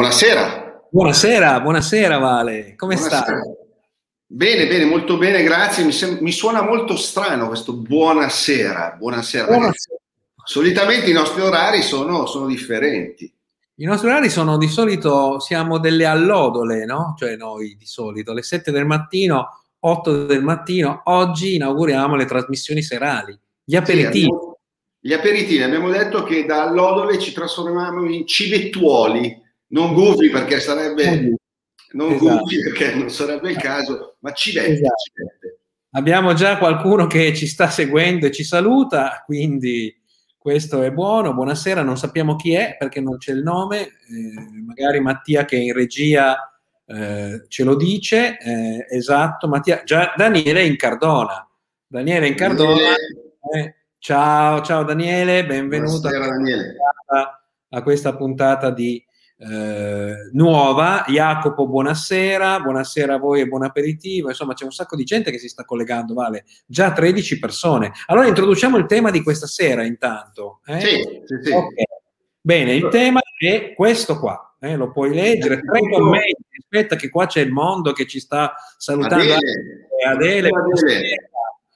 Buonasera. 0.00 0.88
Buonasera, 0.90 1.60
buonasera 1.60 2.16
Vale, 2.16 2.72
come 2.74 2.94
buonasera. 2.94 3.22
stai? 3.22 3.38
Bene, 4.24 4.66
bene, 4.66 4.86
molto 4.86 5.18
bene, 5.18 5.42
grazie. 5.42 5.84
Mi, 5.84 5.92
sem- 5.92 6.16
mi, 6.22 6.32
suona 6.32 6.62
molto 6.62 6.96
strano 6.96 7.48
questo 7.48 7.74
buonasera. 7.74 8.96
Buonasera. 8.98 9.44
buonasera. 9.44 9.98
Solitamente 10.42 11.10
i 11.10 11.12
nostri 11.12 11.42
orari 11.42 11.82
sono, 11.82 12.24
sono, 12.24 12.46
differenti. 12.46 13.30
I 13.74 13.84
nostri 13.84 14.08
orari 14.08 14.30
sono 14.30 14.56
di 14.56 14.68
solito, 14.68 15.38
siamo 15.38 15.78
delle 15.78 16.06
allodole, 16.06 16.86
no? 16.86 17.14
Cioè 17.18 17.36
noi 17.36 17.76
di 17.76 17.84
solito, 17.84 18.30
alle 18.30 18.42
7 18.42 18.70
del 18.70 18.86
mattino, 18.86 19.48
8 19.80 20.24
del 20.24 20.42
mattino. 20.42 21.02
Oggi 21.04 21.56
inauguriamo 21.56 22.16
le 22.16 22.24
trasmissioni 22.24 22.80
serali, 22.80 23.38
gli 23.62 23.76
aperitivi. 23.76 24.20
Sì, 24.20 24.32
abbiamo, 24.32 24.58
gli 24.98 25.12
aperitivi, 25.12 25.62
abbiamo 25.62 25.90
detto 25.90 26.22
che 26.22 26.46
da 26.46 26.62
allodole 26.62 27.18
ci 27.18 27.34
trasformiamo 27.34 28.06
in 28.06 28.26
civettuoli 28.26 29.39
non 29.70 29.94
gufi 29.94 30.30
perché 30.30 30.60
sarebbe 30.60 31.34
non 31.92 32.12
esatto. 32.12 32.38
gufi 32.38 32.60
perché 32.60 32.94
non 32.94 33.10
sarebbe 33.10 33.50
il 33.50 33.56
caso, 33.56 34.16
ma 34.20 34.32
civette, 34.32 34.72
esatto. 34.72 34.94
civette. 35.12 35.58
Abbiamo 35.92 36.34
già 36.34 36.56
qualcuno 36.56 37.06
che 37.06 37.34
ci 37.34 37.46
sta 37.46 37.68
seguendo 37.68 38.26
e 38.26 38.30
ci 38.30 38.44
saluta, 38.44 39.22
quindi 39.26 39.92
questo 40.38 40.82
è 40.82 40.92
buono. 40.92 41.34
Buonasera, 41.34 41.82
non 41.82 41.96
sappiamo 41.96 42.36
chi 42.36 42.52
è 42.54 42.76
perché 42.78 43.00
non 43.00 43.18
c'è 43.18 43.32
il 43.32 43.42
nome, 43.42 43.80
eh, 43.80 44.62
magari 44.64 45.00
Mattia 45.00 45.44
che 45.44 45.56
è 45.56 45.60
in 45.60 45.72
regia 45.72 46.36
eh, 46.86 47.44
ce 47.48 47.64
lo 47.64 47.74
dice. 47.74 48.38
Eh, 48.38 48.86
esatto, 48.88 49.48
Mattia, 49.48 49.82
già 49.84 50.14
Daniele 50.16 50.64
in 50.64 50.76
Cardona. 50.76 51.48
Daniele 51.86 52.28
in 52.28 52.34
Cardona. 52.36 52.94
Eh, 53.52 53.74
ciao, 53.98 54.60
ciao 54.60 54.84
Daniele, 54.84 55.44
benvenuto 55.44 56.08
Buonasera, 56.08 56.28
Daniele. 56.28 56.76
a 57.70 57.82
questa 57.82 58.14
puntata 58.14 58.70
di 58.70 59.04
eh, 59.40 60.28
nuova. 60.32 61.04
Jacopo, 61.06 61.66
buonasera, 61.66 62.60
buonasera 62.60 63.14
a 63.14 63.18
voi 63.18 63.40
e 63.40 63.48
buon 63.48 63.62
aperitivo. 63.62 64.28
Insomma, 64.28 64.52
c'è 64.52 64.64
un 64.64 64.72
sacco 64.72 64.96
di 64.96 65.04
gente 65.04 65.30
che 65.30 65.38
si 65.38 65.48
sta 65.48 65.64
collegando, 65.64 66.12
Vale, 66.14 66.44
già 66.66 66.92
13 66.92 67.38
persone. 67.38 67.92
Allora 68.06 68.26
introduciamo 68.26 68.76
il 68.76 68.86
tema 68.86 69.10
di 69.10 69.22
questa 69.22 69.46
sera 69.46 69.84
intanto. 69.84 70.60
Eh? 70.66 70.80
Sì, 70.80 70.96
sì, 71.24 71.38
sì. 71.42 71.52
Okay. 71.52 71.84
Bene, 72.42 72.74
il 72.74 72.88
tema 72.88 73.20
è 73.38 73.74
questo 73.74 74.18
qua, 74.18 74.56
eh, 74.60 74.76
lo 74.76 74.90
puoi 74.90 75.14
leggere. 75.14 75.60
Tre 75.60 75.80
commenti, 75.90 76.44
aspetta 76.58 76.96
che 76.96 77.08
qua 77.08 77.26
c'è 77.26 77.40
il 77.40 77.52
mondo 77.52 77.92
che 77.92 78.06
ci 78.06 78.20
sta 78.20 78.54
salutando. 78.76 79.34
Adele, 79.34 79.88
Adele, 80.06 80.48
Adele. 80.48 81.30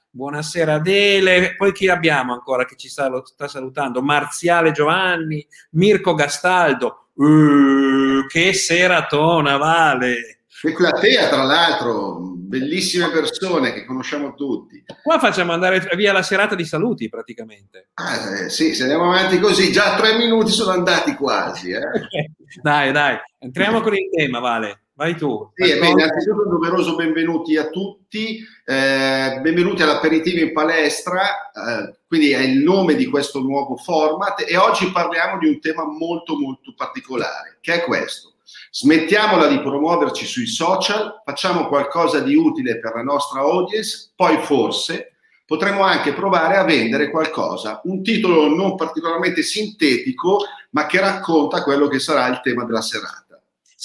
Buonasera 0.09 0.75
Adele, 0.75 1.55
poi 1.57 1.73
chi 1.73 1.89
abbiamo 1.89 2.31
ancora 2.31 2.63
che 2.63 2.77
ci 2.77 2.87
sta, 2.87 3.11
sta 3.25 3.49
salutando? 3.49 4.01
Marziale 4.01 4.71
Giovanni, 4.71 5.45
Mirko 5.71 6.13
Gastaldo, 6.13 7.04
Uh, 7.15 8.25
che 8.27 8.53
seratona, 8.53 9.57
Vale! 9.57 10.39
E 10.63 10.73
Platea, 10.73 11.29
tra 11.29 11.43
l'altro, 11.43 12.33
bellissime 12.35 13.09
persone 13.09 13.73
che 13.73 13.85
conosciamo 13.85 14.33
tutti. 14.33 14.83
Qua 15.03 15.19
facciamo 15.19 15.51
andare 15.51 15.87
via 15.95 16.11
la 16.11 16.23
serata 16.23 16.55
di 16.55 16.65
saluti 16.65 17.07
praticamente. 17.09 17.89
Ah, 17.95 18.45
eh, 18.45 18.49
sì, 18.49 18.73
se 18.73 18.83
andiamo 18.83 19.11
avanti 19.11 19.39
così, 19.39 19.71
già 19.71 19.95
tre 19.95 20.17
minuti 20.17 20.51
sono 20.51 20.71
andati 20.71 21.13
quasi. 21.13 21.71
Eh. 21.71 21.81
dai, 22.61 22.91
dai, 22.91 23.17
entriamo 23.39 23.81
con 23.81 23.93
il 23.93 24.09
tema, 24.11 24.39
Vale. 24.39 24.84
Vai 24.97 25.17
tu. 25.17 25.51
Sì, 25.55 25.77
beh, 25.77 25.87
innanzitutto 25.89 26.43
un 26.43 26.49
doveroso 26.51 26.95
benvenuti 26.95 27.57
a 27.57 27.67
tutti, 27.67 28.37
eh, 28.63 29.39
benvenuti 29.41 29.81
all'aperitivo 29.81 30.39
in 30.41 30.53
palestra, 30.53 31.51
eh, 31.51 31.97
quindi 32.07 32.31
è 32.31 32.39
il 32.39 32.59
nome 32.59 32.95
di 32.95 33.05
questo 33.07 33.41
nuovo 33.41 33.75
format 33.75 34.45
e 34.47 34.55
oggi 34.55 34.89
parliamo 34.91 35.37
di 35.37 35.47
un 35.49 35.59
tema 35.59 35.83
molto 35.85 36.37
molto 36.37 36.73
particolare, 36.77 37.57
che 37.59 37.73
è 37.73 37.83
questo. 37.83 38.35
Smettiamola 38.71 39.47
di 39.47 39.59
promuoverci 39.59 40.25
sui 40.25 40.47
social, 40.47 41.21
facciamo 41.25 41.67
qualcosa 41.67 42.21
di 42.21 42.33
utile 42.33 42.79
per 42.79 42.93
la 42.95 43.03
nostra 43.03 43.41
audience, 43.41 44.11
poi 44.15 44.37
forse 44.37 45.15
potremo 45.45 45.83
anche 45.83 46.13
provare 46.13 46.55
a 46.55 46.63
vendere 46.63 47.11
qualcosa, 47.11 47.81
un 47.83 48.01
titolo 48.01 48.47
non 48.47 48.75
particolarmente 48.75 49.43
sintetico, 49.43 50.45
ma 50.69 50.85
che 50.85 51.01
racconta 51.01 51.63
quello 51.63 51.87
che 51.87 51.99
sarà 51.99 52.27
il 52.27 52.39
tema 52.41 52.63
della 52.63 52.81
serata. 52.81 53.24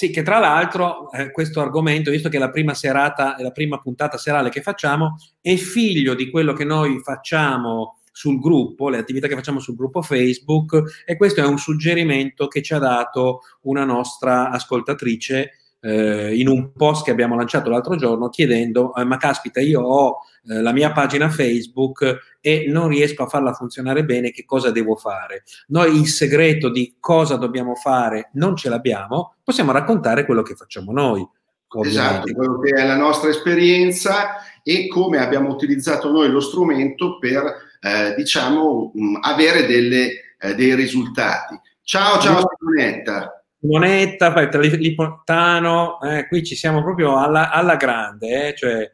Sì, 0.01 0.09
che 0.09 0.23
tra 0.23 0.39
l'altro 0.39 1.11
eh, 1.11 1.29
questo 1.29 1.61
argomento, 1.61 2.09
visto 2.09 2.27
che 2.27 2.37
è 2.37 2.39
la 2.39 2.49
prima 2.49 2.73
serata, 2.73 3.35
è 3.35 3.43
la 3.43 3.51
prima 3.51 3.79
puntata 3.79 4.17
serale 4.17 4.49
che 4.49 4.63
facciamo, 4.63 5.15
è 5.39 5.53
figlio 5.57 6.15
di 6.15 6.31
quello 6.31 6.53
che 6.53 6.63
noi 6.63 6.99
facciamo 7.03 7.99
sul 8.11 8.39
gruppo, 8.39 8.89
le 8.89 8.97
attività 8.97 9.27
che 9.27 9.35
facciamo 9.35 9.59
sul 9.59 9.75
gruppo 9.75 10.01
Facebook 10.01 11.03
e 11.05 11.17
questo 11.17 11.41
è 11.41 11.45
un 11.45 11.59
suggerimento 11.59 12.47
che 12.47 12.63
ci 12.63 12.73
ha 12.73 12.79
dato 12.79 13.41
una 13.61 13.85
nostra 13.85 14.49
ascoltatrice 14.49 15.60
eh, 15.81 16.35
in 16.35 16.47
un 16.47 16.71
post 16.73 17.03
che 17.03 17.11
abbiamo 17.11 17.35
lanciato 17.35 17.69
l'altro 17.69 17.95
giorno 17.95 18.29
chiedendo 18.29 18.93
eh, 18.95 19.03
ma 19.03 19.17
caspita 19.17 19.59
io 19.59 19.81
ho 19.81 20.17
eh, 20.47 20.61
la 20.61 20.71
mia 20.71 20.91
pagina 20.91 21.29
Facebook 21.29 22.37
e 22.39 22.65
non 22.67 22.87
riesco 22.87 23.23
a 23.23 23.27
farla 23.27 23.53
funzionare 23.53 24.05
bene 24.05 24.31
che 24.31 24.45
cosa 24.45 24.71
devo 24.71 24.95
fare? 24.95 25.43
Noi 25.67 25.99
il 25.99 26.07
segreto 26.07 26.69
di 26.69 26.95
cosa 26.99 27.35
dobbiamo 27.35 27.75
fare 27.75 28.29
non 28.33 28.55
ce 28.55 28.69
l'abbiamo 28.69 29.35
possiamo 29.43 29.71
raccontare 29.71 30.25
quello 30.25 30.43
che 30.43 30.55
facciamo 30.55 30.91
noi 30.91 31.27
ovviamente. 31.69 31.89
esatto 31.89 32.33
quello 32.33 32.59
che 32.59 32.79
è 32.79 32.85
la 32.85 32.97
nostra 32.97 33.29
esperienza 33.29 34.35
e 34.63 34.87
come 34.87 35.17
abbiamo 35.17 35.49
utilizzato 35.49 36.11
noi 36.11 36.29
lo 36.29 36.39
strumento 36.41 37.17
per 37.17 37.43
eh, 37.81 38.13
diciamo 38.15 38.91
mh, 38.93 39.17
avere 39.21 39.65
delle, 39.65 40.35
eh, 40.39 40.53
dei 40.53 40.75
risultati. 40.75 41.59
Ciao 41.81 42.19
ciao 42.19 42.43
Simonetta 42.59 43.40
Monetta, 43.61 44.33
Lipontano, 44.59 45.99
eh, 46.01 46.27
qui 46.27 46.43
ci 46.43 46.55
siamo 46.55 46.81
proprio 46.81 47.17
alla, 47.17 47.51
alla 47.51 47.75
grande, 47.75 48.49
eh, 48.49 48.55
cioè 48.55 48.91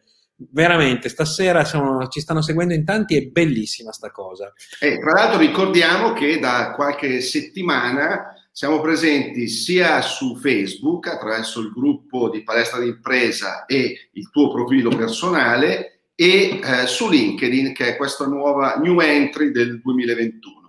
veramente 0.52 1.10
stasera 1.10 1.64
sono, 1.66 2.08
ci 2.08 2.20
stanno 2.20 2.42
seguendo 2.42 2.74
in 2.74 2.86
tanti, 2.86 3.16
è 3.16 3.26
bellissima 3.26 3.92
sta 3.92 4.12
cosa. 4.12 4.52
Eh, 4.80 5.00
tra 5.00 5.12
l'altro 5.14 5.40
ricordiamo 5.40 6.14
che 6.14 6.40
da 6.40 6.74
qualche 6.76 7.22
settimana 7.22 8.34
siamo 8.52 8.82
presenti 8.82 9.48
sia 9.48 10.02
su 10.02 10.36
Facebook 10.36 11.08
attraverso 11.08 11.60
il 11.60 11.72
gruppo 11.72 12.30
di 12.30 12.44
palestra 12.44 12.80
d'impresa 12.80 13.66
e 13.66 14.10
il 14.12 14.30
tuo 14.32 14.52
profilo 14.52 14.90
personale 14.90 16.02
e 16.16 16.60
eh, 16.64 16.88
su 16.88 17.10
LinkedIn 17.10 17.74
che 17.74 17.90
è 17.90 17.96
questa 17.96 18.26
nuova 18.26 18.76
new 18.76 19.00
entry 19.00 19.52
del 19.52 19.80
2021. 19.82 20.67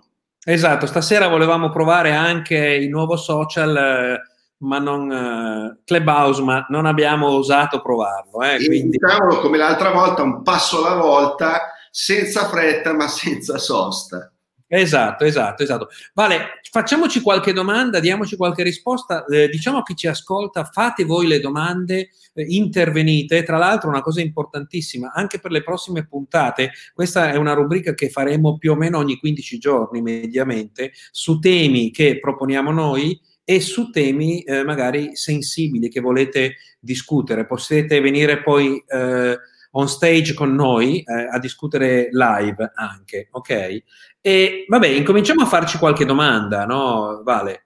Esatto, 0.51 0.87
stasera 0.87 1.27
volevamo 1.27 1.69
provare 1.69 2.11
anche 2.11 2.55
il 2.55 2.89
nuovo 2.89 3.15
social, 3.17 3.77
eh, 3.77 4.21
ma 4.57 4.79
non 4.79 5.11
eh, 5.11 5.81
Clubhouse, 5.85 6.41
ma 6.41 6.65
non 6.69 6.87
abbiamo 6.87 7.27
osato 7.27 7.83
provarlo. 7.83 8.41
Eh, 8.41 8.57
quindi... 8.65 8.97
Diciamolo 8.97 9.41
come 9.41 9.59
l'altra 9.59 9.91
volta, 9.91 10.23
un 10.23 10.41
passo 10.41 10.83
alla 10.83 10.99
volta, 10.99 11.71
senza 11.91 12.47
fretta 12.47 12.93
ma 12.95 13.07
senza 13.07 13.59
sosta. 13.59 14.31
Esatto, 14.71 15.25
esatto, 15.25 15.63
esatto. 15.63 15.89
Vale, 16.13 16.59
facciamoci 16.69 17.21
qualche 17.21 17.53
domanda, 17.53 17.99
diamoci 17.99 18.35
qualche 18.35 18.61
risposta. 18.61 19.25
Eh, 19.25 19.49
diciamo 19.49 19.79
a 19.79 19.83
chi 19.83 19.95
ci 19.95 20.05
ascolta, 20.05 20.63
fate 20.63 21.05
voi 21.05 21.25
le 21.25 21.39
domande, 21.39 22.09
eh, 22.35 22.45
intervenite. 22.47 23.41
Tra 23.41 23.57
l'altro, 23.57 23.89
una 23.89 24.03
cosa 24.03 24.21
importantissima, 24.21 25.11
anche 25.11 25.39
per 25.39 25.49
le 25.49 25.63
prossime 25.63 26.05
puntate, 26.05 26.71
questa 26.93 27.31
è 27.31 27.35
una 27.35 27.53
rubrica 27.53 27.95
che 27.95 28.09
faremo 28.09 28.59
più 28.59 28.73
o 28.73 28.75
meno 28.75 28.99
ogni 28.99 29.17
15 29.17 29.57
giorni 29.57 30.03
mediamente, 30.03 30.91
su 31.09 31.39
temi 31.39 31.89
che 31.89 32.19
proponiamo 32.19 32.71
noi 32.71 33.19
e 33.43 33.61
su 33.61 33.89
temi 33.89 34.43
eh, 34.43 34.63
magari 34.63 35.15
sensibili 35.15 35.89
che 35.89 35.99
volete 35.99 36.57
discutere. 36.79 37.47
Potete 37.47 37.99
venire 38.01 38.43
poi 38.43 38.83
eh, 38.85 39.35
on 39.71 39.87
stage 39.87 40.33
con 40.33 40.53
noi 40.55 41.01
eh, 41.01 41.27
a 41.31 41.39
discutere 41.39 42.09
live 42.11 42.71
anche, 42.73 43.27
ok? 43.31 43.83
E 44.21 44.65
vabbè, 44.67 44.87
incominciamo 44.87 45.43
a 45.43 45.47
farci 45.47 45.77
qualche 45.77 46.05
domanda, 46.05 46.65
no, 46.65 47.21
Vale? 47.23 47.65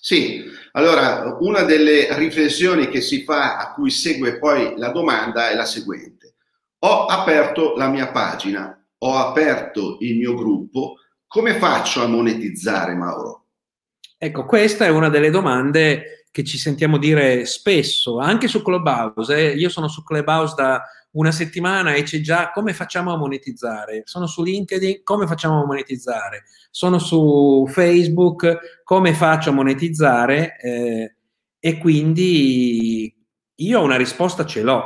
Sì, 0.00 0.42
allora 0.72 1.36
una 1.40 1.62
delle 1.62 2.08
riflessioni 2.16 2.88
che 2.88 3.00
si 3.00 3.22
fa 3.22 3.56
a 3.56 3.72
cui 3.72 3.90
segue 3.90 4.38
poi 4.38 4.74
la 4.76 4.88
domanda 4.88 5.50
è 5.50 5.54
la 5.54 5.64
seguente. 5.64 6.34
Ho 6.80 7.04
aperto 7.04 7.76
la 7.76 7.88
mia 7.88 8.10
pagina, 8.10 8.84
ho 8.98 9.16
aperto 9.16 9.98
il 10.00 10.16
mio 10.16 10.34
gruppo, 10.34 10.96
come 11.28 11.54
faccio 11.54 12.02
a 12.02 12.08
monetizzare 12.08 12.94
Mauro? 12.94 13.44
Ecco, 14.18 14.44
questa 14.44 14.84
è 14.84 14.88
una 14.88 15.08
delle 15.08 15.30
domande 15.30 16.26
che 16.32 16.42
ci 16.42 16.58
sentiamo 16.58 16.98
dire 16.98 17.44
spesso, 17.44 18.18
anche 18.18 18.48
su 18.48 18.62
Clubhouse. 18.62 19.34
Eh. 19.36 19.54
Io 19.54 19.68
sono 19.68 19.86
su 19.86 20.02
Clubhouse 20.02 20.54
da 20.56 20.82
una 21.12 21.30
settimana 21.30 21.94
e 21.94 22.04
c'è 22.04 22.20
già 22.20 22.50
come 22.52 22.72
facciamo 22.72 23.12
a 23.12 23.16
monetizzare. 23.16 24.02
Sono 24.04 24.26
su 24.26 24.42
LinkedIn, 24.42 25.02
come 25.02 25.26
facciamo 25.26 25.62
a 25.62 25.66
monetizzare? 25.66 26.44
Sono 26.70 26.98
su 26.98 27.66
Facebook, 27.68 28.82
come 28.84 29.12
faccio 29.14 29.50
a 29.50 29.52
monetizzare? 29.52 30.56
Eh, 30.60 31.14
e 31.58 31.78
quindi 31.78 33.14
io 33.54 33.82
una 33.82 33.96
risposta 33.96 34.46
ce 34.46 34.62
l'ho. 34.62 34.84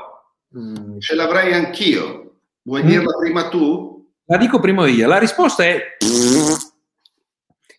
Mm. 0.56 0.98
Ce 0.98 1.14
l'avrei 1.14 1.52
anch'io. 1.52 2.40
Vuoi 2.62 2.82
mm. 2.82 2.86
dirla 2.86 3.16
prima 3.18 3.48
tu? 3.48 4.10
La 4.24 4.36
dico 4.36 4.58
prima 4.58 4.86
io. 4.88 5.06
La 5.06 5.18
risposta 5.18 5.64
è 5.64 5.96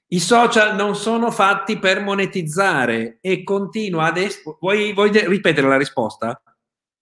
I 0.07 0.19
social 0.19 0.75
non 0.75 0.95
sono 0.95 1.31
fatti 1.31 1.77
per 1.77 2.00
monetizzare 2.01 3.17
e 3.19 3.43
continua 3.43 4.05
adesso. 4.05 4.57
Vuoi, 4.61 4.93
vuoi 4.93 5.11
ripetere 5.27 5.67
la 5.67 5.77
risposta? 5.77 6.41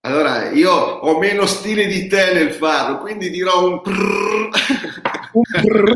Allora, 0.06 0.52
io 0.52 0.72
ho 0.72 1.18
meno 1.18 1.48
stile 1.48 1.88
di 1.88 2.06
te 2.06 2.32
nel 2.32 2.52
farlo, 2.52 3.00
quindi 3.00 3.32
dirò 3.32 3.68
un 3.68 3.82
prrr. 3.82 4.50
un 5.34 5.42
prrr. 5.42 5.92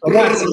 Ragazzi, 0.00 0.44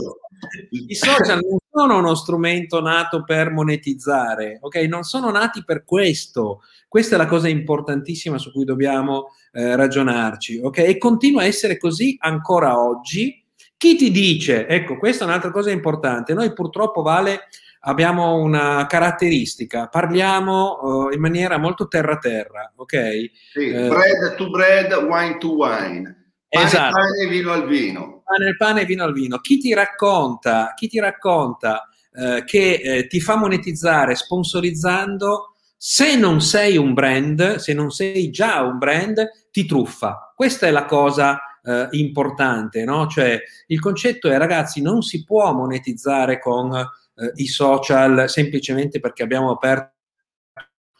i 0.87 0.95
social 0.95 1.41
non 1.43 1.57
sono 1.69 1.97
uno 1.97 2.15
strumento 2.15 2.79
nato 2.79 3.25
per 3.25 3.51
monetizzare, 3.51 4.59
ok? 4.61 4.77
Non 4.83 5.03
sono 5.03 5.29
nati 5.29 5.65
per 5.65 5.83
questo. 5.83 6.61
Questa 6.87 7.15
è 7.15 7.17
la 7.17 7.25
cosa 7.25 7.49
importantissima 7.49 8.37
su 8.37 8.53
cui 8.53 8.63
dobbiamo 8.63 9.25
eh, 9.51 9.75
ragionarci, 9.75 10.61
ok? 10.63 10.77
E 10.77 10.97
continua 10.97 11.41
a 11.41 11.47
essere 11.47 11.77
così 11.77 12.15
ancora 12.19 12.79
oggi. 12.79 13.43
Chi 13.75 13.97
ti 13.97 14.09
dice, 14.09 14.67
ecco, 14.67 14.97
questa 14.97 15.25
è 15.25 15.27
un'altra 15.27 15.51
cosa 15.51 15.69
importante. 15.69 16.33
Noi 16.33 16.53
purtroppo, 16.53 17.01
Vale, 17.01 17.49
abbiamo 17.87 18.35
una 18.35 18.85
caratteristica, 18.87 19.87
parliamo 19.87 20.79
uh, 20.81 21.13
in 21.13 21.19
maniera 21.19 21.57
molto 21.57 21.87
terra-terra, 21.87 22.73
ok? 22.75 23.31
Sì, 23.53 23.69
uh, 23.69 23.87
bread 23.87 24.35
to 24.35 24.49
bread, 24.49 24.93
wine 24.93 25.37
to 25.37 25.53
wine. 25.53 26.33
Pane, 26.47 26.65
esatto. 26.65 26.91
pane 26.91 27.23
e 27.23 27.27
vino 27.27 27.51
al 27.51 27.67
vino. 27.67 28.23
Pane, 28.23 28.55
pane 28.55 28.81
e 28.81 28.85
vino 28.85 29.03
al 29.03 29.13
vino. 29.13 29.39
Chi 29.39 29.57
ti 29.59 29.73
racconta, 29.73 30.73
chi 30.75 30.87
ti 30.87 30.99
racconta 30.99 31.87
uh, 32.11 32.43
che 32.43 33.05
ti 33.09 33.19
fa 33.19 33.35
monetizzare 33.35 34.15
sponsorizzando, 34.15 35.55
se 35.77 36.15
non 36.15 36.41
sei 36.41 36.77
un 36.77 36.93
brand, 36.93 37.55
se 37.55 37.73
non 37.73 37.91
sei 37.91 38.31
già 38.31 38.61
un 38.61 38.77
brand, 38.77 39.29
ti 39.51 39.65
truffa. 39.65 40.33
Questa 40.35 40.65
è 40.65 40.71
la 40.71 40.85
cosa 40.85 41.39
eh, 41.63 41.87
importante, 41.91 42.83
no? 42.85 43.07
Cioè 43.07 43.39
il 43.67 43.79
concetto 43.79 44.29
è 44.29 44.37
ragazzi, 44.37 44.81
non 44.81 45.01
si 45.01 45.23
può 45.23 45.51
monetizzare 45.53 46.39
con 46.39 46.71
eh, 47.15 47.31
i 47.35 47.47
social 47.47 48.29
semplicemente 48.29 48.99
perché 48.99 49.23
abbiamo 49.23 49.51
aperto 49.51 49.93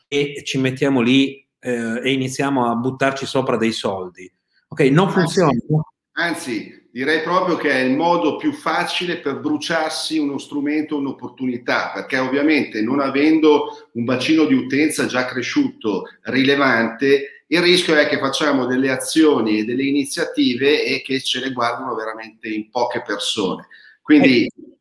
e 0.08 0.42
ci 0.44 0.60
mettiamo 0.60 1.02
lì 1.02 1.46
eh, 1.60 2.02
e 2.04 2.12
iniziamo 2.12 2.70
a 2.70 2.76
buttarci 2.76 3.26
sopra 3.26 3.58
dei 3.58 3.72
soldi. 3.72 4.32
Ok, 4.68 4.82
non 4.82 5.10
funziona. 5.10 5.52
Anzi, 6.18 6.88
direi 6.92 7.22
proprio 7.22 7.58
che 7.58 7.72
è 7.72 7.80
il 7.80 7.96
modo 7.96 8.38
più 8.38 8.54
facile 8.54 9.18
per 9.18 9.40
bruciarsi 9.40 10.18
uno 10.18 10.38
strumento, 10.38 10.98
un'opportunità, 10.98 11.92
perché 11.94 12.18
ovviamente 12.18 12.82
non 12.82 13.02
avendo 13.02 13.90
un 13.94 14.06
bacino 14.06 14.46
di 14.46 14.54
utenza 14.54 15.06
già 15.06 15.26
cresciuto 15.26 16.04
rilevante, 16.22 17.44
il 17.48 17.62
rischio 17.62 17.96
è 17.96 18.08
che 18.08 18.18
facciamo 18.18 18.66
delle 18.66 18.90
azioni 18.90 19.60
e 19.60 19.66
delle 19.66 19.84
iniziative 19.84 20.86
e 20.86 21.02
che 21.02 21.20
ce 21.22 21.40
le 21.40 21.52
guardano 21.52 21.94
veramente 21.96 22.48
in 22.48 22.70
poche 22.70 23.04
persone. 23.06 23.68
Quindi 24.02 24.46
eh, 24.46 24.75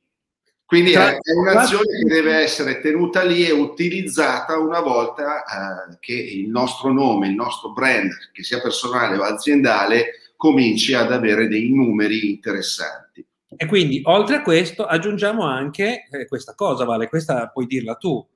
quindi 0.74 0.92
è, 0.92 1.20
un'azione 1.36 1.84
che 1.84 2.04
deve 2.04 2.34
essere 2.34 2.80
tenuta 2.80 3.22
lì 3.22 3.46
e 3.46 3.52
utilizzata 3.52 4.58
una 4.58 4.80
volta 4.80 5.44
eh, 5.44 5.98
che 6.00 6.14
il 6.14 6.48
nostro 6.48 6.92
nome, 6.92 7.28
il 7.28 7.34
nostro 7.34 7.70
brand, 7.72 8.10
che 8.32 8.42
sia 8.42 8.60
personale 8.60 9.16
o 9.16 9.22
aziendale, 9.22 10.32
cominci 10.36 10.92
ad 10.92 11.12
avere 11.12 11.46
dei 11.46 11.70
numeri 11.70 12.28
interessanti. 12.28 13.24
E 13.56 13.66
quindi, 13.66 14.00
oltre 14.02 14.36
a 14.36 14.42
questo, 14.42 14.84
aggiungiamo 14.84 15.44
anche 15.44 16.08
eh, 16.10 16.26
questa 16.26 16.54
cosa, 16.54 16.84
Vale, 16.84 17.08
questa 17.08 17.46
puoi 17.52 17.66
dirla 17.66 17.94
tu. 17.94 18.26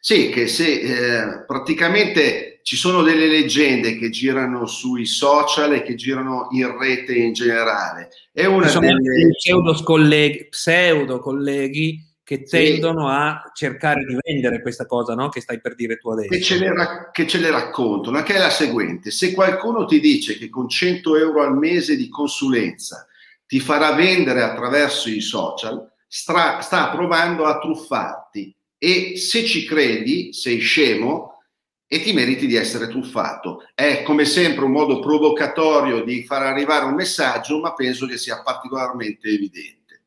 Sì, 0.00 0.30
che 0.30 0.46
se 0.46 0.80
eh, 0.80 1.44
praticamente 1.44 2.60
ci 2.62 2.76
sono 2.76 3.02
delle 3.02 3.26
leggende 3.26 3.96
che 3.98 4.10
girano 4.10 4.66
sui 4.66 5.04
social 5.04 5.74
e 5.74 5.82
che 5.82 5.94
girano 5.94 6.48
in 6.50 6.78
rete 6.78 7.14
in 7.14 7.32
generale. 7.32 8.10
È 8.32 8.44
una 8.44 8.68
sono 8.68 8.86
delle... 8.86 9.30
pseudo 9.36 9.74
colleghi, 9.82 10.48
pseudo 10.48 11.18
colleghi 11.20 12.08
che 12.22 12.44
tendono 12.44 13.08
sì. 13.08 13.14
a 13.14 13.50
cercare 13.52 14.04
di 14.04 14.16
vendere 14.22 14.62
questa 14.62 14.86
cosa 14.86 15.14
no? 15.14 15.28
che 15.30 15.40
stai 15.40 15.60
per 15.60 15.74
dire 15.74 15.98
tu 15.98 16.10
adesso. 16.10 16.28
Che 16.28 16.40
ce, 16.40 16.58
le, 16.58 17.10
che 17.12 17.26
ce 17.26 17.38
le 17.38 17.50
raccontano, 17.50 18.22
che 18.22 18.34
è 18.34 18.38
la 18.38 18.50
seguente. 18.50 19.10
Se 19.10 19.32
qualcuno 19.32 19.84
ti 19.84 19.98
dice 19.98 20.38
che 20.38 20.48
con 20.48 20.68
100 20.68 21.16
euro 21.16 21.42
al 21.42 21.56
mese 21.56 21.96
di 21.96 22.08
consulenza 22.08 23.06
ti 23.46 23.58
farà 23.58 23.94
vendere 23.94 24.42
attraverso 24.42 25.10
i 25.10 25.20
social, 25.20 25.90
stra, 26.06 26.60
sta 26.60 26.90
provando 26.90 27.46
a 27.46 27.58
truffarti 27.58 28.54
e 28.82 29.18
se 29.18 29.44
ci 29.44 29.66
credi 29.66 30.32
sei 30.32 30.58
scemo 30.58 31.42
e 31.86 32.00
ti 32.00 32.14
meriti 32.14 32.46
di 32.46 32.54
essere 32.54 32.88
truffato. 32.88 33.58
È 33.74 34.02
come 34.02 34.24
sempre 34.24 34.64
un 34.64 34.70
modo 34.70 35.00
provocatorio 35.00 36.02
di 36.02 36.24
far 36.24 36.44
arrivare 36.44 36.86
un 36.86 36.94
messaggio, 36.94 37.60
ma 37.60 37.74
penso 37.74 38.06
che 38.06 38.16
sia 38.16 38.40
particolarmente 38.42 39.28
evidente. 39.28 40.04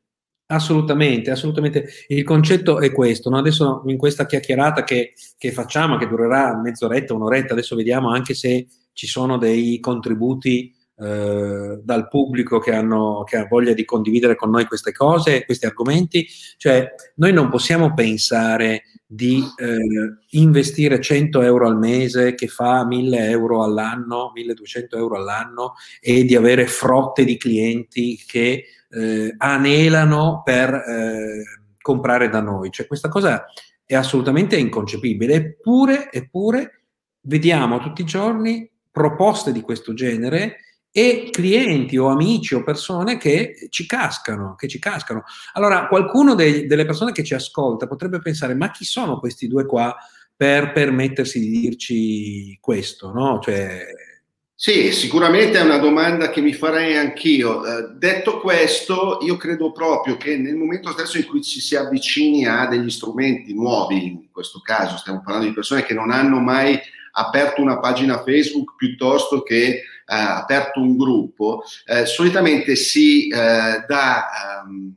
Assolutamente, 0.48 1.30
assolutamente. 1.30 1.88
Il 2.08 2.24
concetto 2.24 2.80
è 2.80 2.92
questo. 2.92 3.30
No? 3.30 3.38
Adesso 3.38 3.84
in 3.86 3.98
questa 3.98 4.26
chiacchierata 4.26 4.84
che, 4.84 5.14
che, 5.38 5.52
facciamo, 5.52 5.98
che 5.98 6.08
durerà 6.08 6.56
mezz'oretta, 6.56 7.14
un'oretta, 7.14 7.54
adesso 7.54 7.76
vediamo 7.76 8.10
anche 8.10 8.34
se 8.34 8.66
ci 8.94 9.06
sono 9.06 9.38
dei 9.38 9.80
contributi 9.80 10.74
eh, 10.96 11.80
dal 11.82 12.08
pubblico 12.08 12.60
che, 12.60 12.72
hanno, 12.72 13.24
che 13.24 13.38
ha 13.38 13.48
voglia 13.48 13.74
di 13.74 13.84
condividere 13.84 14.36
con 14.36 14.52
noi 14.52 14.66
queste 14.66 14.92
cose, 14.92 15.44
questi 15.44 15.66
argomenti. 15.66 16.28
Cioè, 16.58 16.94
noi 17.16 17.34
non 17.34 17.50
possiamo 17.50 17.94
pensare 17.94 18.84
di 19.06 19.44
eh, 19.58 19.78
investire 20.38 21.02
100 21.02 21.42
euro 21.42 21.68
al 21.68 21.78
mese 21.78 22.36
che 22.36 22.48
fa 22.48 22.86
1000 22.86 23.30
euro 23.30 23.64
all'anno, 23.64 24.32
1200 24.34 24.98
euro 24.98 25.18
all'anno 25.18 25.74
e 26.00 26.24
di 26.26 26.36
avere 26.36 26.68
frotte 26.68 27.24
di 27.24 27.38
clienti 27.38 28.16
che 28.26 28.66
eh, 28.90 29.36
anelano 29.38 30.42
per 30.44 30.74
eh, 30.74 31.44
comprare 31.82 32.30
da 32.30 32.42
noi. 32.42 32.72
Cioè, 32.72 32.88
questa 32.88 33.10
cosa 33.10 33.46
è 33.86 33.96
assolutamente 33.96 34.58
inconcepibile, 34.58 35.34
eppure, 35.34 36.12
eppure 36.12 36.84
vediamo 37.22 37.80
tutti 37.80 38.02
i 38.02 38.06
giorni 38.06 38.70
proposte 38.92 39.52
di 39.52 39.62
questo 39.62 39.94
genere 39.94 40.58
e 40.96 41.30
clienti 41.32 41.98
o 41.98 42.10
amici 42.10 42.54
o 42.54 42.62
persone 42.62 43.18
che 43.18 43.68
ci 43.72 43.88
cascano, 43.88 44.54
che 44.56 44.68
ci 44.68 44.78
cascano. 44.78 45.24
Allora, 45.54 45.88
qualcuno 45.88 46.36
dei, 46.36 46.68
delle 46.68 46.86
persone 46.86 47.12
che 47.12 47.24
ci 47.24 47.34
ascolta 47.34 47.88
potrebbe 47.88 48.20
pensare, 48.20 48.54
ma 48.54 48.70
chi 48.70 48.86
sono 48.86 49.18
questi 49.18 49.48
due 49.48 49.66
qua 49.66 49.96
per 50.36 50.72
permettersi 50.72 51.40
di 51.40 51.50
dirci 51.50 52.58
questo, 52.62 53.12
no? 53.12 53.40
Cioè... 53.42 53.88
Sì, 54.54 54.92
sicuramente 54.92 55.58
è 55.58 55.64
una 55.64 55.80
domanda 55.80 56.30
che 56.30 56.42
mi 56.42 56.54
farei 56.54 56.96
anch'io. 56.96 57.66
Eh, 57.66 57.94
detto 57.96 58.40
questo, 58.40 59.18
io 59.24 59.36
credo 59.36 59.72
proprio 59.72 60.16
che 60.16 60.38
nel 60.38 60.56
momento 60.56 60.92
stesso 60.92 61.18
in 61.18 61.26
cui 61.26 61.42
ci 61.42 61.60
si 61.60 61.76
avvicini 61.76 62.46
a 62.46 62.68
degli 62.68 62.92
strumenti 62.92 63.52
nuovi, 63.56 64.06
in 64.06 64.32
questo 64.32 64.60
caso 64.60 64.98
stiamo 64.98 65.24
parlando 65.24 65.48
di 65.48 65.56
persone 65.56 65.84
che 65.84 65.96
non 65.96 66.12
hanno 66.12 66.40
mai 66.40 66.80
aperto 67.14 67.62
una 67.62 67.80
pagina 67.80 68.22
Facebook 68.22 68.76
piuttosto 68.76 69.42
che 69.42 69.82
aperto 70.06 70.80
un 70.80 70.98
gruppo, 70.98 71.64
eh, 71.86 72.06
solitamente 72.06 72.76
si 72.76 73.28
eh, 73.28 73.84
dà, 73.88 74.26
um, 74.66 74.94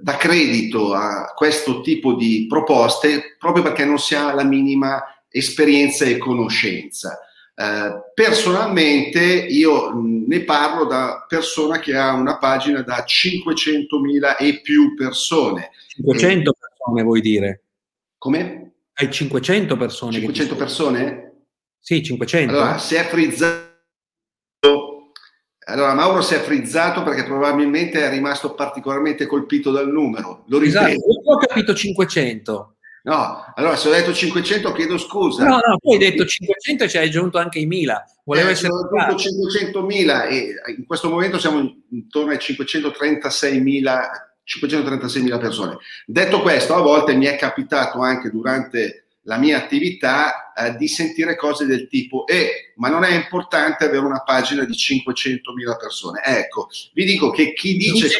dà 0.00 0.16
credito 0.16 0.94
a 0.94 1.32
questo 1.34 1.80
tipo 1.80 2.14
di 2.14 2.46
proposte 2.48 3.36
proprio 3.38 3.62
perché 3.62 3.84
non 3.84 3.98
si 3.98 4.14
ha 4.14 4.32
la 4.32 4.44
minima 4.44 5.02
esperienza 5.28 6.04
e 6.04 6.18
conoscenza. 6.18 7.18
Uh, 7.56 8.10
personalmente 8.14 9.20
io 9.20 9.92
ne 9.94 10.42
parlo 10.42 10.86
da 10.86 11.24
persona 11.28 11.78
che 11.78 11.94
ha 11.96 12.12
una 12.12 12.36
pagina 12.38 12.82
da 12.82 13.04
500.000 13.06 14.36
e 14.38 14.60
più 14.60 14.94
persone. 14.94 15.70
500 15.86 16.50
e... 16.50 16.54
persone 16.58 17.02
vuoi 17.04 17.20
dire? 17.20 17.62
Come? 18.18 18.72
Hai 18.94 19.10
500 19.10 19.76
persone. 19.76 20.12
500 20.12 20.56
persone? 20.56 21.32
Sì, 21.78 22.02
500. 22.02 22.52
Allora, 22.52 22.78
si 22.78 22.94
è 22.94 23.04
frizzato 23.04 23.63
allora, 25.66 25.94
Mauro 25.94 26.22
si 26.22 26.34
è 26.34 26.40
frizzato 26.40 27.02
perché 27.02 27.24
probabilmente 27.24 28.04
è 28.04 28.10
rimasto 28.10 28.54
particolarmente 28.54 29.26
colpito 29.26 29.70
dal 29.70 29.88
numero. 29.88 30.44
Lo 30.48 30.58
ripeto. 30.58 30.78
Esatto, 30.78 30.92
io 30.92 31.32
ho 31.32 31.36
capito 31.38 31.74
500. 31.74 32.74
No, 33.04 33.52
allora 33.54 33.76
se 33.76 33.88
ho 33.88 33.92
detto 33.92 34.14
500 34.14 34.72
chiedo 34.72 34.96
scusa. 34.96 35.44
No, 35.44 35.56
no, 35.56 35.78
poi 35.78 35.94
hai 35.94 35.98
detto 35.98 36.24
500 36.24 36.84
e 36.84 36.88
ci 36.88 36.96
hai 36.96 37.08
aggiunto 37.08 37.38
anche 37.38 37.58
i 37.58 37.66
1000. 37.66 38.04
Volevo 38.24 38.48
eh, 38.48 38.52
essere 38.52 38.72
ho 38.72 38.78
aggiunto 38.78 39.22
500.000 39.86 40.28
e 40.30 40.54
in 40.78 40.86
questo 40.86 41.10
momento 41.10 41.38
siamo 41.38 41.58
intorno 41.90 42.30
ai 42.30 42.38
536.000 42.38 44.00
536.000 44.46 45.40
persone. 45.40 45.78
Detto 46.06 46.42
questo, 46.42 46.74
a 46.74 46.80
volte 46.80 47.14
mi 47.14 47.24
è 47.24 47.36
capitato 47.36 48.00
anche 48.00 48.30
durante 48.30 49.06
la 49.22 49.38
mia 49.38 49.56
attività 49.56 50.43
eh, 50.56 50.76
di 50.76 50.88
sentire 50.88 51.36
cose 51.36 51.66
del 51.66 51.88
tipo 51.88 52.26
eh, 52.26 52.72
ma 52.76 52.88
non 52.88 53.04
è 53.04 53.14
importante 53.14 53.84
avere 53.84 54.04
una 54.04 54.22
pagina 54.22 54.64
di 54.64 54.72
500.000 54.72 55.76
persone. 55.78 56.22
Ecco, 56.24 56.68
vi 56.92 57.04
dico 57.04 57.30
che 57.30 57.52
chi 57.52 57.76
dice... 57.76 58.08
Che... 58.08 58.16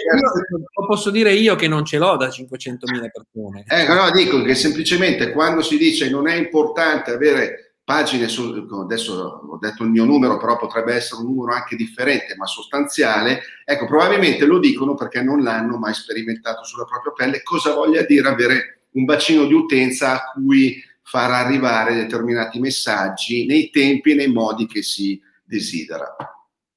Lo 0.50 0.87
posso 0.87 1.11
dire 1.11 1.33
io 1.33 1.55
che 1.57 1.69
non 1.69 1.85
ce 1.85 1.99
l'ho 1.99 2.17
da 2.17 2.29
500.000 2.29 3.11
persone. 3.12 3.64
Ecco, 3.67 3.95
no, 3.95 4.11
dico 4.11 4.43
che 4.43 4.55
semplicemente 4.55 5.33
quando 5.33 5.62
si 5.62 5.76
dice 5.76 6.11
non 6.11 6.29
è 6.29 6.35
importante 6.35 7.12
avere 7.12 7.64
pagine, 7.85 8.29
su, 8.29 8.67
adesso 8.83 9.43
ho 9.47 9.59
detto 9.59 9.85
il 9.85 9.91
mio 9.91 10.05
numero, 10.05 10.38
però 10.38 10.57
potrebbe 10.57 10.95
essere 10.95 11.21
un 11.21 11.29
numero 11.29 11.53
anche 11.53 11.76
differente, 11.76 12.35
ma 12.35 12.47
sostanziale, 12.47 13.43
ecco, 13.64 13.87
probabilmente 13.87 14.47
lo 14.47 14.59
dicono 14.59 14.95
perché 14.95 15.23
non 15.23 15.43
l'hanno 15.43 15.76
mai 15.76 15.93
sperimentato 15.93 16.64
sulla 16.64 16.85
propria 16.85 17.12
pelle, 17.12 17.43
cosa 17.43 17.75
voglia 17.75 18.03
dire 18.03 18.26
avere 18.26 18.79
un 18.93 19.05
bacino 19.05 19.45
di 19.45 19.53
utenza 19.53 20.14
a 20.14 20.31
cui 20.33 20.83
far 21.05 21.31
arrivare 21.31 21.95
determinati 21.95 22.59
messaggi 22.59 23.47
nei 23.47 23.71
tempi 23.71 24.13
e 24.13 24.15
nei 24.15 24.33
modi 24.33 24.67
che 24.67 24.83
si 24.83 25.21
desidera. 25.45 26.17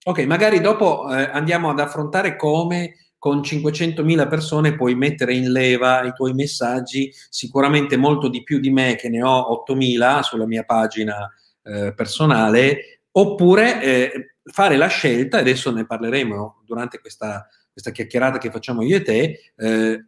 Ok, 0.04 0.20
magari 0.26 0.62
dopo 0.62 1.12
eh, 1.12 1.30
andiamo 1.32 1.70
ad 1.70 1.80
affrontare 1.80 2.36
come 2.36 2.94
con 3.18 3.40
500.000 3.40 4.28
persone 4.28 4.76
puoi 4.76 4.96
mettere 4.96 5.34
in 5.34 5.52
leva 5.52 6.04
i 6.04 6.14
tuoi 6.14 6.34
messaggi, 6.34 7.12
sicuramente 7.30 7.98
molto 7.98 8.30
di 8.30 8.44
più 8.44 8.60
di 8.60 8.70
me 8.70 8.96
che 8.96 9.10
ne 9.10 9.24
ho 9.24 9.66
8.000 9.68 10.22
sulla 10.22 10.46
mia 10.46 10.64
pagina 10.64 11.30
eh, 11.64 11.94
personale, 11.94 13.02
oppure 13.12 13.82
eh, 13.82 14.36
fare 14.44 14.78
la 14.78 14.88
scelta, 14.88 15.40
adesso 15.40 15.72
ne 15.72 15.86
parleremo 15.86 16.62
durante 16.66 17.00
questa, 17.00 17.48
questa 17.72 17.92
chiacchierata 17.92 18.38
che 18.38 18.52
facciamo 18.52 18.84
io 18.84 18.98
e 18.98 19.02
te, 19.02 19.40
eh, 19.56 20.06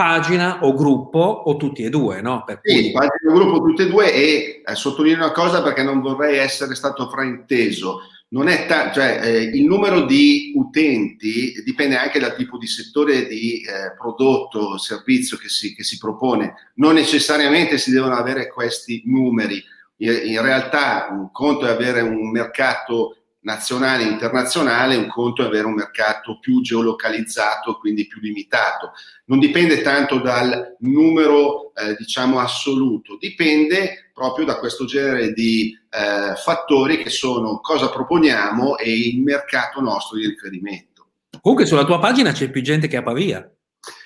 pagina 0.00 0.60
o 0.62 0.72
gruppo 0.72 1.18
o 1.18 1.56
tutti 1.58 1.82
e 1.82 1.90
due, 1.90 2.22
no? 2.22 2.42
Per 2.46 2.62
cui... 2.62 2.84
Sì, 2.84 2.90
pagina 2.90 3.30
o 3.30 3.34
gruppo 3.34 3.58
tutti 3.58 3.82
e 3.82 3.88
due 3.88 4.14
e 4.14 4.62
eh, 4.64 4.74
sottolineo 4.74 5.24
una 5.24 5.32
cosa 5.32 5.62
perché 5.62 5.82
non 5.82 6.00
vorrei 6.00 6.38
essere 6.38 6.74
stato 6.74 7.10
frainteso 7.10 8.00
non 8.28 8.48
è 8.48 8.64
ta- 8.66 8.92
cioè, 8.92 9.20
eh, 9.22 9.42
il 9.42 9.66
numero 9.66 10.02
di 10.02 10.52
utenti 10.54 11.52
dipende 11.64 11.96
anche 11.96 12.18
dal 12.18 12.34
tipo 12.36 12.56
di 12.58 12.66
settore 12.66 13.26
di 13.26 13.60
eh, 13.60 13.92
prodotto 13.98 14.78
servizio 14.78 15.36
che 15.36 15.48
si, 15.48 15.74
che 15.74 15.82
si, 15.82 15.98
propone. 15.98 16.70
Non 16.74 16.94
necessariamente 16.94 17.76
si 17.76 17.90
devono 17.90 18.14
avere 18.14 18.48
questi 18.48 19.02
numeri. 19.04 19.60
In, 19.96 20.20
in 20.26 20.42
realtà 20.42 21.08
un 21.10 21.30
conto 21.32 21.66
è 21.66 21.70
avere 21.70 22.02
un 22.02 22.30
mercato 22.30 23.16
nazionale 23.42 24.04
e 24.04 24.08
internazionale, 24.08 24.96
un 24.96 25.08
conto 25.08 25.42
è 25.42 25.46
avere 25.46 25.66
un 25.66 25.74
mercato 25.74 26.38
più 26.38 26.60
geolocalizzato, 26.60 27.78
quindi 27.78 28.06
più 28.06 28.20
limitato. 28.20 28.92
Non 29.26 29.38
dipende 29.38 29.80
tanto 29.82 30.18
dal 30.18 30.76
numero, 30.80 31.72
eh, 31.74 31.94
diciamo, 31.96 32.38
assoluto, 32.38 33.16
dipende 33.18 34.10
proprio 34.12 34.44
da 34.44 34.58
questo 34.58 34.84
genere 34.84 35.32
di 35.32 35.78
eh, 35.90 36.34
fattori 36.36 36.98
che 36.98 37.10
sono 37.10 37.60
cosa 37.60 37.88
proponiamo 37.88 38.76
e 38.76 38.92
il 38.92 39.22
mercato 39.22 39.80
nostro 39.80 40.18
di 40.18 40.26
riferimento. 40.26 41.06
Comunque 41.40 41.66
sulla 41.66 41.84
tua 41.84 41.98
pagina 41.98 42.32
c'è 42.32 42.50
più 42.50 42.60
gente 42.60 42.86
che 42.86 42.96
a 42.98 43.02
Pavia. 43.02 43.50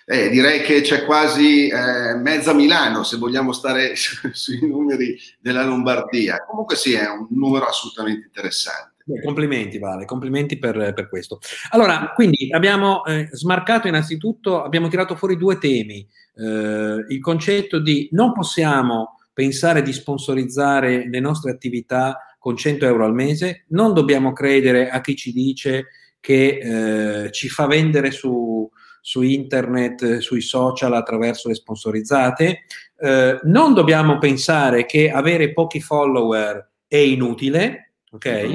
Eh, 0.07 0.29
direi 0.29 0.62
che 0.62 0.83
c'è 0.83 1.05
quasi 1.05 1.69
eh, 1.69 2.14
mezza 2.17 2.53
Milano, 2.53 3.05
se 3.05 3.17
vogliamo 3.17 3.53
stare 3.53 3.95
sui 3.97 4.61
numeri 4.67 5.19
della 5.41 5.64
Lombardia. 5.64 6.45
Comunque 6.45 6.76
sì, 6.76 6.93
è 6.93 7.09
un 7.09 7.26
numero 7.31 7.67
assolutamente 7.67 8.26
interessante. 8.26 8.93
Beh, 9.06 9.20
complimenti, 9.20 9.78
Vale, 9.78 10.06
complimenti 10.06 10.58
per, 10.58 10.92
per, 10.94 11.08
questo. 11.11 11.38
Allora, 11.70 12.12
quindi 12.14 12.49
abbiamo 12.50 13.04
eh, 13.04 13.28
smarcato 13.32 13.87
innanzitutto, 13.87 14.62
abbiamo 14.62 14.88
tirato 14.88 15.14
fuori 15.14 15.37
due 15.37 15.58
temi. 15.58 16.08
Eh, 16.34 17.04
il 17.08 17.20
concetto 17.20 17.78
di 17.80 18.08
non 18.12 18.32
possiamo 18.32 19.18
pensare 19.34 19.82
di 19.82 19.92
sponsorizzare 19.92 21.06
le 21.06 21.20
nostre 21.20 21.50
attività 21.50 22.18
con 22.38 22.56
100 22.56 22.87
euro 22.87 23.04
al 23.04 23.12
mese, 23.12 23.64
non 23.68 23.92
dobbiamo 23.92 24.32
credere 24.32 24.88
a 24.88 25.02
chi 25.02 25.16
ci 25.16 25.32
dice 25.32 25.87
che 26.18 27.25
eh, 27.26 27.30
ci 27.30 27.50
fa 27.50 27.66
vendere 27.66 28.11
su, 28.11 28.70
su 29.02 29.20
internet, 29.20 30.18
sui 30.18 30.40
social 30.40 30.94
attraverso 30.94 31.49
le 31.49 31.54
sponsorizzate, 31.54 32.61
eh, 33.00 33.38
non 33.42 33.75
dobbiamo 33.75 34.16
pensare 34.16 34.87
che 34.87 35.11
avere 35.11 35.52
pochi 35.52 35.80
follower 35.80 36.70
è 36.87 36.96
inutile, 36.96 37.92
ok? 38.11 38.54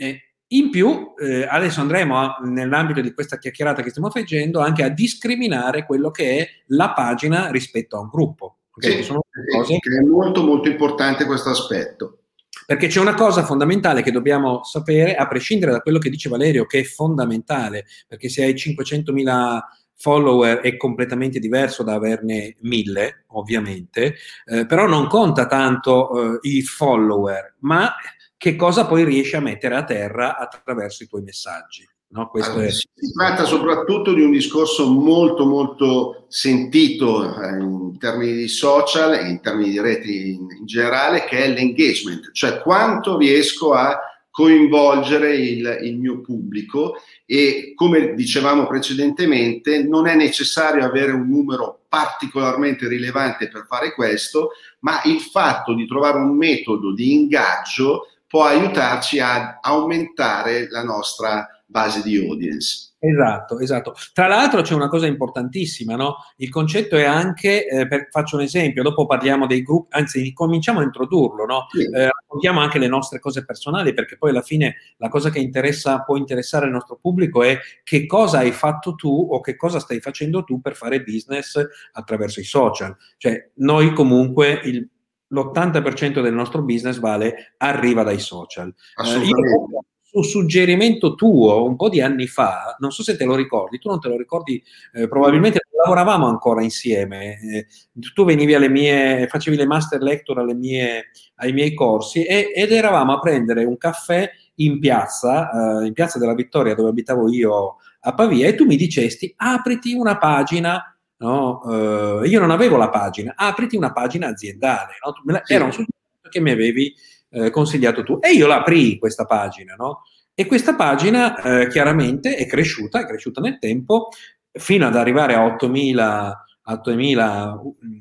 Eh, 0.00 0.22
in 0.50 0.70
più, 0.70 1.12
eh, 1.20 1.46
adesso 1.46 1.80
andremo 1.80 2.16
a, 2.16 2.38
nell'ambito 2.44 3.00
di 3.00 3.12
questa 3.12 3.36
chiacchierata 3.36 3.82
che 3.82 3.90
stiamo 3.90 4.08
facendo 4.10 4.60
anche 4.60 4.82
a 4.82 4.88
discriminare 4.88 5.84
quello 5.84 6.10
che 6.10 6.38
è 6.38 6.48
la 6.68 6.92
pagina 6.92 7.50
rispetto 7.50 7.96
a 7.96 8.00
un 8.00 8.08
gruppo. 8.08 8.60
Okay? 8.70 9.02
Sì, 9.02 9.12
cose... 9.12 9.74
è 9.74 10.06
molto 10.06 10.42
molto 10.42 10.68
importante 10.68 11.26
questo 11.26 11.50
aspetto. 11.50 12.20
Perché 12.64 12.86
c'è 12.86 13.00
una 13.00 13.14
cosa 13.14 13.44
fondamentale 13.44 14.02
che 14.02 14.10
dobbiamo 14.10 14.62
sapere, 14.62 15.16
a 15.16 15.26
prescindere 15.26 15.72
da 15.72 15.80
quello 15.80 15.98
che 15.98 16.10
dice 16.10 16.28
Valerio, 16.28 16.66
che 16.66 16.80
è 16.80 16.84
fondamentale, 16.84 17.86
perché 18.06 18.28
se 18.28 18.44
hai 18.44 18.54
500.000 18.54 19.60
follower 19.96 20.58
è 20.60 20.76
completamente 20.76 21.38
diverso 21.40 21.82
da 21.82 21.94
averne 21.94 22.56
mille, 22.60 23.24
ovviamente, 23.28 24.14
eh, 24.46 24.64
però 24.66 24.86
non 24.86 25.08
conta 25.08 25.46
tanto 25.46 26.40
eh, 26.40 26.48
i 26.48 26.62
follower, 26.62 27.56
ma 27.60 27.92
che 28.38 28.56
cosa 28.56 28.86
poi 28.86 29.04
riesci 29.04 29.36
a 29.36 29.40
mettere 29.40 29.74
a 29.74 29.84
terra 29.84 30.38
attraverso 30.38 31.02
i 31.02 31.08
tuoi 31.08 31.22
messaggi. 31.22 31.86
No? 32.10 32.30
Allora, 32.32 32.64
è... 32.64 32.70
Si 32.70 32.88
tratta 33.14 33.44
soprattutto 33.44 34.14
di 34.14 34.22
un 34.22 34.30
discorso 34.30 34.88
molto 34.90 35.44
molto 35.44 36.24
sentito 36.28 37.24
eh, 37.24 37.58
in 37.58 37.98
termini 37.98 38.32
di 38.32 38.48
social 38.48 39.12
e 39.12 39.28
in 39.28 39.40
termini 39.42 39.70
di 39.70 39.80
reti 39.80 40.30
in, 40.30 40.46
in 40.58 40.64
generale, 40.64 41.24
che 41.24 41.44
è 41.44 41.48
l'engagement, 41.52 42.30
cioè 42.32 42.60
quanto 42.60 43.18
riesco 43.18 43.74
a 43.74 43.98
coinvolgere 44.30 45.34
il, 45.34 45.78
il, 45.82 45.98
mio 45.98 46.20
pubblico 46.20 46.98
e 47.26 47.72
come 47.74 48.14
dicevamo 48.14 48.68
precedentemente 48.68 49.82
non 49.82 50.06
è 50.06 50.14
necessario 50.14 50.84
avere 50.84 51.10
un 51.10 51.28
numero 51.28 51.80
particolarmente 51.88 52.86
rilevante 52.86 53.48
per 53.48 53.66
fare 53.68 53.92
questo, 53.94 54.50
ma 54.80 55.00
il 55.06 55.20
fatto 55.20 55.74
di 55.74 55.88
trovare 55.88 56.18
un 56.18 56.36
metodo 56.36 56.94
di 56.94 57.14
ingaggio 57.14 58.06
può 58.28 58.44
aiutarci 58.44 59.18
a 59.18 59.58
aumentare 59.60 60.68
la 60.68 60.84
nostra 60.84 61.48
base 61.66 62.02
di 62.02 62.16
audience. 62.16 62.88
Esatto, 63.00 63.60
esatto. 63.60 63.94
Tra 64.12 64.26
l'altro 64.26 64.62
c'è 64.62 64.74
una 64.74 64.88
cosa 64.88 65.06
importantissima, 65.06 65.94
no? 65.94 66.16
Il 66.36 66.48
concetto 66.48 66.96
è 66.96 67.04
anche, 67.04 67.66
eh, 67.66 67.86
per, 67.86 68.08
faccio 68.10 68.36
un 68.36 68.42
esempio, 68.42 68.82
dopo 68.82 69.06
parliamo 69.06 69.46
dei 69.46 69.62
gruppi, 69.62 69.96
anzi 69.96 70.32
cominciamo 70.32 70.80
a 70.80 70.82
introdurlo, 70.82 71.44
no? 71.44 71.66
Sì. 71.70 71.82
Eh, 71.82 72.08
raccontiamo 72.10 72.60
anche 72.60 72.78
le 72.78 72.88
nostre 72.88 73.20
cose 73.20 73.44
personali 73.44 73.94
perché 73.94 74.16
poi 74.16 74.30
alla 74.30 74.42
fine 74.42 74.76
la 74.96 75.08
cosa 75.08 75.30
che 75.30 75.38
interessa, 75.38 76.02
può 76.02 76.16
interessare 76.16 76.66
il 76.66 76.72
nostro 76.72 76.98
pubblico 77.00 77.42
è 77.42 77.58
che 77.84 78.06
cosa 78.06 78.38
hai 78.38 78.50
fatto 78.50 78.94
tu 78.94 79.28
o 79.30 79.40
che 79.40 79.54
cosa 79.54 79.78
stai 79.78 80.00
facendo 80.00 80.42
tu 80.42 80.60
per 80.60 80.74
fare 80.74 81.02
business 81.02 81.60
attraverso 81.92 82.40
i 82.40 82.44
social. 82.44 82.96
Cioè 83.16 83.50
noi 83.56 83.92
comunque 83.92 84.60
il 84.64 84.88
l'80% 85.28 86.20
del 86.20 86.34
nostro 86.34 86.62
business 86.62 86.98
vale 86.98 87.54
arriva 87.58 88.02
dai 88.02 88.18
social. 88.18 88.72
Eh, 89.04 89.18
io, 89.18 89.84
su 90.10 90.22
suggerimento 90.22 91.14
tuo 91.14 91.64
un 91.66 91.76
po' 91.76 91.90
di 91.90 92.00
anni 92.00 92.26
fa, 92.26 92.76
non 92.78 92.90
so 92.90 93.02
se 93.02 93.16
te 93.16 93.26
lo 93.26 93.34
ricordi, 93.34 93.78
tu 93.78 93.90
non 93.90 94.00
te 94.00 94.08
lo 94.08 94.16
ricordi, 94.16 94.62
eh, 94.94 95.06
probabilmente 95.06 95.60
lavoravamo 95.76 96.26
ancora 96.26 96.62
insieme, 96.62 97.38
eh, 97.40 97.66
tu 98.14 98.24
venivi 98.24 98.54
alle 98.54 98.70
mie, 98.70 99.26
facevi 99.28 99.56
le 99.56 99.66
master 99.66 100.00
lecture 100.00 100.42
mie, 100.54 101.10
ai 101.36 101.52
miei 101.52 101.74
corsi 101.74 102.24
e, 102.24 102.50
ed 102.54 102.72
eravamo 102.72 103.12
a 103.12 103.20
prendere 103.20 103.64
un 103.64 103.76
caffè 103.76 104.30
in 104.56 104.78
piazza, 104.80 105.82
eh, 105.82 105.86
in 105.86 105.92
piazza 105.92 106.18
della 106.18 106.34
Vittoria 106.34 106.74
dove 106.74 106.88
abitavo 106.88 107.30
io 107.30 107.76
a 108.00 108.14
Pavia 108.14 108.48
e 108.48 108.54
tu 108.54 108.64
mi 108.64 108.76
dicesti 108.76 109.32
apriti 109.36 109.92
una 109.92 110.16
pagina 110.16 110.97
no? 111.18 111.60
Uh, 111.62 112.24
io 112.24 112.40
non 112.40 112.50
avevo 112.50 112.76
la 112.76 112.88
pagina, 112.88 113.34
apriti 113.36 113.76
una 113.76 113.92
pagina 113.92 114.28
aziendale, 114.28 114.94
no? 115.04 115.32
la, 115.32 115.40
sì. 115.44 115.54
era 115.54 115.64
un 115.64 115.72
suggerimento 115.72 116.28
che 116.28 116.40
mi 116.40 116.50
avevi 116.50 116.94
eh, 117.30 117.50
consigliato 117.50 118.02
tu 118.02 118.18
e 118.20 118.32
io 118.32 118.46
l'aprii 118.46 118.98
questa 118.98 119.24
pagina, 119.24 119.74
no? 119.74 120.02
E 120.34 120.46
questa 120.46 120.74
pagina 120.76 121.42
eh, 121.42 121.66
chiaramente 121.68 122.36
è 122.36 122.46
cresciuta, 122.46 123.00
è 123.00 123.06
cresciuta 123.06 123.40
nel 123.40 123.58
tempo 123.58 124.10
fino 124.52 124.86
ad 124.86 124.94
arrivare 124.94 125.34
a 125.34 125.44
8.000, 125.44 126.32
8.000 126.68 127.60
mm, 127.84 127.98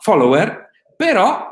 follower, 0.00 0.70
però 0.96 1.46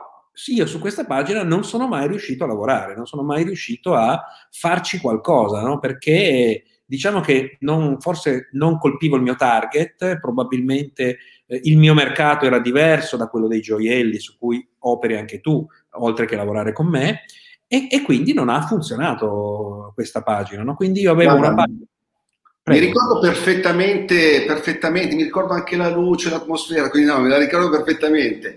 io 0.47 0.67
su 0.67 0.79
questa 0.79 1.05
pagina 1.05 1.43
non 1.43 1.65
sono 1.65 1.87
mai 1.87 2.09
riuscito 2.09 2.45
a 2.45 2.47
lavorare, 2.47 2.95
non 2.95 3.07
sono 3.07 3.23
mai 3.23 3.45
riuscito 3.45 3.95
a 3.95 4.23
farci 4.51 4.99
qualcosa, 5.01 5.61
no? 5.61 5.79
perché 5.79 6.65
diciamo 6.87 7.21
che 7.21 7.57
non, 7.61 8.01
forse 8.01 8.49
non 8.53 8.79
colpivo 8.79 9.17
il 9.17 9.23
mio 9.23 9.35
target, 9.35 10.19
probabilmente 10.21 11.19
eh, 11.47 11.61
il 11.65 11.77
mio 11.77 11.93
mercato 11.93 12.47
era 12.47 12.61
diverso 12.61 13.17
da 13.17 13.27
quello 13.27 13.49
dei 13.49 13.61
gioielli 13.61 14.19
su 14.19 14.39
cui 14.39 14.67
operi 14.79 15.17
anche 15.17 15.41
tu, 15.41 15.67
oltre 15.99 16.27
che 16.27 16.37
lavorare 16.37 16.73
con 16.73 16.87
me, 16.87 17.23
e, 17.67 17.89
e 17.91 18.03
quindi 18.03 18.33
non 18.33 18.49
ha 18.49 18.63
funzionato 18.63 19.91
questa 19.95 20.23
pagina. 20.23 20.63
No? 20.63 20.77
Quindi 20.77 21.01
io 21.01 21.11
avevo 21.11 21.33
Guarda, 21.33 21.49
una 21.49 21.57
pagina. 21.57 21.85
Prego. 22.63 22.81
Mi 22.81 22.87
ricordo 22.87 23.21
perfettamente, 23.21 24.45
perfettamente, 24.45 25.15
mi 25.15 25.23
ricordo 25.23 25.53
anche 25.53 25.77
la 25.77 25.89
luce, 25.89 26.31
l'atmosfera, 26.31 26.91
quindi 26.91 27.09
no, 27.09 27.21
me 27.21 27.29
la 27.29 27.39
ricordo 27.39 27.71
perfettamente. 27.71 28.57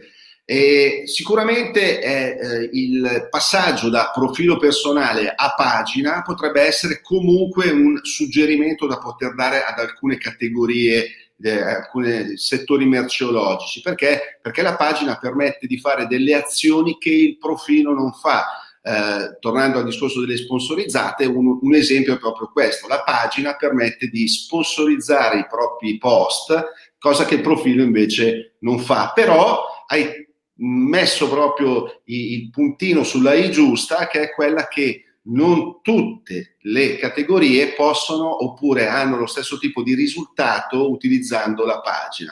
E 0.52 1.04
sicuramente 1.06 2.00
è, 2.00 2.40
eh, 2.42 2.70
il 2.74 3.28
passaggio 3.30 3.88
da 3.88 4.10
profilo 4.12 4.58
personale 4.58 5.32
a 5.36 5.54
pagina 5.56 6.24
potrebbe 6.24 6.64
essere 6.64 7.02
comunque 7.04 7.70
un 7.70 8.00
suggerimento 8.02 8.88
da 8.88 8.98
poter 8.98 9.36
dare 9.36 9.64
ad 9.64 9.78
alcune 9.78 10.18
categorie 10.18 11.06
eh, 11.40 11.62
alcuni 11.62 12.36
settori 12.36 12.88
merceologici, 12.88 13.82
perché? 13.82 14.40
perché 14.42 14.64
la 14.64 14.76
pagina 14.76 15.20
permette 15.20 15.68
di 15.68 15.78
fare 15.78 16.08
delle 16.08 16.34
azioni 16.34 16.98
che 16.98 17.12
il 17.12 17.38
profilo 17.38 17.94
non 17.94 18.12
fa. 18.12 18.48
Eh, 18.82 19.38
tornando 19.40 19.78
al 19.78 19.86
discorso 19.86 20.22
delle 20.22 20.38
sponsorizzate, 20.38 21.26
un, 21.26 21.60
un, 21.62 21.76
esempio 21.76 22.16
è 22.16 22.18
proprio 22.18 22.50
questo. 22.52 22.88
La 22.88 23.04
pagina 23.04 23.56
permette 23.56 24.08
di 24.08 24.28
sponsorizzare 24.28 25.38
i 25.38 25.46
propri 25.48 26.00
post, 26.00 26.60
cosa 26.98 27.26
che 27.26 27.36
il 27.36 27.42
profilo 27.42 27.84
invece 27.84 28.56
non 28.62 28.80
fa. 28.80 29.12
Però 29.14 29.78
hai 29.92 30.19
messo 30.60 31.30
proprio 31.30 32.02
il 32.06 32.50
puntino 32.50 33.04
sulla 33.04 33.34
I 33.34 33.52
giusta, 33.52 34.08
che 34.08 34.22
è 34.22 34.34
quella 34.34 34.68
che 34.68 35.04
non 35.30 35.82
tutte 35.82 36.56
le 36.62 36.98
categorie 36.98 37.74
possono 37.74 38.44
oppure 38.44 38.88
hanno 38.88 39.18
lo 39.18 39.26
stesso 39.26 39.58
tipo 39.58 39.84
di 39.84 39.94
risultato 39.94 40.90
utilizzando 40.90 41.66
la 41.66 41.82
pagina. 41.82 42.32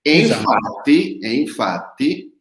E 0.00 0.20
esatto. 0.20 0.40
infatti, 0.40 1.18
e 1.18 1.32
infatti, 1.32 2.40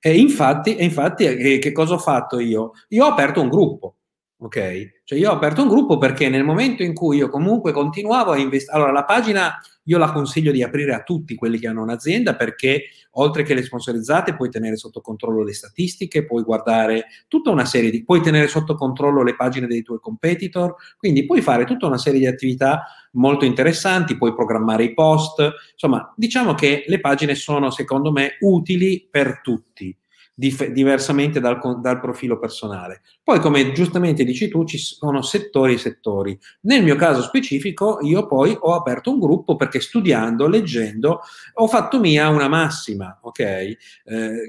e 0.00 0.18
infatti, 0.18 0.76
e 0.76 0.84
infatti 0.84 1.24
eh, 1.24 1.58
che 1.58 1.72
cosa 1.72 1.94
ho 1.94 1.98
fatto 1.98 2.38
io? 2.38 2.72
Io 2.88 3.04
ho 3.04 3.08
aperto 3.08 3.40
un 3.40 3.48
gruppo, 3.48 3.96
ok? 4.38 4.99
Cioè 5.10 5.18
io 5.18 5.30
ho 5.30 5.34
aperto 5.34 5.62
un 5.62 5.68
gruppo 5.68 5.98
perché 5.98 6.28
nel 6.28 6.44
momento 6.44 6.84
in 6.84 6.94
cui 6.94 7.16
io 7.16 7.28
comunque 7.28 7.72
continuavo 7.72 8.30
a 8.30 8.38
investire, 8.38 8.76
allora 8.76 8.92
la 8.92 9.04
pagina 9.04 9.60
io 9.86 9.98
la 9.98 10.12
consiglio 10.12 10.52
di 10.52 10.62
aprire 10.62 10.94
a 10.94 11.02
tutti 11.02 11.34
quelli 11.34 11.58
che 11.58 11.66
hanno 11.66 11.82
un'azienda 11.82 12.36
perché 12.36 12.84
oltre 13.14 13.42
che 13.42 13.54
le 13.54 13.64
sponsorizzate 13.64 14.36
puoi 14.36 14.50
tenere 14.50 14.76
sotto 14.76 15.00
controllo 15.00 15.42
le 15.42 15.52
statistiche, 15.52 16.24
puoi 16.24 16.44
guardare 16.44 17.06
tutta 17.26 17.50
una 17.50 17.64
serie 17.64 17.90
di, 17.90 18.04
puoi 18.04 18.20
tenere 18.20 18.46
sotto 18.46 18.76
controllo 18.76 19.24
le 19.24 19.34
pagine 19.34 19.66
dei 19.66 19.82
tuoi 19.82 19.98
competitor, 19.98 20.76
quindi 20.96 21.26
puoi 21.26 21.42
fare 21.42 21.64
tutta 21.64 21.88
una 21.88 21.98
serie 21.98 22.20
di 22.20 22.28
attività 22.28 22.84
molto 23.14 23.44
interessanti, 23.44 24.16
puoi 24.16 24.32
programmare 24.32 24.84
i 24.84 24.94
post, 24.94 25.42
insomma 25.72 26.14
diciamo 26.14 26.54
che 26.54 26.84
le 26.86 27.00
pagine 27.00 27.34
sono 27.34 27.70
secondo 27.72 28.12
me 28.12 28.36
utili 28.42 29.08
per 29.10 29.40
tutti 29.42 29.92
dif- 30.40 30.68
diversamente 30.68 31.38
dal, 31.38 31.60
dal, 31.80 32.00
profilo 32.00 32.38
personale. 32.38 33.02
Poi, 33.22 33.38
come 33.40 33.72
giustamente 33.72 34.24
dici 34.24 34.48
tu, 34.48 34.64
ci 34.64 34.78
sono 34.78 35.20
settori 35.20 35.74
e 35.74 35.78
settori. 35.78 36.38
Nel 36.62 36.82
mio 36.82 36.96
caso 36.96 37.20
specifico, 37.20 37.98
io 38.00 38.26
poi 38.26 38.56
ho 38.58 38.74
aperto 38.74 39.10
un 39.12 39.20
gruppo 39.20 39.56
perché 39.56 39.80
studiando, 39.80 40.48
leggendo, 40.48 41.20
ho 41.54 41.68
fatto 41.68 42.00
mia 42.00 42.28
una 42.30 42.48
massima, 42.48 43.18
ok? 43.20 43.40
Eh, 43.40 43.76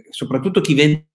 soprattutto 0.09 0.61
chi 0.61 0.73
vende 0.73 1.05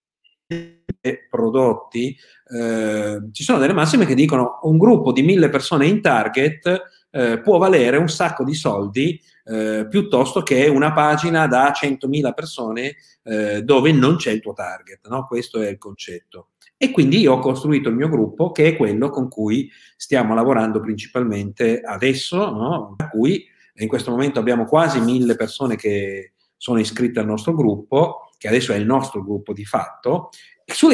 prodotti, 1.30 2.14
eh, 2.54 3.21
ci 3.33 3.42
sono 3.42 3.59
delle 3.59 3.73
massime 3.73 4.04
che 4.04 4.14
dicono 4.14 4.61
un 4.62 4.76
gruppo 4.76 5.11
di 5.11 5.23
mille 5.23 5.49
persone 5.49 5.87
in 5.87 6.02
target 6.02 6.83
eh, 7.16 7.40
può 7.40 7.56
valere 7.56 7.96
un 7.96 8.08
sacco 8.08 8.44
di 8.44 8.54
soldi 8.54 9.18
eh, 9.44 9.87
piuttosto 9.88 10.42
che 10.42 10.66
una 10.68 10.92
pagina 10.92 11.46
da 11.46 11.73
100.000 11.73 12.35
persone 12.35 12.96
eh, 13.23 13.62
dove 13.62 13.90
non 13.92 14.16
c'è 14.16 14.32
il 14.32 14.40
tuo 14.40 14.52
target. 14.52 15.08
No? 15.08 15.26
Questo 15.26 15.62
è 15.62 15.68
il 15.70 15.78
concetto. 15.78 16.49
E 16.76 16.90
quindi 16.90 17.20
io 17.20 17.32
ho 17.32 17.38
costruito 17.38 17.88
il 17.88 17.94
mio 17.94 18.11
gruppo, 18.11 18.52
che 18.52 18.68
è 18.68 18.76
quello 18.76 19.08
con 19.08 19.30
cui 19.30 19.70
stiamo 19.96 20.35
lavorando 20.35 20.78
principalmente 20.80 21.80
adesso, 21.80 22.50
no? 22.50 22.96
a 22.99 23.08
cui 23.08 23.46
in 23.76 23.88
questo 23.88 24.11
momento 24.11 24.38
abbiamo 24.38 24.66
quasi 24.66 25.00
mille 25.00 25.37
persone 25.37 25.76
che 25.76 26.32
sono 26.54 26.78
iscritte 26.78 27.20
al 27.20 27.26
nostro 27.26 27.54
gruppo, 27.54 28.30
che 28.37 28.49
adesso 28.49 28.75
è 28.75 28.76
il 28.76 28.85
nostro 28.85 29.23
gruppo 29.23 29.54
di 29.54 29.64
fatto, 29.64 30.28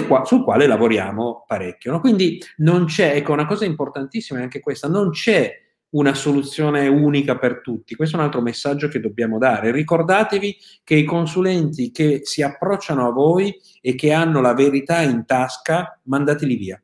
qua- 0.06 0.24
sul 0.24 0.44
quale 0.44 0.68
lavoriamo 0.68 1.44
parecchio. 1.48 1.90
No? 1.90 2.00
Quindi 2.00 2.40
non 2.58 2.84
c'è, 2.84 3.16
ecco, 3.16 3.32
una 3.32 3.46
cosa 3.46 3.64
importantissima 3.64 4.38
è 4.38 4.42
anche 4.42 4.60
questa, 4.60 4.86
non 4.86 5.10
c'è 5.10 5.62
una 5.92 6.14
soluzione 6.14 6.88
unica 6.88 7.38
per 7.38 7.60
tutti. 7.60 7.94
Questo 7.94 8.16
è 8.16 8.18
un 8.18 8.24
altro 8.24 8.40
messaggio 8.40 8.88
che 8.88 9.00
dobbiamo 9.00 9.38
dare. 9.38 9.70
Ricordatevi 9.72 10.56
che 10.84 10.94
i 10.94 11.04
consulenti 11.04 11.90
che 11.90 12.20
si 12.22 12.42
approcciano 12.42 13.06
a 13.06 13.12
voi 13.12 13.54
e 13.80 13.94
che 13.94 14.12
hanno 14.12 14.40
la 14.40 14.54
verità 14.54 15.00
in 15.02 15.24
tasca, 15.26 16.00
mandateli 16.04 16.56
via. 16.56 16.82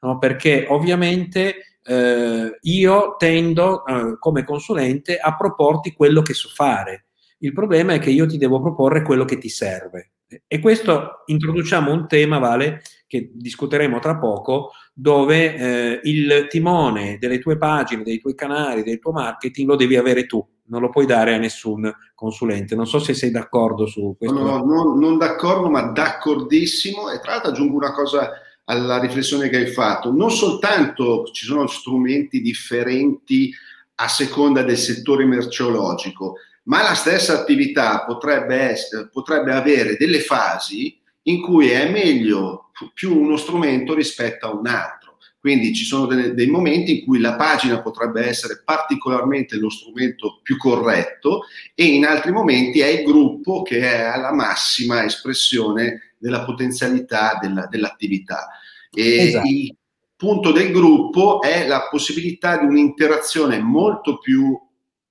No? 0.00 0.18
Perché 0.18 0.66
ovviamente 0.68 1.78
eh, 1.82 2.58
io 2.60 3.16
tendo 3.18 3.84
eh, 3.84 4.16
come 4.18 4.44
consulente 4.44 5.18
a 5.18 5.36
proporti 5.36 5.92
quello 5.92 6.22
che 6.22 6.34
so 6.34 6.48
fare. 6.48 7.06
Il 7.38 7.52
problema 7.52 7.94
è 7.94 7.98
che 7.98 8.10
io 8.10 8.26
ti 8.26 8.38
devo 8.38 8.60
proporre 8.60 9.02
quello 9.02 9.24
che 9.24 9.38
ti 9.38 9.48
serve. 9.48 10.12
E 10.46 10.58
questo 10.58 11.22
introduciamo 11.26 11.92
un 11.92 12.08
tema, 12.08 12.38
Vale, 12.38 12.82
che 13.06 13.30
discuteremo 13.32 14.00
tra 14.00 14.18
poco, 14.18 14.72
dove 14.98 15.54
eh, 15.54 16.00
il 16.04 16.46
timone 16.48 17.18
delle 17.18 17.38
tue 17.38 17.58
pagine, 17.58 18.02
dei 18.02 18.18
tuoi 18.18 18.34
canali, 18.34 18.82
del 18.82 18.98
tuo 18.98 19.12
marketing 19.12 19.68
lo 19.68 19.76
devi 19.76 19.94
avere 19.94 20.24
tu, 20.24 20.42
non 20.68 20.80
lo 20.80 20.88
puoi 20.88 21.04
dare 21.04 21.34
a 21.34 21.38
nessun 21.38 21.94
consulente. 22.14 22.74
Non 22.74 22.86
so 22.86 22.98
se 22.98 23.12
sei 23.12 23.30
d'accordo 23.30 23.84
su 23.84 24.14
questo. 24.16 24.38
No, 24.38 24.64
no, 24.64 24.94
non, 24.94 25.18
d'accordo, 25.18 25.68
ma 25.68 25.82
d'accordissimo. 25.82 27.10
E 27.10 27.20
tra 27.20 27.32
l'altro 27.32 27.50
aggiungo 27.50 27.76
una 27.76 27.92
cosa 27.92 28.30
alla 28.64 28.98
riflessione 28.98 29.50
che 29.50 29.58
hai 29.58 29.66
fatto. 29.66 30.10
Non 30.10 30.30
soltanto 30.30 31.26
ci 31.26 31.44
sono 31.44 31.66
strumenti 31.66 32.40
differenti 32.40 33.52
a 33.96 34.08
seconda 34.08 34.62
del 34.62 34.78
settore 34.78 35.26
merceologico, 35.26 36.36
ma 36.64 36.82
la 36.82 36.94
stessa 36.94 37.38
attività 37.38 38.02
potrebbe, 38.06 38.56
essere, 38.56 39.10
potrebbe 39.10 39.52
avere 39.52 39.96
delle 39.98 40.20
fasi 40.20 40.98
in 41.24 41.42
cui 41.42 41.68
è 41.68 41.90
meglio 41.90 42.65
più 42.92 43.18
uno 43.18 43.36
strumento 43.36 43.94
rispetto 43.94 44.46
a 44.46 44.54
un 44.54 44.66
altro. 44.66 45.18
Quindi 45.38 45.74
ci 45.74 45.84
sono 45.84 46.06
delle, 46.06 46.34
dei 46.34 46.48
momenti 46.48 46.98
in 46.98 47.04
cui 47.04 47.20
la 47.20 47.36
pagina 47.36 47.80
potrebbe 47.80 48.26
essere 48.26 48.62
particolarmente 48.64 49.56
lo 49.56 49.70
strumento 49.70 50.40
più 50.42 50.56
corretto 50.56 51.44
e 51.74 51.84
in 51.84 52.04
altri 52.04 52.32
momenti 52.32 52.80
è 52.80 52.88
il 52.88 53.04
gruppo 53.04 53.62
che 53.62 53.80
è 53.80 54.18
la 54.18 54.32
massima 54.32 55.04
espressione 55.04 56.14
della 56.18 56.44
potenzialità 56.44 57.38
della, 57.40 57.66
dell'attività. 57.66 58.48
E 58.92 59.28
esatto. 59.28 59.46
il 59.46 59.76
punto 60.16 60.50
del 60.50 60.72
gruppo 60.72 61.40
è 61.42 61.66
la 61.66 61.86
possibilità 61.88 62.58
di 62.58 62.66
un'interazione 62.66 63.60
molto 63.60 64.18
più 64.18 64.46
uh, 64.46 64.58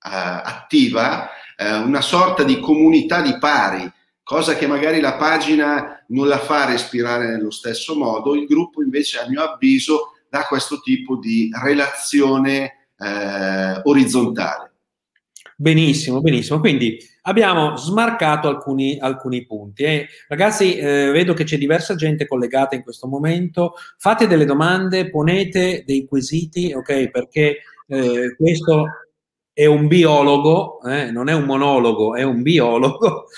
attiva 0.00 1.30
eh, 1.56 1.74
una 1.76 2.02
sorta 2.02 2.42
di 2.42 2.60
comunità 2.60 3.22
di 3.22 3.38
pari, 3.38 3.90
cosa 4.26 4.56
che 4.56 4.66
magari 4.66 4.98
la 4.98 5.14
pagina 5.14 6.04
non 6.08 6.26
la 6.26 6.40
fa 6.40 6.64
respirare 6.64 7.28
nello 7.28 7.52
stesso 7.52 7.94
modo, 7.94 8.34
il 8.34 8.46
gruppo 8.46 8.82
invece 8.82 9.20
a 9.20 9.28
mio 9.28 9.40
avviso 9.40 10.14
dà 10.28 10.42
questo 10.48 10.80
tipo 10.80 11.16
di 11.16 11.48
relazione 11.62 12.88
eh, 12.98 13.80
orizzontale. 13.84 14.72
Benissimo, 15.54 16.20
benissimo. 16.20 16.58
Quindi 16.58 16.98
abbiamo 17.22 17.76
smarcato 17.76 18.48
alcuni, 18.48 18.98
alcuni 18.98 19.46
punti. 19.46 19.84
Eh, 19.84 20.08
ragazzi, 20.26 20.76
eh, 20.76 21.10
vedo 21.12 21.32
che 21.32 21.44
c'è 21.44 21.56
diversa 21.56 21.94
gente 21.94 22.26
collegata 22.26 22.74
in 22.74 22.82
questo 22.82 23.06
momento. 23.06 23.74
Fate 23.96 24.26
delle 24.26 24.44
domande, 24.44 25.08
ponete 25.08 25.84
dei 25.86 26.04
quesiti, 26.04 26.72
ok? 26.72 27.10
Perché 27.10 27.58
eh, 27.86 28.34
questo 28.36 28.86
è 29.52 29.64
un 29.64 29.86
biologo, 29.86 30.82
eh? 30.82 31.10
non 31.10 31.30
è 31.30 31.32
un 31.32 31.44
monologo, 31.44 32.14
è 32.14 32.22
un 32.22 32.42
biologo. 32.42 33.28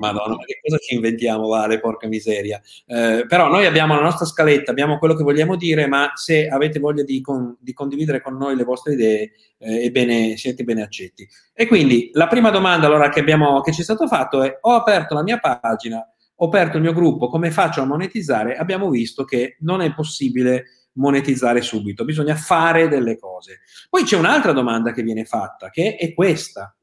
Madonna, 0.00 0.36
ma 0.36 0.44
che 0.44 0.58
cosa 0.62 0.78
ci 0.78 0.94
inventiamo, 0.94 1.48
Vale, 1.48 1.80
porca 1.80 2.08
miseria. 2.08 2.60
Eh, 2.86 3.24
però 3.28 3.48
noi 3.48 3.66
abbiamo 3.66 3.94
la 3.94 4.02
nostra 4.02 4.26
scaletta, 4.26 4.70
abbiamo 4.70 4.98
quello 4.98 5.14
che 5.14 5.22
vogliamo 5.22 5.56
dire, 5.56 5.86
ma 5.86 6.12
se 6.14 6.48
avete 6.48 6.78
voglia 6.78 7.02
di, 7.02 7.20
con, 7.20 7.56
di 7.60 7.72
condividere 7.72 8.20
con 8.20 8.36
noi 8.36 8.56
le 8.56 8.64
vostre 8.64 8.94
idee, 8.94 9.32
eh, 9.58 9.90
bene, 9.90 10.36
siete 10.36 10.64
bene 10.64 10.82
accetti. 10.82 11.28
E 11.54 11.66
quindi 11.66 12.10
la 12.12 12.26
prima 12.26 12.50
domanda 12.50 12.86
allora, 12.86 13.08
che, 13.08 13.20
abbiamo, 13.20 13.60
che 13.60 13.72
ci 13.72 13.80
è 13.80 13.84
stato 13.84 14.06
fatto 14.06 14.42
è, 14.42 14.58
ho 14.60 14.72
aperto 14.72 15.14
la 15.14 15.22
mia 15.22 15.38
pagina, 15.38 16.04
ho 16.34 16.46
aperto 16.46 16.76
il 16.76 16.82
mio 16.82 16.92
gruppo, 16.92 17.28
come 17.28 17.50
faccio 17.50 17.82
a 17.82 17.84
monetizzare? 17.84 18.56
Abbiamo 18.56 18.90
visto 18.90 19.24
che 19.24 19.56
non 19.60 19.80
è 19.80 19.94
possibile 19.94 20.64
monetizzare 20.94 21.62
subito, 21.62 22.04
bisogna 22.04 22.34
fare 22.34 22.88
delle 22.88 23.16
cose. 23.18 23.60
Poi 23.88 24.04
c'è 24.04 24.16
un'altra 24.16 24.52
domanda 24.52 24.92
che 24.92 25.02
viene 25.02 25.24
fatta, 25.24 25.70
che 25.70 25.96
è 25.96 26.12
questa. 26.12 26.74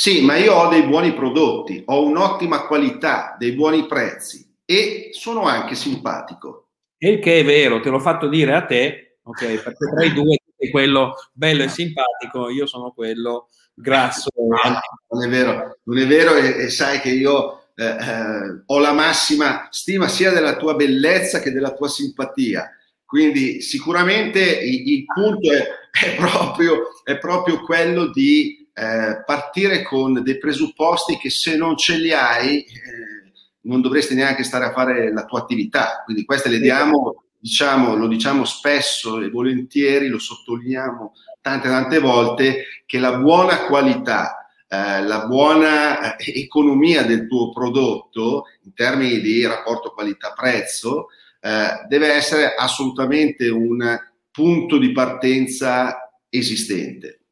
Sì, 0.00 0.22
ma 0.22 0.36
io 0.36 0.54
ho 0.54 0.68
dei 0.68 0.84
buoni 0.84 1.12
prodotti, 1.12 1.82
ho 1.86 2.06
un'ottima 2.06 2.68
qualità, 2.68 3.34
dei 3.36 3.50
buoni 3.50 3.84
prezzi 3.86 4.48
e 4.64 5.08
sono 5.10 5.42
anche 5.42 5.74
simpatico. 5.74 6.68
E 6.96 7.10
il 7.10 7.18
che 7.18 7.40
è 7.40 7.44
vero, 7.44 7.80
te 7.80 7.90
l'ho 7.90 7.98
fatto 7.98 8.28
dire 8.28 8.54
a 8.54 8.64
te, 8.64 9.18
ok, 9.24 9.60
perché 9.60 9.90
tra 9.92 10.04
i 10.04 10.12
due 10.12 10.36
sei 10.56 10.70
quello 10.70 11.16
bello 11.32 11.64
e 11.64 11.68
simpatico, 11.68 12.48
io 12.48 12.66
sono 12.66 12.92
quello 12.92 13.48
grasso. 13.74 14.30
No, 14.36 14.78
non 15.08 15.24
è 15.24 15.28
vero, 15.28 15.78
non 15.82 15.98
è 15.98 16.06
vero 16.06 16.36
e, 16.36 16.66
e 16.66 16.68
sai 16.70 17.00
che 17.00 17.10
io 17.10 17.64
eh, 17.74 17.84
eh, 17.84 18.62
ho 18.66 18.78
la 18.78 18.92
massima 18.92 19.66
stima 19.72 20.06
sia 20.06 20.30
della 20.30 20.54
tua 20.54 20.76
bellezza 20.76 21.40
che 21.40 21.50
della 21.50 21.74
tua 21.74 21.88
simpatia 21.88 22.70
quindi 23.08 23.62
sicuramente 23.62 24.38
il, 24.38 24.86
il 24.86 25.04
punto 25.06 25.50
è, 25.50 25.66
è, 25.90 26.14
proprio, 26.14 26.90
è, 27.02 27.16
proprio, 27.16 27.62
quello 27.62 28.10
di 28.10 28.57
eh, 28.78 29.24
partire 29.24 29.82
con 29.82 30.22
dei 30.22 30.38
presupposti 30.38 31.16
che 31.16 31.30
se 31.30 31.56
non 31.56 31.76
ce 31.76 31.96
li 31.96 32.12
hai 32.12 32.60
eh, 32.60 33.32
non 33.62 33.80
dovresti 33.80 34.14
neanche 34.14 34.44
stare 34.44 34.66
a 34.66 34.72
fare 34.72 35.12
la 35.12 35.24
tua 35.24 35.40
attività. 35.40 36.02
Quindi 36.04 36.24
queste 36.24 36.48
le 36.48 36.60
diamo, 36.60 37.24
diciamo, 37.38 37.96
lo 37.96 38.06
diciamo 38.06 38.44
spesso 38.44 39.20
e 39.20 39.30
volentieri, 39.30 40.06
lo 40.08 40.18
sottolineiamo 40.18 41.12
tante 41.40 41.68
tante 41.68 41.98
volte 41.98 42.64
che 42.86 42.98
la 42.98 43.16
buona 43.16 43.66
qualità, 43.66 44.48
eh, 44.68 45.02
la 45.02 45.26
buona 45.26 46.16
eh, 46.16 46.40
economia 46.40 47.02
del 47.02 47.26
tuo 47.26 47.50
prodotto 47.50 48.44
in 48.64 48.74
termini 48.74 49.20
di 49.20 49.44
rapporto 49.44 49.90
qualità-prezzo 49.90 51.08
eh, 51.40 51.86
deve 51.88 52.12
essere 52.12 52.54
assolutamente 52.54 53.48
un 53.48 53.98
punto 54.30 54.78
di 54.78 54.92
partenza 54.92 56.12
esistente. 56.28 57.22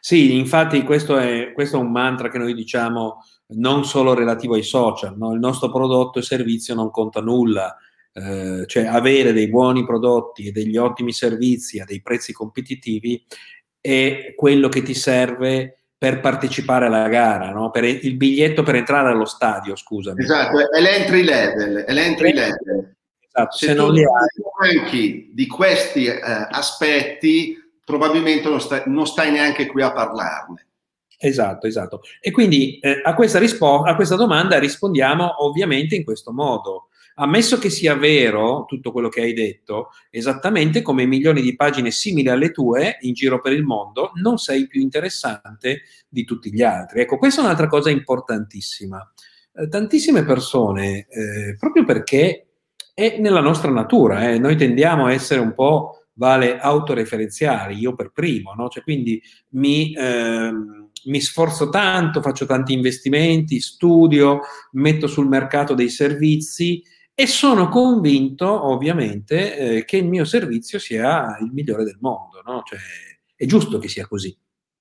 Sì, 0.00 0.36
infatti 0.36 0.82
questo 0.82 1.16
è, 1.16 1.52
questo 1.52 1.76
è 1.76 1.80
un 1.80 1.90
mantra 1.90 2.28
che 2.28 2.38
noi 2.38 2.54
diciamo 2.54 3.22
non 3.48 3.84
solo 3.84 4.14
relativo 4.14 4.54
ai 4.54 4.62
social, 4.62 5.16
no? 5.16 5.32
il 5.32 5.38
nostro 5.38 5.70
prodotto 5.70 6.18
e 6.18 6.22
servizio 6.22 6.74
non 6.74 6.90
conta 6.90 7.20
nulla, 7.20 7.76
eh, 8.12 8.64
cioè 8.66 8.86
avere 8.86 9.32
dei 9.32 9.48
buoni 9.48 9.84
prodotti 9.84 10.48
e 10.48 10.52
degli 10.52 10.76
ottimi 10.76 11.12
servizi 11.12 11.78
a 11.78 11.84
dei 11.84 12.02
prezzi 12.02 12.32
competitivi 12.32 13.24
è 13.80 14.32
quello 14.34 14.68
che 14.68 14.82
ti 14.82 14.94
serve 14.94 15.76
per 15.98 16.20
partecipare 16.20 16.86
alla 16.86 17.08
gara, 17.08 17.50
no? 17.52 17.70
per 17.70 17.84
il 17.84 18.16
biglietto 18.16 18.62
per 18.62 18.74
entrare 18.74 19.10
allo 19.10 19.24
stadio, 19.24 19.76
scusami. 19.76 20.22
Esatto, 20.22 20.70
è 20.72 20.80
l'entry 20.80 21.22
level, 21.22 21.76
è 21.84 21.92
l'entry 21.92 22.32
level. 22.32 22.96
Esatto, 23.20 23.56
se, 23.56 23.66
se 23.66 23.74
non 23.74 23.92
li 23.92 24.02
hai 24.02 25.30
di 25.32 25.46
questi 25.46 26.06
eh, 26.06 26.20
aspetti, 26.20 27.56
probabilmente 27.86 28.48
non 28.48 28.60
stai, 28.60 28.82
non 28.86 29.06
stai 29.06 29.30
neanche 29.30 29.66
qui 29.66 29.80
a 29.80 29.92
parlarne. 29.92 30.66
Esatto, 31.18 31.66
esatto. 31.66 32.00
E 32.20 32.32
quindi 32.32 32.78
eh, 32.80 33.00
a, 33.02 33.14
questa 33.14 33.38
rispo- 33.38 33.82
a 33.82 33.94
questa 33.94 34.16
domanda 34.16 34.58
rispondiamo 34.58 35.44
ovviamente 35.44 35.94
in 35.94 36.04
questo 36.04 36.32
modo. 36.32 36.88
Ammesso 37.18 37.58
che 37.58 37.70
sia 37.70 37.94
vero 37.94 38.64
tutto 38.66 38.92
quello 38.92 39.08
che 39.08 39.22
hai 39.22 39.32
detto, 39.32 39.88
esattamente 40.10 40.82
come 40.82 41.06
milioni 41.06 41.40
di 41.40 41.56
pagine 41.56 41.90
simili 41.90 42.28
alle 42.28 42.50
tue 42.50 42.98
in 43.00 43.14
giro 43.14 43.40
per 43.40 43.52
il 43.52 43.62
mondo, 43.62 44.10
non 44.16 44.36
sei 44.36 44.66
più 44.66 44.82
interessante 44.82 45.82
di 46.08 46.24
tutti 46.24 46.52
gli 46.52 46.62
altri. 46.62 47.00
Ecco, 47.00 47.16
questa 47.16 47.40
è 47.40 47.44
un'altra 47.44 47.68
cosa 47.68 47.88
importantissima. 47.88 49.00
Eh, 49.54 49.68
tantissime 49.68 50.24
persone, 50.24 51.06
eh, 51.08 51.56
proprio 51.58 51.84
perché 51.84 52.48
è 52.92 53.16
nella 53.18 53.40
nostra 53.40 53.70
natura, 53.70 54.28
eh, 54.28 54.38
noi 54.38 54.56
tendiamo 54.56 55.06
a 55.06 55.12
essere 55.12 55.40
un 55.40 55.54
po' 55.54 55.95
vale 56.16 56.58
autoreferenziali, 56.58 57.78
io 57.78 57.94
per 57.94 58.10
primo, 58.10 58.52
no? 58.54 58.68
cioè, 58.68 58.82
quindi 58.82 59.22
mi, 59.50 59.92
eh, 59.94 60.50
mi, 61.04 61.20
sforzo 61.20 61.68
tanto, 61.68 62.22
faccio 62.22 62.46
tanti 62.46 62.72
investimenti, 62.72 63.60
studio, 63.60 64.40
metto 64.72 65.06
sul 65.06 65.28
mercato 65.28 65.74
dei 65.74 65.88
servizi 65.88 66.82
e 67.14 67.26
sono 67.26 67.68
convinto 67.68 68.46
ovviamente 68.66 69.56
eh, 69.56 69.84
che 69.84 69.98
il 69.98 70.08
mio 70.08 70.24
servizio 70.24 70.78
sia 70.78 71.36
il 71.40 71.50
migliore 71.52 71.84
del 71.84 71.98
mondo, 72.00 72.42
no? 72.44 72.62
cioè, 72.64 72.78
è 73.34 73.46
giusto 73.46 73.78
che 73.78 73.88
sia 73.88 74.06
così, 74.06 74.36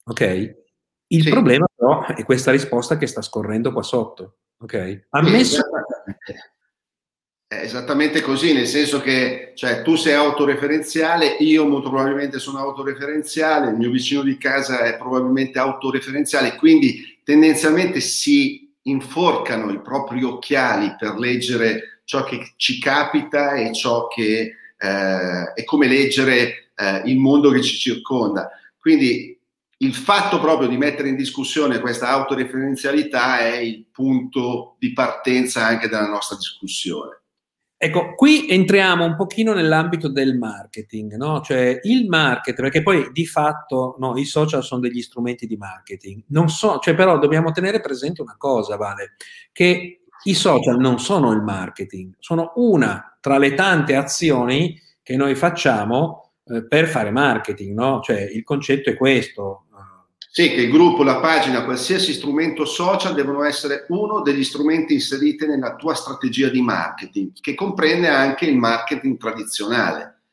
ok? 0.06 0.64
Il 1.08 1.22
sì. 1.24 1.30
problema 1.30 1.68
però 1.74 2.06
è 2.06 2.24
questa 2.24 2.52
risposta 2.52 2.98
che 2.98 3.08
sta 3.08 3.22
scorrendo 3.22 3.72
qua 3.72 3.84
sotto, 3.84 4.38
ok? 4.60 5.08
Ammesso... 5.10 5.62
Sì, 6.26 6.34
è 7.60 7.64
esattamente 7.64 8.22
così, 8.22 8.54
nel 8.54 8.68
senso 8.68 9.02
che 9.02 9.52
cioè, 9.56 9.82
tu 9.82 9.96
sei 9.96 10.14
autoreferenziale, 10.14 11.38
io 11.40 11.66
molto 11.66 11.90
probabilmente 11.90 12.40
sono 12.40 12.60
autoreferenziale, 12.60 13.70
il 13.70 13.78
mio 13.78 13.90
vicino 13.90 14.22
di 14.22 14.38
casa 14.38 14.84
è 14.84 14.98
probabilmente 14.98 15.60
autoreferenziale, 15.60 16.56
quindi 16.56 17.20
tendenzialmente 17.24 18.00
si 18.02 18.72
inforcano 18.84 19.72
i 19.72 19.82
propri 19.82 20.24
occhiali 20.24 20.96
per 20.98 21.16
leggere 21.18 22.02
ciò 22.04 22.24
che 22.24 22.54
ci 22.56 22.80
capita 22.80 23.54
e 23.54 23.74
ciò 23.74 24.08
che 24.08 24.54
eh, 24.78 25.54
è 25.54 25.64
come 25.64 25.88
leggere 25.88 26.70
eh, 26.76 27.02
il 27.06 27.18
mondo 27.18 27.50
che 27.50 27.62
ci 27.62 27.78
circonda. 27.78 28.50
Quindi 28.80 29.38
il 29.78 29.94
fatto 29.94 30.40
proprio 30.40 30.68
di 30.68 30.78
mettere 30.78 31.10
in 31.10 31.16
discussione 31.16 31.80
questa 31.80 32.10
autoreferenzialità 32.10 33.40
è 33.40 33.58
il 33.58 33.86
punto 33.92 34.76
di 34.80 34.94
partenza 34.94 35.66
anche 35.66 35.90
della 35.90 36.08
nostra 36.08 36.38
discussione. 36.38 37.24
Ecco, 37.78 38.16
qui 38.16 38.48
entriamo 38.50 39.04
un 39.04 39.16
pochino 39.18 39.54
nell'ambito 39.54 40.08
del 40.08 40.38
marketing, 40.38 41.16
no? 41.16 41.42
Cioè 41.42 41.80
il 41.84 42.08
marketing, 42.08 42.56
perché 42.56 42.82
poi 42.82 43.10
di 43.12 43.26
fatto 43.26 43.96
no, 44.00 44.18
i 44.18 44.24
social 44.24 44.64
sono 44.64 44.80
degli 44.80 45.02
strumenti 45.02 45.46
di 45.46 45.58
marketing. 45.58 46.24
Non 46.28 46.50
so, 46.50 46.80
cioè 46.80 46.96
però 46.96 47.20
dobbiamo 47.20 47.52
tenere 47.52 47.82
presente 47.82 48.22
una 48.22 48.36
cosa, 48.38 48.78
Vale, 48.78 49.16
che 49.52 50.00
i 50.24 50.34
social 50.34 50.78
non 50.78 51.00
sono 51.00 51.32
il 51.34 51.42
marketing, 51.42 52.14
sono 52.20 52.54
una 52.56 53.18
tra 53.20 53.38
le 53.38 53.54
tante 53.54 53.96
azioni 53.96 54.80
che 55.04 55.18
noi 55.18 55.36
facciamo 55.36 56.32
eh, 56.46 56.66
per 56.66 56.88
fare 56.88 57.12
marketing, 57.12 57.76
no? 57.76 58.00
Cioè 58.02 58.22
il 58.22 58.44
concetto 58.44 58.90
è 58.90 58.96
questo, 58.96 59.65
sì, 60.38 60.50
che 60.50 60.64
il 60.64 60.70
gruppo, 60.70 61.04
la 61.04 61.22
pagina, 61.22 61.64
qualsiasi 61.64 62.12
strumento 62.12 62.66
social 62.66 63.14
devono 63.14 63.46
essere 63.46 63.86
uno 63.88 64.20
degli 64.20 64.44
strumenti 64.44 64.92
inseriti 64.92 65.46
nella 65.46 65.78
tua 65.78 65.94
strategia 65.94 66.50
di 66.50 66.60
marketing, 66.60 67.32
che 67.40 67.56
comprende 67.56 68.10
anche 68.10 68.44
il 68.44 68.58
marketing 68.58 69.16
tradizionale. 69.16 70.24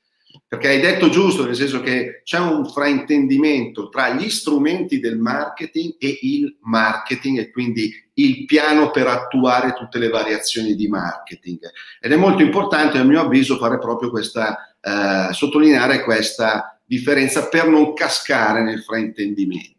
Perché 0.48 0.66
hai 0.70 0.80
detto 0.80 1.08
giusto, 1.08 1.44
nel 1.44 1.54
senso 1.54 1.80
che 1.82 2.22
c'è 2.24 2.40
un 2.40 2.68
fraintendimento 2.68 3.90
tra 3.90 4.12
gli 4.12 4.28
strumenti 4.28 4.98
del 4.98 5.18
marketing 5.18 5.94
e 6.00 6.18
il 6.22 6.56
marketing 6.62 7.38
e 7.38 7.50
quindi 7.52 7.92
il 8.14 8.44
piano 8.44 8.90
per 8.90 9.06
attuare 9.06 9.72
tutte 9.72 10.00
le 10.00 10.08
variazioni 10.08 10.74
di 10.74 10.88
marketing. 10.88 11.60
Ed 12.00 12.10
è 12.10 12.16
molto 12.16 12.42
importante, 12.42 12.98
a 12.98 13.04
mio 13.04 13.20
avviso, 13.20 13.56
fare 13.56 13.78
proprio 13.78 14.10
questa, 14.10 14.76
eh, 14.80 15.32
sottolineare 15.32 16.02
questa 16.02 16.76
differenza 16.84 17.46
per 17.48 17.68
non 17.68 17.92
cascare 17.92 18.64
nel 18.64 18.82
fraintendimento. 18.82 19.71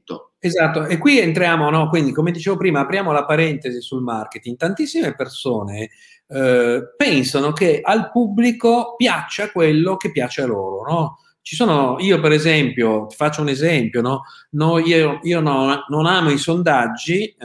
Esatto, 0.45 0.85
e 0.87 0.97
qui 0.97 1.19
entriamo, 1.19 1.69
no? 1.69 1.87
quindi 1.87 2.11
come 2.11 2.31
dicevo 2.31 2.57
prima, 2.57 2.81
apriamo 2.81 3.13
la 3.13 3.23
parentesi 3.23 3.79
sul 3.79 4.01
marketing. 4.01 4.57
Tantissime 4.57 5.15
persone 5.15 5.89
eh, 6.27 6.93
pensano 6.97 7.53
che 7.53 7.79
al 7.81 8.11
pubblico 8.11 8.95
piaccia 8.97 9.51
quello 9.51 9.95
che 9.95 10.11
piace 10.11 10.41
a 10.41 10.45
loro, 10.45 10.83
no? 10.85 11.17
Ci 11.45 11.57
sono, 11.57 11.97
io 11.99 12.21
per 12.21 12.31
esempio, 12.31 13.05
ti 13.07 13.17
faccio 13.17 13.41
un 13.41 13.49
esempio, 13.49 13.99
no? 13.99 14.21
no 14.51 14.79
io, 14.79 15.19
io 15.23 15.41
no, 15.41 15.83
non 15.89 16.05
amo 16.05 16.29
i 16.29 16.37
sondaggi, 16.37 17.25
eh, 17.25 17.37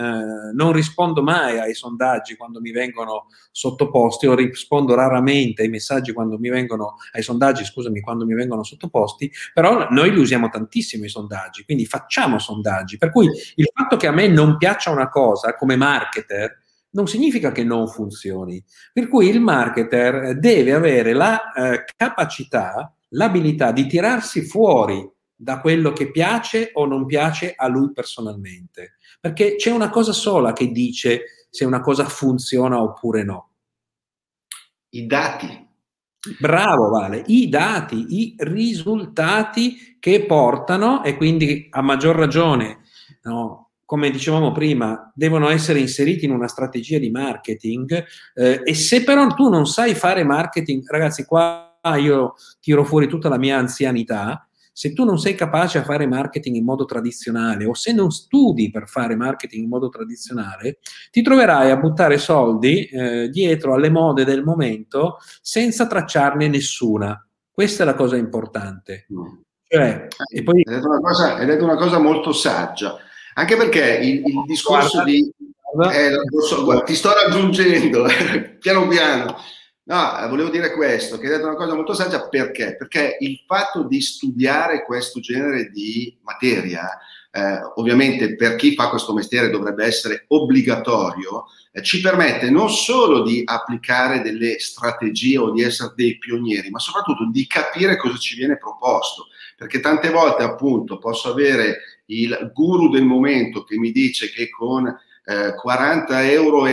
non 0.55 0.71
rispondo 0.71 1.21
mai 1.21 1.59
ai 1.59 1.75
sondaggi 1.75 2.37
quando 2.37 2.61
mi 2.61 2.71
vengono 2.71 3.27
sottoposti, 3.51 4.29
o 4.29 4.37
rispondo 4.37 4.95
raramente 4.95 5.63
ai 5.63 5.69
messaggi 5.69 6.13
quando 6.13 6.39
mi 6.39 6.49
vengono, 6.49 6.95
ai 7.11 7.23
sondaggi, 7.23 7.65
scusami, 7.65 8.01
quando 8.01 8.25
mi 8.25 8.35
vengono 8.35 8.63
sottoposti, 8.63 9.33
però 9.53 9.89
noi 9.91 10.13
li 10.13 10.21
usiamo 10.21 10.49
tantissimo 10.49 11.05
i 11.05 11.09
sondaggi, 11.09 11.65
quindi 11.65 11.85
facciamo 11.85 12.39
sondaggi. 12.39 12.99
Per 12.99 13.11
cui 13.11 13.27
il 13.27 13.69
fatto 13.75 13.97
che 13.97 14.07
a 14.07 14.13
me 14.13 14.29
non 14.29 14.59
piaccia 14.59 14.93
una 14.93 15.09
cosa 15.09 15.57
come 15.57 15.75
marketer, 15.75 16.57
non 16.91 17.09
significa 17.09 17.51
che 17.51 17.65
non 17.65 17.89
funzioni. 17.89 18.63
Per 18.93 19.09
cui 19.09 19.29
il 19.29 19.41
marketer 19.41 20.39
deve 20.39 20.73
avere 20.73 21.13
la 21.15 21.53
eh, 21.53 21.85
capacità 21.97 22.93
l'abilità 23.11 23.73
di 23.73 23.87
tirarsi 23.87 24.43
fuori 24.43 25.09
da 25.35 25.61
quello 25.61 25.93
che 25.93 26.11
piace 26.11 26.71
o 26.75 26.85
non 26.85 27.07
piace 27.07 27.55
a 27.57 27.69
lui 27.69 27.93
personalmente. 27.93 28.97
Perché 29.21 29.55
c'è 29.57 29.71
una 29.71 29.89
cosa 29.89 30.13
sola 30.13 30.53
che 30.53 30.73
dice 30.73 31.47
se 31.51 31.65
una 31.65 31.81
cosa 31.81 32.05
funziona 32.05 32.83
oppure 32.83 33.23
no. 33.23 33.51
I 34.91 35.07
dati. 35.07 35.67
Bravo 36.41 36.89
Vale, 36.89 37.23
i 37.27 37.49
dati, 37.49 38.07
i 38.09 38.35
risultati 38.39 39.97
che 40.01 40.27
portano 40.27 41.05
e 41.05 41.17
quindi 41.17 41.69
a 41.71 41.81
maggior 41.81 42.17
ragione, 42.17 42.81
no, 43.23 43.71
come 43.85 44.11
dicevamo 44.11 44.51
prima, 44.51 45.11
devono 45.15 45.49
essere 45.49 45.79
inseriti 45.79 46.25
in 46.25 46.33
una 46.33 46.49
strategia 46.49 46.99
di 46.99 47.11
marketing 47.11 48.05
eh, 48.35 48.61
e 48.65 48.75
se 48.75 49.05
però 49.05 49.29
tu 49.29 49.49
non 49.49 49.67
sai 49.67 49.95
fare 49.95 50.25
marketing, 50.25 50.83
ragazzi 50.91 51.25
qua 51.25 51.68
io 51.97 52.35
tiro 52.61 52.85
fuori 52.85 53.09
tutta 53.09 53.29
la 53.29 53.39
mia 53.39 53.59
anzianità, 53.59 54.49
se 54.79 54.93
tu 54.93 55.05
non 55.05 55.19
sei 55.19 55.35
capace 55.35 55.79
a 55.79 55.83
fare 55.83 56.07
marketing 56.07 56.55
in 56.55 56.65
modo 56.65 56.85
tradizionale 56.85 57.65
o 57.65 57.75
se 57.75 57.93
non 57.93 58.13
studi 58.13 58.71
per 58.71 58.87
fare 58.87 59.17
marketing 59.17 59.65
in 59.65 59.69
modo 59.69 59.89
tradizionale, 59.89 60.79
ti 61.11 61.21
troverai 61.21 61.73
a 61.73 61.77
buttare 61.77 62.17
soldi 62.17 62.85
eh, 62.85 63.29
dietro 63.29 63.75
alle 63.75 63.91
mode 63.91 64.25
del 64.25 64.45
momento 64.45 65.17
senza 65.41 65.89
tracciarne 65.89 66.47
nessuna. 66.47 67.21
Questa 67.51 67.83
è 67.83 67.87
la 67.87 67.95
cosa 67.95 68.17
importante. 68.17 69.07
Mm. 69.13 69.41
Cioè, 69.67 70.07
e 70.33 70.43
poi... 70.45 70.63
hai, 70.65 70.75
detto 70.77 71.01
cosa, 71.01 71.35
hai, 71.35 71.47
detto 71.47 71.65
una 71.65 71.77
cosa, 71.77 71.99
molto 71.99 72.33
saggia, 72.33 72.99
anche 73.35 73.57
perché 73.57 73.99
il, 74.01 74.25
il 74.25 74.45
discorso 74.47 75.03
guarda, 75.03 75.11
di... 75.11 75.35
Guarda. 75.75 75.99
Eh, 75.99 76.13
so, 76.47 76.63
guarda, 76.63 76.85
ti 76.85 76.95
sto 76.95 77.11
raggiungendo, 77.13 78.05
piano 78.61 78.87
piano 78.87 79.37
No, 79.89 80.19
eh, 80.19 80.29
volevo 80.29 80.51
dire 80.51 80.73
questo, 80.73 81.17
che 81.17 81.27
hai 81.27 81.33
detto 81.33 81.47
una 81.47 81.57
cosa 81.57 81.75
molto 81.75 81.95
saggia, 81.95 82.29
perché? 82.29 82.77
Perché 82.77 83.17
il 83.21 83.43
fatto 83.47 83.85
di 83.85 84.03
studiare 84.03 84.85
questo 84.85 85.19
genere 85.19 85.71
di 85.71 86.15
materia 86.21 86.87
eh, 87.31 87.61
ovviamente 87.77 88.37
per 88.37 88.57
chi 88.57 88.75
fa 88.75 88.89
questo 88.89 89.15
mestiere 89.15 89.49
dovrebbe 89.49 89.85
essere 89.85 90.25
obbligatorio, 90.29 91.47
eh, 91.73 91.83
ci 91.83 92.01
permette 92.01 92.51
non 92.51 92.69
solo 92.69 93.23
di 93.23 93.43
applicare 93.45 94.21
delle 94.21 94.59
strategie 94.59 95.39
o 95.39 95.53
di 95.53 95.63
essere 95.63 95.93
dei 95.95 96.19
pionieri, 96.19 96.69
ma 96.69 96.79
soprattutto 96.79 97.29
di 97.31 97.47
capire 97.47 97.97
cosa 97.97 98.17
ci 98.19 98.37
viene 98.37 98.59
proposto. 98.59 99.29
Perché 99.57 99.81
tante 99.81 100.11
volte 100.11 100.43
appunto 100.43 100.99
posso 100.99 101.31
avere 101.31 102.03
il 102.07 102.51
guru 102.55 102.91
del 102.91 103.05
momento 103.05 103.65
che 103.65 103.79
mi 103.79 103.91
dice 103.91 104.31
che 104.31 104.51
con 104.51 104.95
eh, 105.29 105.55
40,99 105.55 106.31
euro 106.31 106.65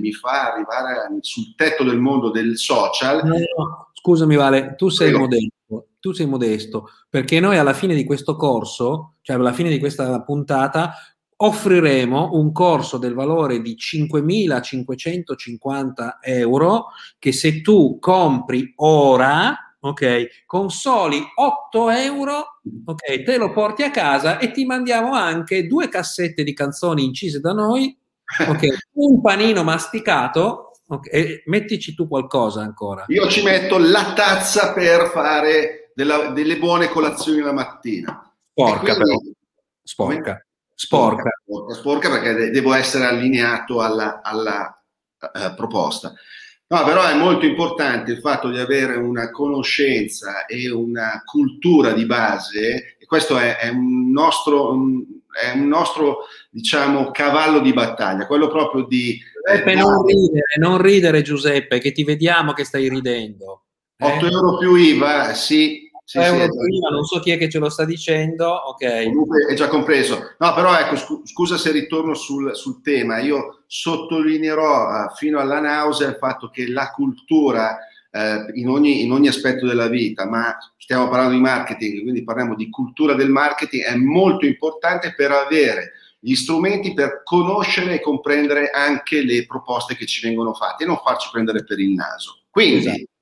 mi 0.00 0.12
fa 0.12 0.52
arrivare 0.52 1.06
sul 1.20 1.54
tetto 1.54 1.84
del 1.84 2.00
mondo 2.00 2.32
del 2.32 2.58
social. 2.58 3.24
No, 3.24 3.36
no. 3.36 3.90
Scusami 3.92 4.34
Vale, 4.34 4.74
tu 4.76 4.88
sei 4.88 5.10
Prego. 5.10 5.24
modesto, 5.24 5.86
tu 6.00 6.10
sei 6.12 6.26
modesto, 6.26 6.88
perché 7.08 7.38
noi 7.38 7.56
alla 7.56 7.72
fine 7.72 7.94
di 7.94 8.04
questo 8.04 8.34
corso, 8.34 9.18
cioè 9.22 9.36
alla 9.36 9.52
fine 9.52 9.70
di 9.70 9.78
questa 9.78 10.20
puntata, 10.22 10.94
offriremo 11.36 12.30
un 12.32 12.50
corso 12.50 12.98
del 12.98 13.14
valore 13.14 13.62
di 13.62 13.76
5.550 13.78 16.18
euro 16.22 16.86
che 17.20 17.30
se 17.32 17.60
tu 17.60 18.00
compri 18.00 18.72
ora, 18.76 19.63
ok, 19.84 20.44
con 20.46 20.70
soli 20.70 21.22
8 21.34 21.90
euro, 21.90 22.60
ok, 22.86 23.22
te 23.22 23.36
lo 23.36 23.52
porti 23.52 23.82
a 23.82 23.90
casa 23.90 24.38
e 24.38 24.50
ti 24.50 24.64
mandiamo 24.64 25.12
anche 25.12 25.66
due 25.66 25.88
cassette 25.88 26.42
di 26.42 26.54
canzoni 26.54 27.04
incise 27.04 27.38
da 27.38 27.52
noi, 27.52 27.94
ok, 28.48 28.66
un 28.92 29.20
panino 29.20 29.62
masticato, 29.62 30.80
ok, 30.88 31.42
mettici 31.46 31.94
tu 31.94 32.08
qualcosa 32.08 32.62
ancora. 32.62 33.04
Io 33.08 33.28
ci 33.28 33.42
metto 33.42 33.76
la 33.76 34.14
tazza 34.14 34.72
per 34.72 35.10
fare 35.12 35.90
della, 35.94 36.30
delle 36.30 36.56
buone 36.56 36.88
colazioni 36.88 37.40
la 37.40 37.52
mattina. 37.52 38.32
Sporca 38.52 38.78
quindi, 38.78 38.98
però, 38.98 39.18
sporca. 39.82 40.46
Sporca. 40.74 41.30
sporca. 41.44 41.74
Sporca 41.74 42.08
perché 42.08 42.50
devo 42.50 42.72
essere 42.72 43.04
allineato 43.04 43.82
alla, 43.82 44.22
alla 44.22 44.82
uh, 45.18 45.54
proposta. 45.54 46.14
No, 46.74 46.82
però 46.82 47.06
è 47.06 47.14
molto 47.14 47.46
importante 47.46 48.10
il 48.10 48.18
fatto 48.18 48.50
di 48.50 48.58
avere 48.58 48.96
una 48.96 49.30
conoscenza 49.30 50.44
e 50.44 50.68
una 50.72 51.22
cultura 51.24 51.92
di 51.92 52.04
base, 52.04 52.96
e 52.98 53.06
questo 53.06 53.38
è, 53.38 53.58
è 53.58 53.68
un 53.68 54.10
nostro, 54.10 54.72
un, 54.72 55.04
è 55.40 55.56
un 55.56 55.68
nostro 55.68 56.22
diciamo, 56.50 57.12
cavallo 57.12 57.60
di 57.60 57.72
battaglia, 57.72 58.26
quello 58.26 58.48
proprio 58.48 58.86
di... 58.86 59.16
Giuseppe, 59.46 59.70
eh, 59.70 59.74
non, 59.76 60.04
ridere, 60.04 60.44
non 60.58 60.82
ridere 60.82 61.22
Giuseppe, 61.22 61.78
che 61.78 61.92
ti 61.92 62.02
vediamo 62.02 62.52
che 62.52 62.64
stai 62.64 62.88
ridendo. 62.88 63.66
8 64.00 64.26
eh? 64.26 64.28
euro 64.28 64.58
più 64.58 64.74
IVA, 64.74 65.32
sì, 65.32 65.83
sì, 66.06 66.20
sì, 66.22 66.28
prima, 66.28 66.90
non 66.90 67.04
so 67.04 67.18
chi 67.18 67.30
è 67.30 67.38
che 67.38 67.48
ce 67.48 67.58
lo 67.58 67.70
sta 67.70 67.86
dicendo, 67.86 68.46
ok. 68.46 69.04
Comunque 69.04 69.46
è 69.46 69.54
già 69.54 69.68
compreso. 69.68 70.34
No, 70.38 70.52
però 70.52 70.78
ecco, 70.78 70.96
scusa 71.24 71.56
se 71.56 71.72
ritorno 71.72 72.12
sul, 72.12 72.54
sul 72.54 72.82
tema, 72.82 73.20
io 73.20 73.62
sottolineerò 73.66 75.06
uh, 75.06 75.14
fino 75.14 75.38
alla 75.38 75.60
nausea 75.60 76.10
il 76.10 76.16
fatto 76.16 76.50
che 76.50 76.68
la 76.68 76.90
cultura 76.90 77.78
uh, 78.10 78.50
in, 78.52 78.68
ogni, 78.68 79.02
in 79.02 79.12
ogni 79.12 79.28
aspetto 79.28 79.66
della 79.66 79.88
vita, 79.88 80.28
ma 80.28 80.54
stiamo 80.76 81.08
parlando 81.08 81.36
di 81.36 81.40
marketing, 81.40 82.02
quindi 82.02 82.22
parliamo 82.22 82.54
di 82.54 82.68
cultura 82.68 83.14
del 83.14 83.30
marketing, 83.30 83.84
è 83.84 83.96
molto 83.96 84.44
importante 84.44 85.14
per 85.16 85.30
avere 85.30 85.92
gli 86.18 86.34
strumenti 86.34 86.92
per 86.92 87.22
conoscere 87.24 87.94
e 87.94 88.00
comprendere 88.00 88.68
anche 88.68 89.22
le 89.22 89.46
proposte 89.46 89.96
che 89.96 90.04
ci 90.04 90.20
vengono 90.20 90.52
fatte 90.52 90.84
e 90.84 90.86
non 90.86 91.00
farci 91.02 91.30
prendere 91.32 91.64
per 91.64 91.80
il 91.80 91.92
naso. 91.92 92.42
Quindi, 92.50 92.86
esatto 92.86 93.12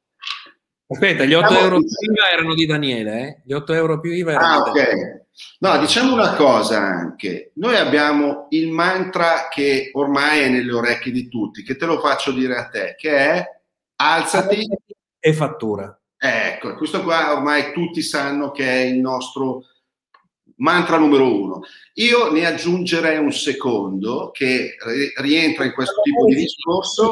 Aspetta, 0.92 1.24
gli 1.24 1.32
8 1.32 1.48
diciamo, 1.48 1.64
euro 1.64 1.78
più 1.78 2.12
IVA 2.12 2.30
erano 2.30 2.54
di 2.54 2.66
Daniele, 2.66 3.20
eh? 3.20 3.42
Gli 3.44 3.52
8 3.52 3.72
euro 3.72 4.00
più 4.00 4.12
IVA 4.12 4.32
erano 4.32 4.62
ah, 4.62 4.70
di 4.70 4.78
Daniele. 4.78 5.26
No, 5.60 5.78
diciamo 5.78 6.12
una 6.12 6.34
cosa 6.34 6.78
anche. 6.78 7.52
Noi 7.54 7.76
abbiamo 7.76 8.46
il 8.50 8.68
mantra 8.68 9.48
che 9.50 9.90
ormai 9.94 10.40
è 10.40 10.48
nelle 10.48 10.72
orecchie 10.72 11.10
di 11.10 11.28
tutti, 11.28 11.62
che 11.62 11.76
te 11.76 11.86
lo 11.86 11.98
faccio 11.98 12.32
dire 12.32 12.56
a 12.56 12.68
te, 12.68 12.94
che 12.98 13.16
è 13.16 13.44
alzati 13.96 14.68
e 15.18 15.32
fattura. 15.32 15.98
Ecco, 16.18 16.74
questo 16.76 17.02
qua 17.02 17.32
ormai 17.32 17.72
tutti 17.72 18.02
sanno 18.02 18.50
che 18.50 18.64
è 18.64 18.84
il 18.84 18.98
nostro 18.98 19.64
mantra 20.56 20.98
numero 20.98 21.42
uno. 21.42 21.62
Io 21.94 22.30
ne 22.30 22.44
aggiungerei 22.44 23.16
un 23.16 23.32
secondo 23.32 24.30
che 24.30 24.76
rientra 25.16 25.64
in 25.64 25.72
questo 25.72 26.02
tipo 26.02 26.26
di 26.26 26.34
discorso. 26.34 27.10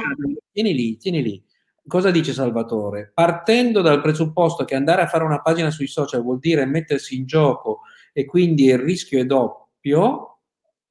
Tieni 0.52 0.74
lì, 0.74 0.96
tieni 0.98 1.22
lì 1.22 1.42
cosa 1.86 2.10
dice 2.10 2.32
Salvatore? 2.32 3.10
Partendo 3.14 3.80
dal 3.80 4.00
presupposto 4.00 4.64
che 4.64 4.74
andare 4.74 5.02
a 5.02 5.06
fare 5.06 5.24
una 5.24 5.40
pagina 5.40 5.70
sui 5.70 5.86
social 5.86 6.22
vuol 6.22 6.38
dire 6.38 6.64
mettersi 6.66 7.16
in 7.16 7.26
gioco 7.26 7.80
e 8.12 8.24
quindi 8.24 8.64
il 8.66 8.78
rischio 8.78 9.20
è 9.20 9.24
doppio, 9.24 10.30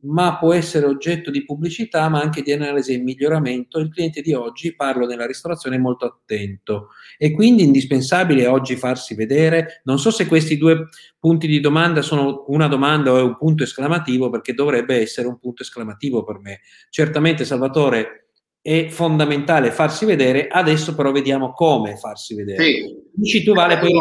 ma 0.02 0.38
può 0.38 0.54
essere 0.54 0.86
oggetto 0.86 1.30
di 1.30 1.44
pubblicità, 1.44 2.08
ma 2.08 2.22
anche 2.22 2.42
di 2.42 2.54
analisi 2.54 2.94
e 2.94 3.00
miglioramento. 3.00 3.80
Il 3.80 3.90
cliente 3.90 4.22
di 4.22 4.34
oggi, 4.34 4.76
parlo 4.76 5.06
nella 5.06 5.26
ristorazione, 5.26 5.76
è 5.76 5.80
molto 5.80 6.06
attento 6.06 6.90
e 7.18 7.32
quindi 7.32 7.64
indispensabile 7.64 8.48
oggi 8.48 8.78
farsi 8.78 9.14
vedere. 9.14 9.82
Non 9.84 10.00
so 10.00 10.10
se 10.12 10.26
questi 10.26 10.58
due 10.58 10.88
punti 11.20 11.48
di 11.48 11.60
domanda 11.60 12.02
sono 12.02 12.46
una 12.48 12.68
domanda 12.68 13.12
o 13.12 13.18
è 13.18 13.22
un 13.22 13.36
punto 13.36 13.64
esclamativo, 13.64 14.30
perché 14.30 14.54
dovrebbe 14.54 15.02
essere 15.02 15.28
un 15.28 15.38
punto 15.38 15.64
esclamativo 15.64 16.24
per 16.24 16.40
me. 16.40 16.62
Certamente, 16.90 17.44
Salvatore, 17.44 18.29
è 18.70 18.88
fondamentale 18.90 19.72
farsi 19.72 20.06
vedere, 20.06 20.48
adesso 20.48 20.94
però 20.94 21.12
vediamo 21.12 21.54
come 21.54 21.98
farsi 21.98 22.36
vedere. 22.36 22.64
Sì. 22.64 22.96
Dici 23.12 23.44
tu, 23.44 23.54
Vale, 23.54 23.80
poi... 23.80 23.92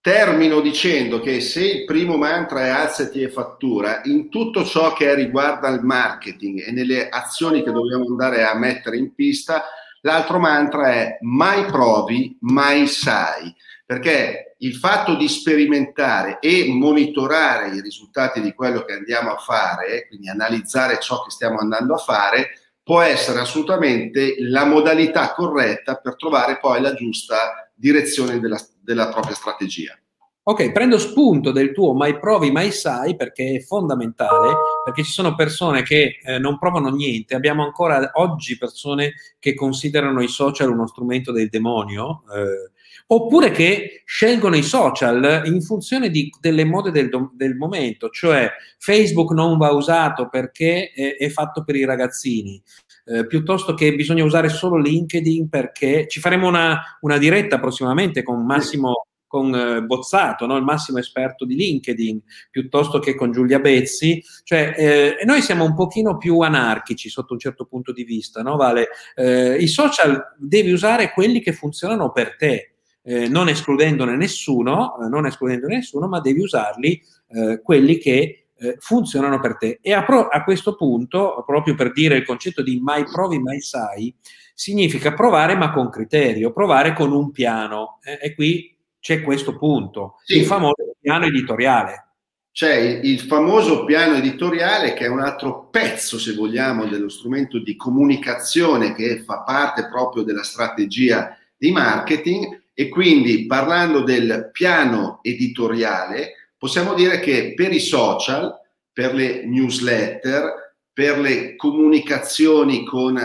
Termino 0.00 0.62
dicendo 0.62 1.20
che 1.20 1.40
se 1.40 1.62
il 1.62 1.84
primo 1.84 2.16
mantra 2.16 2.64
è 2.64 2.68
alzati 2.70 3.20
e 3.20 3.28
fattura, 3.28 4.00
in 4.04 4.30
tutto 4.30 4.64
ciò 4.64 4.94
che 4.94 5.14
riguarda 5.14 5.68
il 5.68 5.82
marketing 5.82 6.66
e 6.66 6.72
nelle 6.72 7.10
azioni 7.10 7.62
che 7.62 7.70
dobbiamo 7.70 8.06
andare 8.06 8.44
a 8.44 8.56
mettere 8.56 8.96
in 8.96 9.14
pista, 9.14 9.64
l'altro 10.00 10.38
mantra 10.38 10.90
è 10.92 11.18
mai 11.20 11.66
provi, 11.66 12.38
mai 12.40 12.86
sai, 12.86 13.54
perché 13.84 14.54
il 14.60 14.74
fatto 14.74 15.16
di 15.16 15.28
sperimentare 15.28 16.38
e 16.40 16.64
monitorare 16.66 17.68
i 17.76 17.82
risultati 17.82 18.40
di 18.40 18.54
quello 18.54 18.84
che 18.84 18.94
andiamo 18.94 19.32
a 19.32 19.36
fare, 19.36 20.06
quindi 20.08 20.30
analizzare 20.30 20.98
ciò 20.98 21.22
che 21.22 21.30
stiamo 21.30 21.58
andando 21.58 21.92
a 21.92 21.98
fare, 21.98 22.52
può 22.90 23.02
essere 23.02 23.38
assolutamente 23.38 24.34
la 24.40 24.64
modalità 24.64 25.32
corretta 25.32 25.94
per 25.94 26.16
trovare 26.16 26.58
poi 26.58 26.80
la 26.80 26.92
giusta 26.92 27.70
direzione 27.72 28.40
della, 28.40 28.58
della 28.82 29.10
propria 29.10 29.36
strategia. 29.36 29.96
Ok, 30.42 30.72
prendo 30.72 30.98
spunto 30.98 31.52
del 31.52 31.70
tuo 31.70 31.94
mai 31.94 32.18
provi, 32.18 32.50
mai 32.50 32.72
sai 32.72 33.14
perché 33.14 33.52
è 33.54 33.60
fondamentale, 33.60 34.56
perché 34.84 35.04
ci 35.04 35.12
sono 35.12 35.36
persone 35.36 35.84
che 35.84 36.18
eh, 36.20 36.40
non 36.40 36.58
provano 36.58 36.88
niente, 36.88 37.36
abbiamo 37.36 37.62
ancora 37.62 38.10
oggi 38.14 38.58
persone 38.58 39.12
che 39.38 39.54
considerano 39.54 40.20
i 40.20 40.26
social 40.26 40.72
uno 40.72 40.88
strumento 40.88 41.30
del 41.30 41.48
demonio, 41.48 42.24
eh, 42.34 42.72
oppure 43.12 43.50
che 43.50 44.02
scelgono 44.04 44.56
i 44.56 44.62
social 44.62 45.42
in 45.44 45.60
funzione 45.62 46.10
di, 46.10 46.30
delle 46.40 46.64
mode 46.64 46.90
del, 46.90 47.10
del, 47.34 47.56
momento, 47.56 48.08
cioè 48.08 48.50
Facebook 48.78 49.32
non 49.32 49.58
va 49.58 49.70
usato 49.70 50.28
perché 50.28 50.90
è, 50.94 51.16
è 51.16 51.28
fatto 51.28 51.64
per 51.64 51.74
i 51.74 51.84
ragazzini, 51.84 52.62
eh, 53.06 53.26
piuttosto 53.26 53.74
che 53.74 53.94
bisogna 53.94 54.24
usare 54.24 54.48
solo 54.48 54.76
LinkedIn 54.76 55.48
perché 55.48 56.06
ci 56.08 56.20
faremo 56.20 56.46
una, 56.46 56.80
una 57.00 57.18
diretta 57.18 57.58
prossimamente 57.58 58.22
con 58.22 58.44
Massimo 58.44 59.06
con 59.26 59.54
eh, 59.54 59.80
Bozzato, 59.82 60.44
no? 60.44 60.56
il 60.56 60.64
massimo 60.64 60.98
esperto 60.98 61.44
di 61.44 61.54
LinkedIn, 61.54 62.20
piuttosto 62.50 62.98
che 62.98 63.14
con 63.14 63.30
Giulia 63.30 63.60
Bezzi. 63.60 64.20
Cioè, 64.42 64.74
eh, 64.76 65.24
noi 65.24 65.40
siamo 65.40 65.62
un 65.62 65.72
pochino 65.72 66.16
più 66.16 66.40
anarchici 66.40 67.08
sotto 67.08 67.34
un 67.34 67.38
certo 67.38 67.64
punto 67.64 67.92
di 67.92 68.02
vista, 68.02 68.42
no? 68.42 68.56
Vale? 68.56 68.88
Eh, 69.14 69.54
I 69.54 69.68
social 69.68 70.34
devi 70.36 70.72
usare 70.72 71.12
quelli 71.12 71.40
che 71.40 71.52
funzionano 71.52 72.10
per 72.10 72.34
te 72.34 72.70
eh, 73.02 73.28
non 73.28 73.48
escludendone 73.48 74.16
nessuno, 74.16 74.98
eh, 75.02 75.08
non 75.08 75.26
escludendone 75.26 75.76
nessuno, 75.76 76.08
ma 76.08 76.20
devi 76.20 76.40
usarli 76.40 77.02
eh, 77.28 77.60
quelli 77.62 77.98
che 77.98 78.48
eh, 78.56 78.76
funzionano 78.78 79.40
per 79.40 79.56
te. 79.56 79.78
E 79.80 79.92
a, 79.92 80.04
pro- 80.04 80.28
a, 80.28 80.44
questo 80.44 80.74
punto, 80.76 81.42
proprio 81.46 81.74
per 81.74 81.92
dire 81.92 82.16
il 82.16 82.24
concetto 82.24 82.62
di 82.62 82.78
mai 82.80 83.04
provi, 83.04 83.38
mai 83.38 83.60
sai, 83.60 84.14
significa 84.54 85.14
provare 85.14 85.54
ma 85.56 85.72
con 85.72 85.88
criterio, 85.88 86.52
provare 86.52 86.92
con 86.92 87.12
un 87.12 87.30
piano. 87.30 87.98
Eh, 88.02 88.18
e 88.20 88.34
qui 88.34 88.76
c'è 89.00 89.22
questo 89.22 89.56
punto, 89.56 90.16
sì. 90.24 90.38
il 90.38 90.44
famoso 90.44 90.94
piano 91.00 91.24
editoriale. 91.24 92.04
C'è 92.52 92.74
il 92.74 93.20
famoso 93.20 93.84
piano 93.84 94.16
editoriale 94.16 94.92
che 94.92 95.04
è 95.04 95.08
un 95.08 95.20
altro 95.20 95.68
pezzo, 95.70 96.18
se 96.18 96.34
vogliamo, 96.34 96.84
dello 96.86 97.08
strumento 97.08 97.58
di 97.60 97.76
comunicazione 97.76 98.92
che 98.92 99.22
fa 99.22 99.42
parte 99.42 99.88
proprio 99.88 100.24
della 100.24 100.42
strategia 100.42 101.34
di 101.56 101.70
marketing 101.70 102.59
e 102.80 102.88
quindi 102.88 103.44
parlando 103.44 104.00
del 104.00 104.48
piano 104.54 105.18
editoriale, 105.20 106.52
possiamo 106.56 106.94
dire 106.94 107.20
che 107.20 107.52
per 107.52 107.74
i 107.74 107.78
social, 107.78 108.58
per 108.90 109.12
le 109.12 109.44
newsletter, 109.44 110.76
per 110.90 111.18
le 111.18 111.56
comunicazioni 111.56 112.86
con 112.86 113.20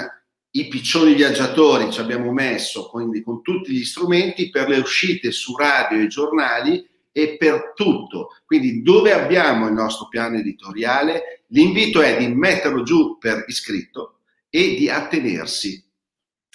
i 0.52 0.68
piccioni 0.68 1.14
viaggiatori 1.14 1.90
ci 1.90 2.02
abbiamo 2.02 2.34
messo, 2.34 2.90
quindi 2.90 3.24
con 3.24 3.42
tutti 3.42 3.72
gli 3.72 3.86
strumenti, 3.86 4.50
per 4.50 4.68
le 4.68 4.80
uscite 4.80 5.32
su 5.32 5.56
radio 5.56 6.02
e 6.02 6.08
giornali 6.08 6.86
e 7.14 7.38
per 7.38 7.72
tutto. 7.76 8.36
Quindi 8.46 8.82
dove 8.82 9.14
abbiamo 9.14 9.68
il 9.68 9.74
nostro 9.74 10.10
piano 10.10 10.36
editoriale, 10.36 11.46
l'invito 11.52 12.02
è 12.02 12.18
di 12.18 12.28
metterlo 12.28 12.84
giù 12.84 13.18
per 13.18 13.46
iscritto 13.48 14.20
e 14.50 14.76
di 14.76 14.90
attenersi. 14.90 15.82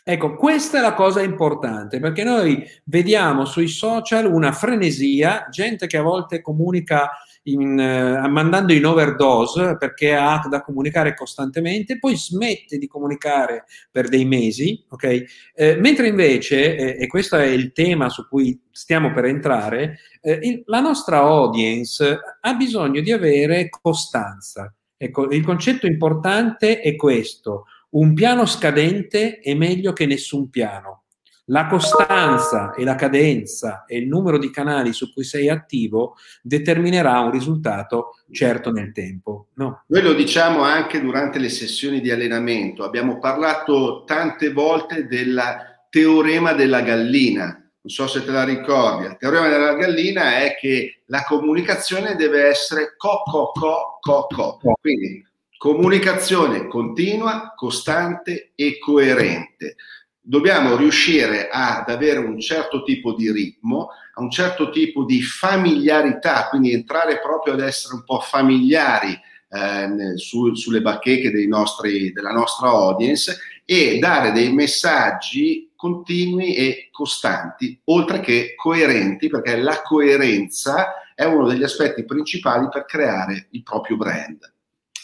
Ecco, 0.02 0.34
questa 0.36 0.78
è 0.78 0.80
la 0.80 0.94
cosa 0.94 1.22
importante 1.22 2.00
perché 2.00 2.24
noi 2.24 2.64
vediamo 2.84 3.44
sui 3.44 3.68
social 3.68 4.32
una 4.32 4.52
frenesia, 4.52 5.46
gente 5.50 5.86
che 5.86 5.98
a 5.98 6.02
volte 6.02 6.40
comunica 6.40 7.10
in, 7.44 7.78
uh, 7.78 8.28
mandando 8.28 8.72
in 8.72 8.84
overdose 8.84 9.76
perché 9.78 10.14
ha 10.14 10.40
da 10.48 10.62
comunicare 10.62 11.14
costantemente, 11.14 11.98
poi 11.98 12.16
smette 12.16 12.78
di 12.78 12.86
comunicare 12.86 13.64
per 13.90 14.08
dei 14.08 14.24
mesi, 14.24 14.84
ok? 14.88 15.24
Eh, 15.54 15.76
mentre 15.76 16.08
invece, 16.08 16.76
eh, 16.76 17.02
e 17.02 17.06
questo 17.06 17.36
è 17.36 17.46
il 17.46 17.72
tema 17.72 18.08
su 18.08 18.26
cui 18.28 18.58
stiamo 18.70 19.12
per 19.12 19.26
entrare, 19.26 19.98
eh, 20.20 20.38
il, 20.42 20.62
la 20.66 20.80
nostra 20.80 21.18
audience 21.18 22.18
ha 22.40 22.54
bisogno 22.54 23.00
di 23.00 23.12
avere 23.12 23.68
costanza. 23.68 24.72
Ecco, 24.96 25.30
il 25.30 25.42
concetto 25.42 25.86
importante 25.86 26.80
è 26.80 26.94
questo, 26.94 27.64
un 27.90 28.14
piano 28.14 28.46
scadente 28.46 29.38
è 29.40 29.54
meglio 29.54 29.92
che 29.92 30.06
nessun 30.06 30.48
piano. 30.48 31.04
La 31.46 31.66
costanza 31.66 32.72
e 32.74 32.84
la 32.84 32.94
cadenza 32.94 33.84
e 33.84 33.98
il 33.98 34.06
numero 34.06 34.38
di 34.38 34.50
canali 34.50 34.92
su 34.92 35.12
cui 35.12 35.24
sei 35.24 35.48
attivo 35.48 36.14
determinerà 36.42 37.18
un 37.18 37.32
risultato 37.32 38.10
certo 38.30 38.70
nel 38.70 38.92
tempo. 38.92 39.48
No? 39.54 39.82
Noi 39.88 40.02
lo 40.02 40.12
diciamo 40.12 40.62
anche 40.62 41.00
durante 41.00 41.40
le 41.40 41.48
sessioni 41.48 42.00
di 42.00 42.12
allenamento. 42.12 42.84
Abbiamo 42.84 43.18
parlato 43.18 44.04
tante 44.06 44.52
volte 44.52 45.08
del 45.08 45.42
teorema 45.90 46.52
della 46.52 46.82
gallina. 46.82 47.46
Non 47.46 47.92
so 47.92 48.06
se 48.06 48.24
te 48.24 48.30
la 48.30 48.44
ricordi. 48.44 49.06
Il 49.06 49.16
teorema 49.18 49.48
della 49.48 49.74
gallina 49.74 50.38
è 50.38 50.54
che 50.54 51.02
la 51.06 51.24
comunicazione 51.24 52.14
deve 52.14 52.44
essere 52.44 52.94
co, 52.96 53.22
co, 53.24 53.50
co, 53.50 53.98
co, 54.00 54.26
co. 54.28 54.58
Quindi 54.80 55.26
comunicazione 55.60 56.68
continua, 56.68 57.52
costante 57.54 58.52
e 58.54 58.78
coerente 58.78 59.76
dobbiamo 60.18 60.74
riuscire 60.74 61.48
ad 61.50 61.90
avere 61.90 62.18
un 62.18 62.40
certo 62.40 62.82
tipo 62.82 63.12
di 63.12 63.30
ritmo, 63.30 63.90
un 64.14 64.30
certo 64.30 64.70
tipo 64.70 65.04
di 65.04 65.20
familiarità, 65.20 66.48
quindi 66.48 66.72
entrare 66.72 67.20
proprio 67.20 67.52
ad 67.52 67.60
essere 67.60 67.94
un 67.94 68.04
po' 68.04 68.20
familiari 68.20 69.12
eh, 69.50 70.16
su, 70.16 70.54
sulle 70.54 70.80
bacheche 70.80 71.30
nostri, 71.46 72.10
della 72.12 72.32
nostra 72.32 72.68
audience 72.68 73.36
e 73.66 73.98
dare 73.98 74.32
dei 74.32 74.54
messaggi 74.54 75.72
continui 75.76 76.54
e 76.54 76.88
costanti, 76.90 77.78
oltre 77.84 78.20
che 78.20 78.54
coerenti, 78.54 79.28
perché 79.28 79.56
la 79.56 79.82
coerenza 79.82 80.94
è 81.14 81.24
uno 81.24 81.46
degli 81.46 81.64
aspetti 81.64 82.04
principali 82.06 82.66
per 82.70 82.86
creare 82.86 83.48
il 83.50 83.62
proprio 83.62 83.96
brand. 83.96 84.38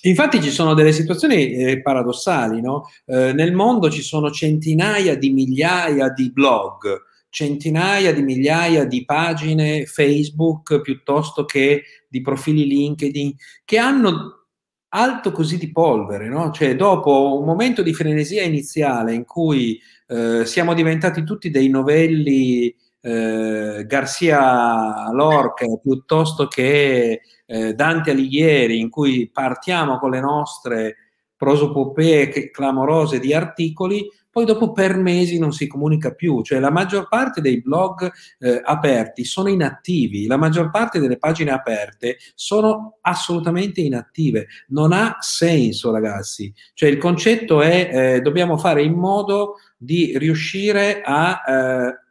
Infatti 0.08 0.40
ci 0.40 0.50
sono 0.50 0.74
delle 0.74 0.92
situazioni 0.92 1.52
eh, 1.52 1.82
paradossali, 1.82 2.60
no? 2.60 2.88
eh, 3.06 3.32
nel 3.32 3.52
mondo 3.52 3.90
ci 3.90 4.02
sono 4.02 4.30
centinaia 4.30 5.16
di 5.16 5.30
migliaia 5.30 6.10
di 6.10 6.30
blog, 6.30 7.02
centinaia 7.28 8.12
di 8.12 8.22
migliaia 8.22 8.84
di 8.84 9.04
pagine 9.04 9.84
Facebook 9.84 10.80
piuttosto 10.80 11.44
che 11.44 11.82
di 12.08 12.20
profili 12.20 12.66
LinkedIn 12.66 13.34
che 13.64 13.78
hanno 13.78 14.46
alto 14.90 15.32
così 15.32 15.58
di 15.58 15.70
polvere, 15.72 16.28
no? 16.28 16.50
Cioè 16.52 16.76
dopo 16.76 17.38
un 17.38 17.44
momento 17.44 17.82
di 17.82 17.92
frenesia 17.92 18.42
iniziale 18.42 19.12
in 19.12 19.24
cui 19.24 19.78
eh, 20.06 20.46
siamo 20.46 20.72
diventati 20.72 21.24
tutti 21.24 21.50
dei 21.50 21.68
novelli 21.68 22.74
eh, 23.00 23.84
Garcia 23.86 25.10
Lorca 25.12 25.66
piuttosto 25.82 26.46
che 26.46 27.20
eh, 27.46 27.74
Dante 27.74 28.10
Alighieri, 28.10 28.78
in 28.78 28.90
cui 28.90 29.30
partiamo 29.32 29.98
con 29.98 30.10
le 30.10 30.20
nostre 30.20 30.96
prosopopee 31.36 32.50
clamorose 32.50 33.18
di 33.18 33.34
articoli, 33.34 34.08
poi 34.36 34.44
dopo 34.44 34.72
per 34.72 34.98
mesi 34.98 35.38
non 35.38 35.52
si 35.52 35.66
comunica 35.66 36.12
più, 36.12 36.42
cioè 36.42 36.58
la 36.58 36.70
maggior 36.70 37.08
parte 37.08 37.40
dei 37.40 37.62
blog 37.62 38.10
eh, 38.38 38.60
aperti 38.62 39.24
sono 39.24 39.48
inattivi, 39.48 40.26
la 40.26 40.36
maggior 40.36 40.70
parte 40.70 40.98
delle 40.98 41.16
pagine 41.16 41.52
aperte 41.52 42.18
sono 42.34 42.98
assolutamente 43.00 43.80
inattive, 43.80 44.46
non 44.68 44.92
ha 44.92 45.16
senso 45.20 45.90
ragazzi, 45.90 46.52
cioè 46.74 46.90
il 46.90 46.98
concetto 46.98 47.62
è 47.62 47.88
eh, 47.90 48.20
dobbiamo 48.20 48.58
fare 48.58 48.82
in 48.82 48.92
modo 48.92 49.54
di 49.78 50.18
riuscire 50.18 51.00
a 51.02 51.40
eh, 51.46 52.05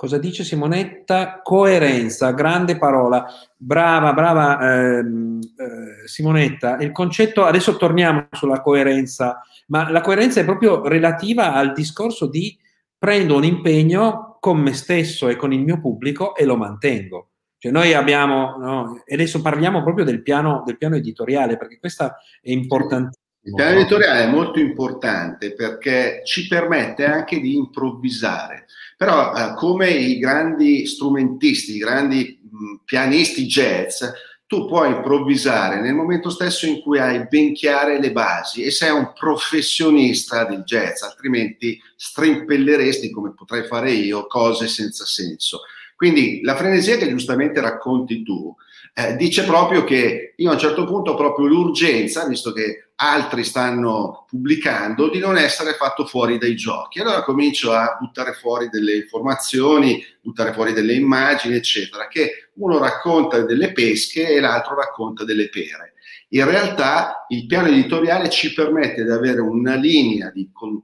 Cosa 0.00 0.16
dice 0.16 0.44
Simonetta? 0.44 1.42
Coerenza, 1.42 2.30
grande 2.30 2.78
parola. 2.78 3.22
Brava, 3.54 4.14
brava 4.14 4.58
ehm, 4.58 5.38
eh, 5.42 6.08
Simonetta. 6.08 6.78
Il 6.78 6.90
concetto, 6.90 7.44
adesso 7.44 7.76
torniamo 7.76 8.28
sulla 8.32 8.62
coerenza, 8.62 9.42
ma 9.66 9.90
la 9.90 10.00
coerenza 10.00 10.40
è 10.40 10.46
proprio 10.46 10.88
relativa 10.88 11.52
al 11.52 11.74
discorso 11.74 12.30
di 12.30 12.58
prendo 12.96 13.36
un 13.36 13.44
impegno 13.44 14.38
con 14.40 14.58
me 14.58 14.72
stesso 14.72 15.28
e 15.28 15.36
con 15.36 15.52
il 15.52 15.60
mio 15.60 15.78
pubblico 15.82 16.34
e 16.34 16.46
lo 16.46 16.56
mantengo. 16.56 17.32
Cioè 17.58 17.70
noi 17.70 17.92
abbiamo, 17.92 18.56
no, 18.56 19.02
e 19.04 19.12
adesso 19.12 19.42
parliamo 19.42 19.82
proprio 19.82 20.06
del 20.06 20.22
piano, 20.22 20.62
del 20.64 20.78
piano 20.78 20.96
editoriale, 20.96 21.58
perché 21.58 21.78
questa 21.78 22.16
è 22.40 22.50
importantissima. 22.50 23.18
Il 23.42 23.54
piano 23.54 23.78
editoriale 23.78 24.24
è 24.24 24.30
molto 24.30 24.60
importante 24.60 25.52
perché 25.52 26.22
ci 26.24 26.46
permette 26.46 27.04
anche 27.04 27.38
di 27.38 27.54
improvvisare. 27.54 28.64
Però 29.00 29.32
eh, 29.34 29.54
come 29.54 29.88
i 29.88 30.18
grandi 30.18 30.84
strumentisti, 30.84 31.76
i 31.76 31.78
grandi 31.78 32.38
mh, 32.42 32.82
pianisti 32.84 33.46
jazz, 33.46 34.04
tu 34.46 34.66
puoi 34.66 34.90
improvvisare 34.90 35.80
nel 35.80 35.94
momento 35.94 36.28
stesso 36.28 36.66
in 36.66 36.82
cui 36.82 36.98
hai 36.98 37.26
ben 37.26 37.54
chiare 37.54 37.98
le 37.98 38.12
basi 38.12 38.62
e 38.62 38.70
sei 38.70 38.90
un 38.90 39.14
professionista 39.18 40.44
del 40.44 40.64
jazz, 40.64 41.00
altrimenti 41.00 41.80
strimpelleresti, 41.96 43.10
come 43.10 43.32
potrei 43.32 43.64
fare 43.64 43.90
io, 43.90 44.26
cose 44.26 44.68
senza 44.68 45.06
senso. 45.06 45.62
Quindi 45.96 46.42
la 46.42 46.54
frenesia 46.54 46.98
che 46.98 47.08
giustamente 47.08 47.58
racconti 47.62 48.22
tu 48.22 48.54
eh, 48.92 49.16
dice 49.16 49.44
proprio 49.44 49.82
che 49.82 50.34
io 50.36 50.50
a 50.50 50.52
un 50.52 50.58
certo 50.58 50.84
punto 50.84 51.12
ho 51.12 51.16
proprio 51.16 51.46
l'urgenza, 51.46 52.26
visto 52.26 52.52
che 52.52 52.89
altri 53.02 53.44
stanno 53.44 54.26
pubblicando, 54.28 55.08
di 55.08 55.18
non 55.18 55.38
essere 55.38 55.72
fatto 55.72 56.04
fuori 56.04 56.36
dai 56.36 56.54
giochi. 56.54 57.00
Allora 57.00 57.22
comincio 57.22 57.72
a 57.72 57.96
buttare 57.98 58.34
fuori 58.34 58.68
delle 58.68 58.96
informazioni, 58.96 60.04
buttare 60.20 60.52
fuori 60.52 60.72
delle 60.72 60.94
immagini, 60.94 61.54
eccetera, 61.54 62.08
che 62.08 62.50
uno 62.54 62.78
racconta 62.78 63.40
delle 63.40 63.72
pesche 63.72 64.28
e 64.28 64.40
l'altro 64.40 64.74
racconta 64.74 65.24
delle 65.24 65.48
pere. 65.48 65.94
In 66.32 66.44
realtà 66.44 67.24
il 67.28 67.46
piano 67.46 67.68
editoriale 67.68 68.28
ci 68.28 68.52
permette 68.52 69.02
di 69.02 69.10
avere 69.10 69.40
una 69.40 69.74
linea 69.76 70.30
di 70.30 70.50
con, 70.52 70.82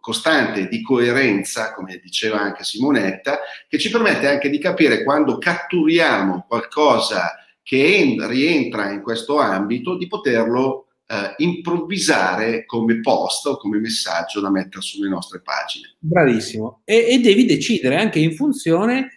costante 0.00 0.68
di 0.68 0.82
coerenza, 0.82 1.72
come 1.74 2.00
diceva 2.02 2.40
anche 2.40 2.64
Simonetta, 2.64 3.40
che 3.68 3.78
ci 3.78 3.90
permette 3.90 4.26
anche 4.26 4.48
di 4.48 4.58
capire 4.58 5.04
quando 5.04 5.36
catturiamo 5.36 6.46
qualcosa 6.48 7.34
che 7.62 8.16
rientra 8.20 8.90
in 8.90 9.02
questo 9.02 9.38
ambito, 9.38 9.96
di 9.96 10.06
poterlo 10.06 10.85
eh, 11.06 11.34
improvvisare 11.38 12.64
come 12.64 13.00
post 13.00 13.46
o 13.46 13.56
come 13.56 13.78
messaggio 13.78 14.40
da 14.40 14.50
mettere 14.50 14.82
sulle 14.82 15.08
nostre 15.08 15.40
pagine. 15.40 15.96
Bravissimo. 15.98 16.80
E, 16.84 17.06
e 17.08 17.18
devi 17.20 17.44
decidere 17.44 17.96
anche 17.96 18.18
in 18.18 18.34
funzione 18.34 19.10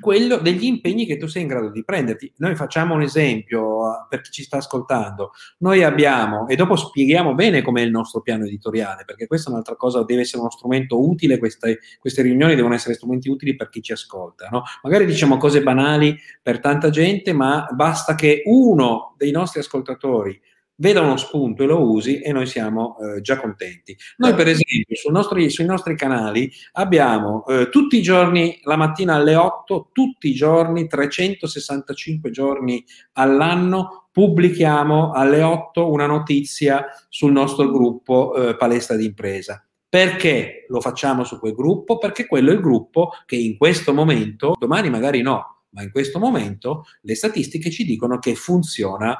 quello, 0.00 0.38
degli 0.38 0.64
impegni 0.64 1.06
che 1.06 1.16
tu 1.16 1.26
sei 1.26 1.42
in 1.42 1.48
grado 1.48 1.70
di 1.70 1.84
prenderti. 1.84 2.32
Noi 2.36 2.54
facciamo 2.54 2.94
un 2.94 3.02
esempio 3.02 3.78
uh, 3.78 4.06
per 4.08 4.20
chi 4.20 4.30
ci 4.30 4.42
sta 4.44 4.58
ascoltando. 4.58 5.32
Noi 5.58 5.82
abbiamo, 5.82 6.46
e 6.48 6.56
dopo 6.56 6.76
spieghiamo 6.76 7.34
bene 7.34 7.62
com'è 7.62 7.80
il 7.80 7.90
nostro 7.90 8.20
piano 8.20 8.44
editoriale, 8.44 9.04
perché 9.04 9.26
questa 9.26 9.48
è 9.48 9.52
un'altra 9.52 9.76
cosa, 9.76 10.04
deve 10.04 10.22
essere 10.22 10.40
uno 10.40 10.50
strumento 10.50 11.04
utile, 11.06 11.38
queste, 11.38 11.80
queste 11.98 12.22
riunioni 12.22 12.54
devono 12.54 12.74
essere 12.74 12.94
strumenti 12.94 13.28
utili 13.28 13.56
per 13.56 13.68
chi 13.68 13.82
ci 13.82 13.92
ascolta. 13.92 14.48
No? 14.50 14.62
Magari 14.82 15.04
diciamo 15.04 15.36
cose 15.36 15.62
banali 15.62 16.16
per 16.42 16.60
tanta 16.60 16.90
gente, 16.90 17.32
ma 17.32 17.66
basta 17.72 18.14
che 18.14 18.42
uno 18.46 19.14
dei 19.18 19.32
nostri 19.32 19.60
ascoltatori 19.60 20.40
veda 20.76 21.00
uno 21.00 21.16
spunto 21.16 21.62
e 21.62 21.66
lo 21.66 21.90
usi 21.90 22.20
e 22.20 22.32
noi 22.32 22.46
siamo 22.46 22.96
eh, 22.98 23.20
già 23.20 23.38
contenti. 23.38 23.96
Noi 24.18 24.34
per 24.34 24.48
esempio 24.48 24.96
nostri, 25.10 25.50
sui 25.50 25.64
nostri 25.64 25.96
canali 25.96 26.50
abbiamo 26.72 27.44
eh, 27.46 27.68
tutti 27.68 27.96
i 27.96 28.02
giorni, 28.02 28.60
la 28.64 28.76
mattina 28.76 29.14
alle 29.14 29.34
8, 29.34 29.90
tutti 29.92 30.28
i 30.28 30.34
giorni, 30.34 30.86
365 30.86 32.30
giorni 32.30 32.84
all'anno, 33.12 34.08
pubblichiamo 34.12 35.12
alle 35.12 35.42
8 35.42 35.90
una 35.90 36.06
notizia 36.06 36.86
sul 37.08 37.32
nostro 37.32 37.70
gruppo 37.70 38.34
eh, 38.34 38.56
Palestra 38.56 38.96
d'impresa. 38.96 39.60
Perché 39.88 40.66
lo 40.68 40.80
facciamo 40.80 41.24
su 41.24 41.38
quel 41.38 41.54
gruppo? 41.54 41.96
Perché 41.98 42.26
quello 42.26 42.50
è 42.50 42.54
il 42.54 42.60
gruppo 42.60 43.12
che 43.24 43.36
in 43.36 43.56
questo 43.56 43.94
momento, 43.94 44.54
domani 44.58 44.90
magari 44.90 45.22
no, 45.22 45.64
ma 45.70 45.82
in 45.82 45.90
questo 45.90 46.18
momento 46.18 46.84
le 47.02 47.14
statistiche 47.14 47.70
ci 47.70 47.84
dicono 47.84 48.18
che 48.18 48.34
funziona 48.34 49.16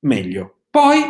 meglio. 0.00 0.55
Poi 0.76 1.02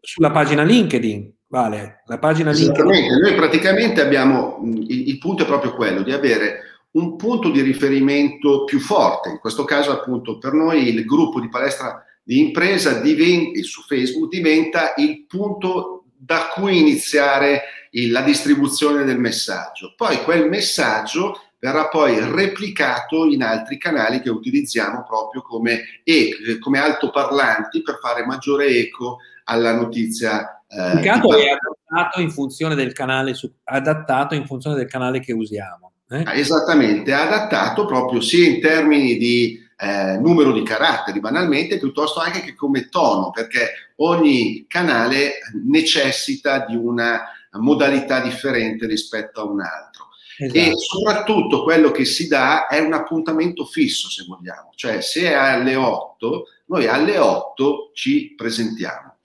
sulla 0.00 0.30
pagina 0.30 0.62
LinkedIn, 0.62 1.38
vale, 1.48 2.04
la 2.06 2.18
pagina 2.20 2.52
LinkedIn. 2.52 3.18
Noi 3.20 3.34
praticamente 3.34 4.00
abbiamo, 4.00 4.60
il, 4.62 5.08
il 5.08 5.18
punto 5.18 5.42
è 5.42 5.46
proprio 5.46 5.74
quello 5.74 6.02
di 6.02 6.12
avere 6.12 6.60
un 6.92 7.16
punto 7.16 7.50
di 7.50 7.60
riferimento 7.60 8.62
più 8.62 8.78
forte. 8.78 9.30
In 9.30 9.40
questo 9.40 9.64
caso, 9.64 9.90
appunto, 9.90 10.38
per 10.38 10.52
noi 10.52 10.86
il 10.86 11.04
gruppo 11.04 11.40
di 11.40 11.48
palestra 11.48 12.00
di 12.22 12.38
impresa 12.38 13.00
diventa, 13.00 13.60
su 13.62 13.82
Facebook 13.82 14.30
diventa 14.30 14.94
il 14.98 15.26
punto 15.26 16.04
da 16.16 16.50
cui 16.54 16.78
iniziare 16.78 17.62
la 18.10 18.20
distribuzione 18.20 19.02
del 19.02 19.18
messaggio. 19.18 19.94
Poi 19.96 20.22
quel 20.22 20.48
messaggio 20.48 21.40
verrà 21.58 21.88
poi 21.88 22.18
replicato 22.20 23.26
in 23.26 23.42
altri 23.42 23.78
canali 23.78 24.20
che 24.20 24.30
utilizziamo 24.30 25.04
proprio 25.06 25.42
come, 25.42 26.00
e, 26.04 26.58
come 26.60 26.78
altoparlanti 26.78 27.82
per 27.82 27.98
fare 28.00 28.24
maggiore 28.24 28.66
eco 28.68 29.18
alla 29.44 29.74
notizia. 29.74 30.62
Eh, 30.68 30.98
Il 30.98 31.00
caso 31.00 31.36
è 31.36 31.48
adattato 31.48 32.20
in 32.20 32.30
funzione 32.30 32.74
del 32.74 32.92
canale, 32.92 33.34
su, 33.34 33.50
adattato 33.64 34.34
in 34.34 34.46
funzione 34.46 34.76
del 34.76 34.88
canale 34.88 35.20
che 35.20 35.32
usiamo. 35.32 35.92
Eh? 36.10 36.22
Ah, 36.24 36.34
esattamente, 36.34 37.12
adattato 37.12 37.84
proprio 37.86 38.20
sia 38.20 38.48
in 38.48 38.60
termini 38.60 39.16
di 39.16 39.66
eh, 39.80 40.18
numero 40.18 40.52
di 40.52 40.62
caratteri, 40.62 41.20
banalmente, 41.20 41.78
piuttosto 41.78 42.20
anche 42.20 42.40
che 42.40 42.54
come 42.54 42.88
tono, 42.88 43.30
perché 43.30 43.92
ogni 43.96 44.64
canale 44.68 45.34
necessita 45.64 46.64
di 46.66 46.76
una 46.76 47.22
modalità 47.52 48.20
differente 48.20 48.86
rispetto 48.86 49.40
a 49.40 49.44
un 49.44 49.60
altro. 49.60 49.87
Esatto. 50.40 50.56
E 50.56 50.72
soprattutto 50.76 51.64
quello 51.64 51.90
che 51.90 52.04
si 52.04 52.28
dà 52.28 52.68
è 52.68 52.78
un 52.78 52.92
appuntamento 52.92 53.64
fisso, 53.64 54.08
se 54.08 54.24
vogliamo, 54.24 54.70
cioè 54.76 55.00
se 55.00 55.22
è 55.22 55.34
alle 55.34 55.74
8, 55.74 56.44
noi 56.66 56.86
alle 56.86 57.18
8 57.18 57.90
ci 57.92 58.34
presentiamo. 58.36 59.16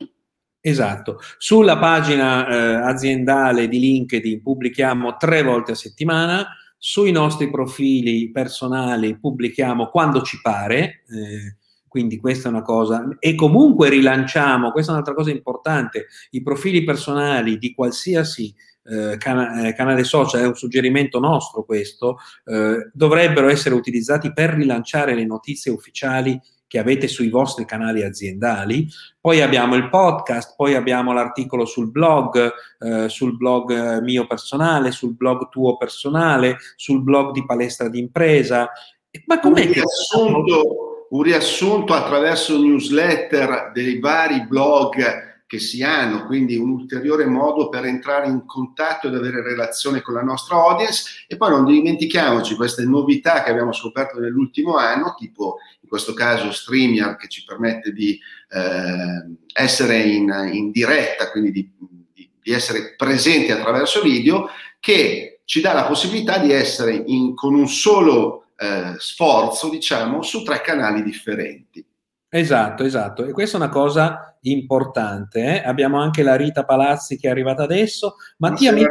Esatto, 0.59 1.19
sulla 1.37 1.77
pagina 1.77 2.47
eh, 2.47 2.89
aziendale 2.89 3.67
di 3.67 3.79
LinkedIn 3.79 4.41
pubblichiamo 4.41 5.17
tre 5.17 5.43
volte 5.43 5.73
a 5.73 5.75
settimana, 5.75 6.47
sui 6.77 7.11
nostri 7.11 7.49
profili 7.51 8.31
personali 8.31 9.19
pubblichiamo 9.19 9.89
quando 9.89 10.21
ci 10.23 10.41
pare, 10.41 11.03
eh, 11.09 11.57
quindi 11.87 12.17
questa 12.17 12.47
è 12.47 12.51
una 12.51 12.63
cosa, 12.63 13.07
e 13.19 13.35
comunque 13.35 13.89
rilanciamo, 13.89 14.71
questa 14.71 14.91
è 14.91 14.93
un'altra 14.95 15.13
cosa 15.13 15.29
importante, 15.29 16.07
i 16.31 16.41
profili 16.41 16.83
personali 16.83 17.59
di 17.59 17.75
qualsiasi 17.75 18.51
eh, 18.83 19.17
cana- 19.17 19.67
eh, 19.67 19.73
canale 19.73 20.03
social, 20.03 20.41
è 20.41 20.47
un 20.47 20.55
suggerimento 20.55 21.19
nostro 21.19 21.63
questo, 21.63 22.17
eh, 22.45 22.89
dovrebbero 22.91 23.49
essere 23.49 23.75
utilizzati 23.75 24.33
per 24.33 24.51
rilanciare 24.51 25.15
le 25.15 25.25
notizie 25.25 25.71
ufficiali 25.71 26.39
che 26.73 26.79
avete 26.79 27.07
sui 27.07 27.29
vostri 27.29 27.65
canali 27.65 28.01
aziendali. 28.01 28.87
Poi 29.21 29.41
abbiamo 29.41 29.75
il 29.75 29.89
podcast, 29.89 30.55
poi 30.57 30.73
abbiamo 30.73 31.13
l'articolo 31.13 31.65
sul 31.65 31.91
blog, 31.91 32.51
eh, 32.79 33.09
sul 33.09 33.37
blog 33.37 33.71
eh, 33.97 34.01
mio 34.01 34.25
personale, 34.25 34.89
sul 34.89 35.13
blog 35.15 35.49
tuo 35.49 35.77
personale, 35.77 36.57
sul 36.75 37.03
blog 37.03 37.31
di 37.31 37.45
palestra 37.45 37.89
d'impresa. 37.89 38.71
Ma 39.27 39.39
com'è 39.39 39.67
un 39.67 39.71
riassunto, 39.71 41.07
un 41.11 41.21
riassunto 41.21 41.93
attraverso 41.93 42.59
newsletter 42.59 43.69
dei 43.71 43.99
vari 43.99 44.47
blog 44.47 45.32
che 45.53 45.59
si 45.59 45.83
hanno, 45.83 46.25
quindi 46.25 46.55
un 46.55 46.71
ulteriore 46.71 47.27
modo 47.27 47.69
per 47.69 47.85
entrare 47.85 48.27
in 48.27 48.43
contatto 48.43 49.07
ed 49.07 49.13
avere 49.13 49.43
relazione 49.43 50.01
con 50.01 50.15
la 50.15 50.23
nostra 50.23 50.55
audience 50.55 51.25
e 51.27 51.37
poi 51.37 51.51
non 51.51 51.63
dimentichiamoci 51.63 52.55
queste 52.55 52.85
novità 52.85 53.43
che 53.43 53.51
abbiamo 53.51 53.71
scoperto 53.71 54.19
nell'ultimo 54.19 54.77
anno, 54.77 55.13
tipo 55.15 55.57
in 55.81 55.87
questo 55.87 56.15
caso 56.15 56.51
StreamYard 56.51 57.17
che 57.17 57.27
ci 57.27 57.43
permette 57.43 57.93
di 57.93 58.19
eh, 58.49 59.35
essere 59.53 59.99
in, 59.99 60.49
in, 60.51 60.71
diretta, 60.71 61.29
quindi 61.29 61.51
di, 61.51 61.71
di, 62.11 62.31
di, 62.41 62.51
essere 62.51 62.95
presenti 62.97 63.51
attraverso 63.51 64.01
video, 64.01 64.49
che 64.79 65.41
ci 65.45 65.61
dà 65.61 65.73
la 65.73 65.85
possibilità 65.85 66.39
di 66.39 66.51
essere 66.51 66.95
in, 67.05 67.35
con 67.35 67.53
un 67.53 67.67
solo 67.67 68.47
eh, 68.57 68.95
sforzo, 68.97 69.69
diciamo, 69.69 70.23
su 70.23 70.41
tre 70.41 70.61
canali 70.61 71.03
differenti. 71.03 71.85
Esatto, 72.27 72.83
esatto. 72.83 73.23
E 73.23 73.31
questa 73.31 73.57
è 73.57 73.61
una 73.61 73.69
cosa 73.69 74.32
importante. 74.51 75.39
Eh? 75.39 75.67
Abbiamo 75.67 75.99
anche 75.99 76.23
la 76.23 76.35
Rita 76.35 76.65
Palazzi 76.65 77.17
che 77.17 77.27
è 77.27 77.31
arrivata 77.31 77.63
adesso. 77.63 78.15
Mattia, 78.37 78.71
mi 78.71 78.85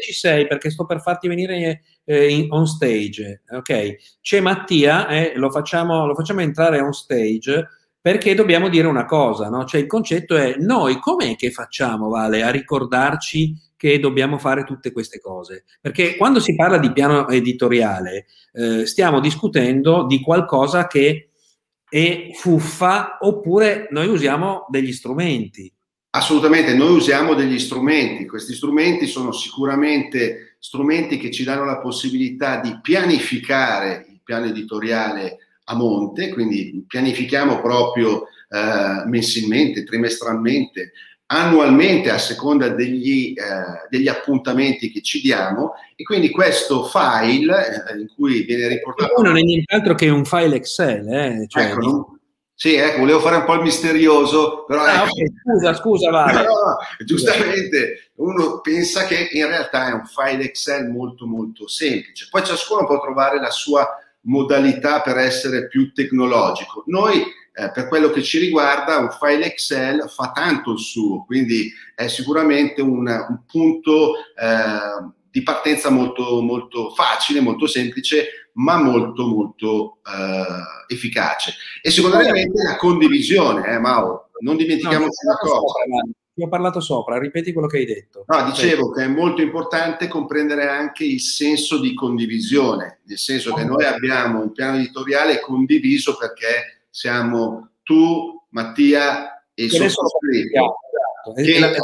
ci 0.00 0.12
sei 0.12 0.46
perché 0.46 0.70
sto 0.70 0.86
per 0.86 1.00
farti 1.00 1.28
venire 1.28 1.82
eh, 2.04 2.28
in, 2.28 2.46
on 2.50 2.66
stage. 2.66 3.42
Ok, 3.50 3.96
c'è 4.20 4.40
Mattia, 4.40 5.08
eh, 5.08 5.32
lo, 5.36 5.50
facciamo, 5.50 6.06
lo 6.06 6.14
facciamo 6.14 6.40
entrare 6.40 6.80
on 6.80 6.92
stage 6.92 7.68
perché 8.00 8.34
dobbiamo 8.34 8.68
dire 8.70 8.86
una 8.86 9.04
cosa, 9.04 9.50
no? 9.50 9.64
Cioè 9.64 9.82
il 9.82 9.86
concetto 9.86 10.34
è 10.34 10.54
noi 10.58 10.98
com'è 10.98 11.36
che 11.36 11.50
facciamo, 11.50 12.08
Vale, 12.08 12.42
a 12.42 12.50
ricordarci 12.50 13.54
che 13.76 13.98
dobbiamo 13.98 14.38
fare 14.38 14.64
tutte 14.64 14.90
queste 14.90 15.20
cose? 15.20 15.64
Perché 15.80 16.16
quando 16.16 16.40
si 16.40 16.54
parla 16.54 16.78
di 16.78 16.92
piano 16.92 17.28
editoriale 17.28 18.26
eh, 18.52 18.86
stiamo 18.86 19.20
discutendo 19.20 20.06
di 20.06 20.20
qualcosa 20.20 20.86
che 20.86 21.29
e 21.90 22.30
fuffa 22.34 23.18
oppure 23.20 23.88
noi 23.90 24.06
usiamo 24.08 24.66
degli 24.70 24.92
strumenti. 24.92 25.70
Assolutamente, 26.12 26.74
noi 26.74 26.96
usiamo 26.96 27.34
degli 27.34 27.58
strumenti. 27.58 28.26
Questi 28.26 28.54
strumenti 28.54 29.06
sono 29.06 29.32
sicuramente 29.32 30.56
strumenti 30.58 31.18
che 31.18 31.30
ci 31.30 31.44
danno 31.44 31.64
la 31.64 31.78
possibilità 31.78 32.60
di 32.60 32.78
pianificare 32.80 34.06
il 34.08 34.20
piano 34.24 34.46
editoriale 34.46 35.38
a 35.64 35.74
monte, 35.74 36.30
quindi 36.30 36.84
pianifichiamo 36.86 37.60
proprio 37.60 38.26
eh, 38.48 39.04
mensilmente, 39.06 39.84
trimestralmente, 39.84 40.92
annualmente 41.32 42.10
a 42.10 42.18
seconda 42.18 42.68
degli, 42.68 43.34
eh, 43.36 43.86
degli, 43.88 44.08
appuntamenti 44.08 44.90
che 44.90 45.00
ci 45.00 45.20
diamo 45.20 45.74
e 45.94 46.02
quindi 46.02 46.30
questo 46.30 46.84
file 46.84 47.86
eh, 47.88 47.98
in 48.00 48.08
cui 48.14 48.42
viene 48.42 48.66
riportato... 48.68 49.22
Non 49.22 49.36
è 49.36 49.42
nient'altro 49.42 49.94
che 49.94 50.08
un 50.08 50.24
file 50.24 50.56
Excel, 50.56 51.08
eh? 51.08 51.44
cioè, 51.46 51.64
ecco, 51.66 51.80
non... 51.80 52.18
Sì, 52.52 52.74
ecco, 52.74 52.98
volevo 52.98 53.20
fare 53.20 53.36
un 53.36 53.44
po' 53.44 53.54
il 53.54 53.62
misterioso, 53.62 54.64
però... 54.66 54.82
Ah, 54.82 55.04
ecco. 55.04 55.12
okay. 55.12 55.26
Scusa, 55.42 55.74
scusa, 55.74 56.10
Vale. 56.12 56.42
No, 56.42 56.78
giustamente, 57.04 58.10
uno 58.16 58.60
pensa 58.60 59.04
che 59.06 59.28
in 59.30 59.46
realtà 59.46 59.88
è 59.88 59.92
un 59.92 60.04
file 60.04 60.44
Excel 60.44 60.90
molto, 60.90 61.26
molto 61.26 61.68
semplice. 61.68 62.26
Poi 62.28 62.44
ciascuno 62.44 62.86
può 62.86 63.00
trovare 63.00 63.40
la 63.40 63.50
sua 63.50 63.99
modalità 64.22 65.00
per 65.00 65.16
essere 65.18 65.68
più 65.68 65.92
tecnologico. 65.92 66.84
Noi 66.86 67.22
eh, 67.52 67.70
per 67.72 67.88
quello 67.88 68.10
che 68.10 68.22
ci 68.22 68.38
riguarda 68.38 68.98
un 68.98 69.10
file 69.10 69.46
Excel 69.46 70.08
fa 70.08 70.30
tanto 70.32 70.72
il 70.72 70.78
suo, 70.78 71.24
quindi 71.24 71.72
è 71.94 72.06
sicuramente 72.06 72.80
un, 72.80 73.06
un 73.06 73.40
punto 73.46 74.14
eh, 74.36 75.12
di 75.30 75.42
partenza 75.42 75.90
molto, 75.90 76.40
molto 76.42 76.90
facile, 76.90 77.40
molto 77.40 77.66
semplice, 77.66 78.50
ma 78.54 78.76
molto 78.82 79.26
molto 79.26 79.98
eh, 80.04 80.94
efficace. 80.94 81.54
E 81.82 81.90
sicuramente 81.90 82.62
la 82.62 82.76
condivisione, 82.76 83.66
eh, 83.68 83.78
Mauro, 83.78 84.30
non 84.40 84.56
dimentichiamoci 84.56 85.24
no, 85.24 85.30
una 85.30 85.38
cosa. 85.38 86.04
Ho 86.44 86.48
parlato 86.48 86.80
sopra, 86.80 87.18
ripeti 87.18 87.52
quello 87.52 87.68
che 87.68 87.78
hai 87.78 87.86
detto. 87.86 88.24
No, 88.26 88.44
dicevo 88.44 88.90
che 88.90 89.04
è 89.04 89.08
molto 89.08 89.42
importante 89.42 90.08
comprendere 90.08 90.68
anche 90.68 91.04
il 91.04 91.20
senso 91.20 91.80
di 91.80 91.94
condivisione, 91.94 93.00
nel 93.04 93.18
senso 93.18 93.52
che 93.54 93.64
noi 93.64 93.84
abbiamo 93.84 94.40
un 94.40 94.52
piano 94.52 94.76
editoriale 94.76 95.40
condiviso 95.40 96.16
perché 96.16 96.84
siamo 96.90 97.72
tu, 97.82 98.42
Mattia 98.50 99.44
e 99.54 99.64
il 99.64 99.70
sottoscritto. 99.70 100.76
Esatto. 101.36 101.80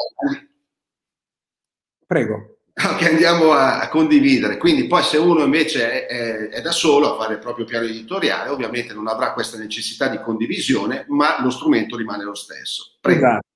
Prego. 2.06 2.58
Che 2.72 3.08
andiamo 3.08 3.52
a, 3.52 3.80
a, 3.80 3.88
condividere. 3.88 4.58
Quindi 4.58 4.86
poi 4.86 5.02
se 5.02 5.16
uno 5.16 5.42
invece 5.42 6.06
è, 6.06 6.06
è, 6.06 6.48
è, 6.48 6.60
da 6.60 6.72
solo 6.72 7.14
a 7.14 7.16
fare 7.18 7.34
il 7.34 7.38
proprio 7.38 7.64
piano 7.64 7.86
editoriale, 7.86 8.50
ovviamente 8.50 8.92
non 8.92 9.08
avrà 9.08 9.32
questa 9.32 9.56
necessità 9.56 10.08
di 10.08 10.20
condivisione, 10.20 11.06
ma 11.08 11.40
lo 11.42 11.48
strumento 11.48 11.96
rimane 11.96 12.22
lo 12.22 12.34
stesso. 12.34 12.96
Prego. 13.00 13.26
Esatto. 13.26 13.46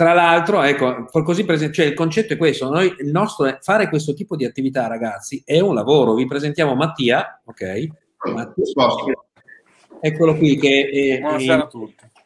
Tra 0.00 0.14
l'altro, 0.14 0.62
ecco, 0.62 1.04
così 1.22 1.44
per 1.44 1.56
esempio, 1.56 1.82
cioè 1.82 1.90
il 1.90 1.94
concetto 1.94 2.32
è 2.32 2.38
questo, 2.38 2.70
noi, 2.70 2.86
il 3.00 3.10
nostro 3.10 3.44
è 3.44 3.58
fare 3.60 3.90
questo 3.90 4.14
tipo 4.14 4.34
di 4.34 4.46
attività, 4.46 4.86
ragazzi, 4.86 5.42
è 5.44 5.60
un 5.60 5.74
lavoro. 5.74 6.14
Vi 6.14 6.26
presentiamo 6.26 6.74
Mattia, 6.74 7.42
ok? 7.44 7.86
Mattia, 8.32 8.64
Eccolo 10.00 10.38
qui 10.38 10.56
che 10.56 10.88
è, 10.90 11.20
è 11.20 11.68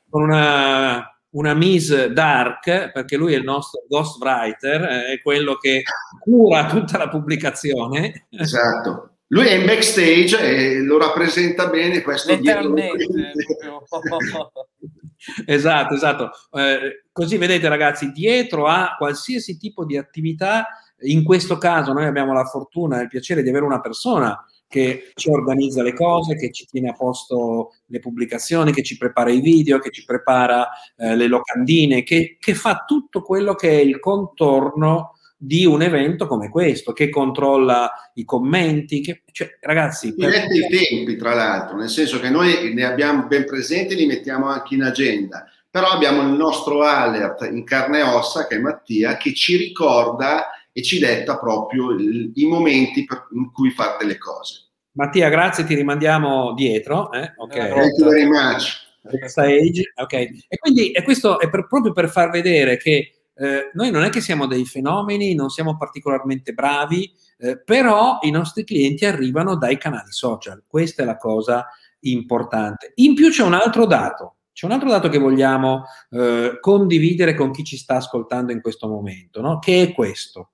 con 0.09 0.23
una, 0.23 1.19
una 1.31 1.55
Miss 1.55 2.07
Dark, 2.07 2.93
perché 2.93 3.17
lui 3.17 3.35
è 3.35 3.39
il 3.39 3.43
nostro 3.43 3.83
ghostwriter, 3.89 4.81
è 5.11 5.21
quello 5.21 5.57
che 5.57 5.83
cura 6.21 6.67
tutta 6.67 6.97
la 6.97 7.09
pubblicazione. 7.09 8.29
Esatto. 8.31 9.14
Lui 9.35 9.49
è 9.49 9.55
in 9.55 9.67
backstage 9.67 10.39
e 10.39 10.81
lo 10.81 10.97
rappresenta 10.97 11.69
bene 11.69 12.03
questo 12.03 12.31
Letteralmente. 12.31 13.05
esatto, 15.45 15.95
esatto. 15.95 16.31
Eh, 16.53 17.07
così 17.11 17.37
vedete 17.37 17.69
ragazzi, 17.69 18.13
dietro 18.13 18.69
a 18.69 18.95
qualsiasi 18.97 19.59
tipo 19.59 19.85
di 19.85 19.97
attività, 19.97 20.69
in 21.01 21.25
questo 21.25 21.59
caso 21.59 21.93
noi 21.93 22.07
abbiamo 22.07 22.33
la 22.33 22.45
fortuna 22.45 23.01
e 23.01 23.03
il 23.03 23.09
piacere 23.09 23.43
di 23.43 23.49
avere 23.49 23.65
una 23.65 23.81
persona 23.81 24.39
che 24.69 25.11
ci 25.15 25.31
organizza 25.31 25.83
le 25.83 25.95
cose, 25.95 26.37
che 26.37 26.53
ci 26.53 26.67
tiene 26.67 26.91
a 26.91 26.95
posto 26.95 27.73
le 27.87 27.99
pubblicazioni, 27.99 28.73
che 28.73 28.85
ci 28.85 28.97
prepara 28.97 29.31
i 29.31 29.41
video, 29.41 29.81
che 29.81 29.91
ci 29.91 30.05
prepara 30.05 30.69
eh, 30.97 31.17
le 31.17 31.27
locandine, 31.27 32.05
che, 32.05 32.37
che, 32.39 32.55
fa 32.55 32.85
tutto 32.87 33.23
quello 33.23 33.55
che 33.55 33.71
è 33.71 33.81
il 33.81 33.99
contorno 33.99 35.14
di 35.45 35.67
un 35.67 35.83
evento 35.83 36.27
come 36.27 36.49
questo, 36.49 36.93
che 36.93 37.11
controlla 37.11 37.91
i 38.15 38.25
commenti, 38.25 39.01
che, 39.01 39.23
cioè, 39.31 39.59
ragazzi... 39.61 40.15
Per... 40.15 40.29
Mette 40.29 40.55
i 40.55 40.69
tempi, 40.69 41.17
tra 41.17 41.35
l'altro, 41.35 41.77
nel 41.77 41.91
senso 41.91 42.19
che 42.19 42.31
noi 42.31 42.73
ne 42.73 42.85
abbiamo 42.85 43.27
ben 43.27 43.45
presenti, 43.45 43.95
li 43.95 44.07
mettiamo 44.07 44.47
anche 44.47 44.75
in 44.75 44.83
agenda, 44.83 45.47
però 45.71 45.89
abbiamo 45.89 46.23
il 46.23 46.29
nostro 46.29 46.83
alert 46.83 47.43
in 47.51 47.65
carne 47.65 47.99
e 47.99 48.03
ossa, 48.03 48.47
che 48.47 48.57
è 48.57 48.59
Mattia, 48.59 49.17
che 49.17 49.35
ci 49.35 49.57
ricorda 49.57 50.47
e 50.73 50.83
ci 50.83 50.99
detta 50.99 51.39
proprio 51.39 51.91
il, 51.91 52.33
i 52.35 52.47
momenti 52.47 53.05
per, 53.05 53.29
in 53.35 53.53
cui 53.53 53.71
fate 53.71 54.07
le 54.07 54.17
cose. 54.17 54.71
Mattia, 54.93 55.29
grazie, 55.29 55.65
ti 55.65 55.75
rimandiamo 55.75 56.55
dietro. 56.55 57.13
Eh? 57.13 57.33
Okay. 57.37 57.71
Thank 57.71 57.99
you 57.99 58.09
very 58.09 58.27
much. 58.27 58.83
Stage. 59.27 59.93
Ok, 59.97 60.13
e 60.15 60.57
quindi 60.59 60.91
e 60.93 61.03
questo 61.03 61.39
è 61.39 61.51
per, 61.51 61.67
proprio 61.67 61.93
per 61.93 62.09
far 62.09 62.31
vedere 62.31 62.79
che 62.79 63.24
eh, 63.37 63.71
noi 63.75 63.91
non 63.91 64.05
è 64.05 64.11
che 64.11 64.21
siamo 64.21 64.47
dei 64.47 64.65
fenomeni, 64.65 65.35
non 65.35 65.49
siamo 65.49 65.77
particolarmente 65.77 66.53
bravi, 66.53 67.13
eh, 67.39 67.61
però 67.61 68.19
i 68.23 68.31
nostri 68.31 68.65
clienti 68.65 69.05
arrivano 69.05 69.57
dai 69.57 69.77
canali 69.77 70.13
social. 70.13 70.63
Questa 70.67 71.03
è 71.03 71.07
la 71.07 71.17
cosa 71.17 71.67
importante. 72.01 72.93
In 72.97 73.15
più 73.15 73.31
c'è 73.31 73.43
un 73.43 73.55
altro 73.55 73.87
dato. 73.87 74.37
C'è 74.53 74.67
un 74.67 74.73
altro 74.73 74.89
dato 74.89 75.09
che 75.09 75.19
vogliamo 75.19 75.85
eh, 76.11 76.59
condividere 76.61 77.35
con 77.35 77.51
chi 77.51 77.65
ci 77.65 77.77
sta 77.77 77.97
ascoltando 77.97 78.53
in 78.53 78.61
questo 78.61 78.87
momento, 78.87 79.41
no? 79.41 79.59
che 79.59 79.83
è 79.83 79.93
questo. 79.93 80.51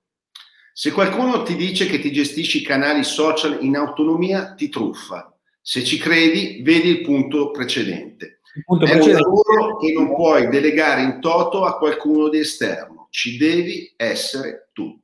Se 0.73 0.91
qualcuno 0.91 1.43
ti 1.43 1.55
dice 1.55 1.85
che 1.85 1.99
ti 1.99 2.11
gestisci 2.11 2.61
i 2.61 2.63
canali 2.63 3.03
social 3.03 3.59
in 3.61 3.75
autonomia, 3.75 4.55
ti 4.55 4.69
truffa. 4.69 5.37
Se 5.61 5.83
ci 5.83 5.99
credi, 5.99 6.61
vedi 6.63 6.89
il 6.89 7.01
punto 7.01 7.51
precedente. 7.51 8.40
Punto 8.65 8.85
è 8.85 8.89
precedente. 8.89 9.23
un 9.27 9.33
lavoro 9.35 9.77
che 9.77 9.93
non 9.93 10.13
puoi 10.13 10.49
delegare 10.49 11.01
in 11.03 11.19
toto 11.21 11.63
a 11.63 11.77
qualcuno 11.77 12.29
di 12.29 12.39
esterno. 12.39 13.07
Ci 13.09 13.37
devi 13.37 13.93
essere 13.95 14.69
tu. 14.73 14.99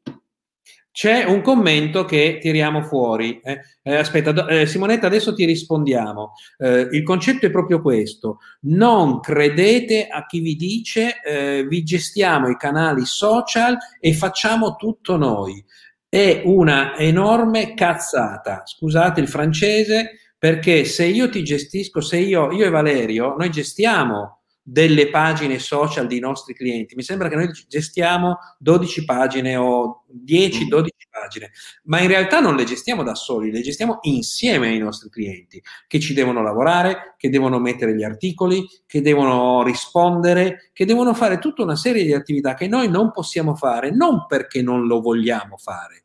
C'è 0.97 1.25
un 1.25 1.41
commento 1.41 2.05
che 2.05 2.39
tiriamo 2.41 2.81
fuori. 2.81 3.39
Eh, 3.43 3.59
eh, 3.83 3.97
aspetta, 3.97 4.47
eh, 4.47 4.65
Simonetta, 4.65 5.05
adesso 5.05 5.35
ti 5.35 5.45
rispondiamo. 5.45 6.31
Eh, 6.57 6.87
il 6.89 7.03
concetto 7.03 7.45
è 7.45 7.51
proprio 7.51 7.83
questo. 7.83 8.39
Non 8.61 9.19
credete 9.19 10.07
a 10.07 10.25
chi 10.25 10.39
vi 10.39 10.55
dice 10.55 11.21
eh, 11.23 11.67
vi 11.67 11.83
gestiamo 11.83 12.49
i 12.49 12.57
canali 12.57 13.05
social 13.05 13.77
e 13.99 14.13
facciamo 14.15 14.75
tutto 14.75 15.17
noi. 15.17 15.63
È 16.09 16.41
una 16.45 16.97
enorme 16.97 17.75
cazzata. 17.75 18.63
Scusate 18.65 19.21
il 19.21 19.27
francese, 19.27 20.26
perché 20.37 20.85
se 20.85 21.05
io 21.05 21.29
ti 21.29 21.43
gestisco, 21.43 22.01
se 22.01 22.17
io, 22.17 22.51
io 22.51 22.65
e 22.65 22.69
Valerio, 22.69 23.35
noi 23.37 23.49
gestiamo 23.49 24.37
delle 24.69 25.09
pagine 25.09 25.59
social 25.59 26.07
dei 26.07 26.19
nostri 26.19 26.53
clienti. 26.53 26.93
Mi 26.95 27.01
sembra 27.01 27.29
che 27.29 27.35
noi 27.37 27.49
gestiamo 27.69 28.37
12 28.59 29.05
pagine 29.05 29.55
o 29.55 30.03
10-12 30.13 30.67
mm. 30.67 30.87
pagine, 31.09 31.51
ma 31.83 32.01
in 32.01 32.09
realtà 32.09 32.41
non 32.41 32.57
le 32.57 32.65
gestiamo 32.65 33.01
da 33.01 33.15
soli, 33.15 33.49
le 33.49 33.61
gestiamo 33.61 33.99
insieme 34.01 34.67
ai 34.67 34.77
nostri 34.77 35.09
clienti 35.09 35.63
che 35.87 36.01
ci 36.01 36.13
devono 36.13 36.43
lavorare, 36.43 37.15
che 37.15 37.29
devono 37.29 37.59
mettere 37.59 37.95
gli 37.95 38.03
articoli, 38.03 38.67
che 38.85 39.01
devono 39.01 39.63
rispondere, 39.63 40.69
che 40.73 40.83
devono 40.83 41.13
fare 41.13 41.39
tutta 41.39 41.63
una 41.63 41.77
serie 41.77 42.03
di 42.03 42.13
attività 42.13 42.53
che 42.53 42.67
noi 42.67 42.89
non 42.89 43.11
possiamo 43.11 43.55
fare, 43.55 43.91
non 43.91 44.25
perché 44.27 44.61
non 44.61 44.85
lo 44.85 44.99
vogliamo 44.99 45.55
fare. 45.55 46.03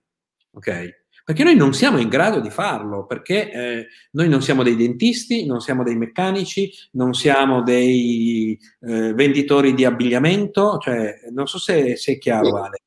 Ok? 0.53 1.02
Perché 1.33 1.47
noi 1.47 1.57
non 1.57 1.73
siamo 1.73 1.97
in 1.97 2.11
grado 2.11 2.41
di 2.41 2.51
farlo, 2.51 3.07
perché 3.07 3.51
eh, 3.51 3.87
noi 4.11 4.29
non 4.29 4.43
siamo 4.43 4.63
dei 4.63 4.77
dentisti, 4.77 5.47
non 5.47 5.61
siamo 5.61 5.83
dei 5.83 5.97
meccanici, 5.97 6.71
non 6.91 7.15
siamo 7.15 7.63
dei 7.63 8.61
eh, 8.81 9.15
venditori 9.15 9.73
di 9.73 9.87
abbigliamento, 9.87 10.77
cioè 10.77 11.21
non 11.31 11.47
so 11.47 11.59
se, 11.59 11.97
se, 11.97 12.13
è 12.13 12.19
chiaro 12.19 12.63
Ale. 12.63 12.83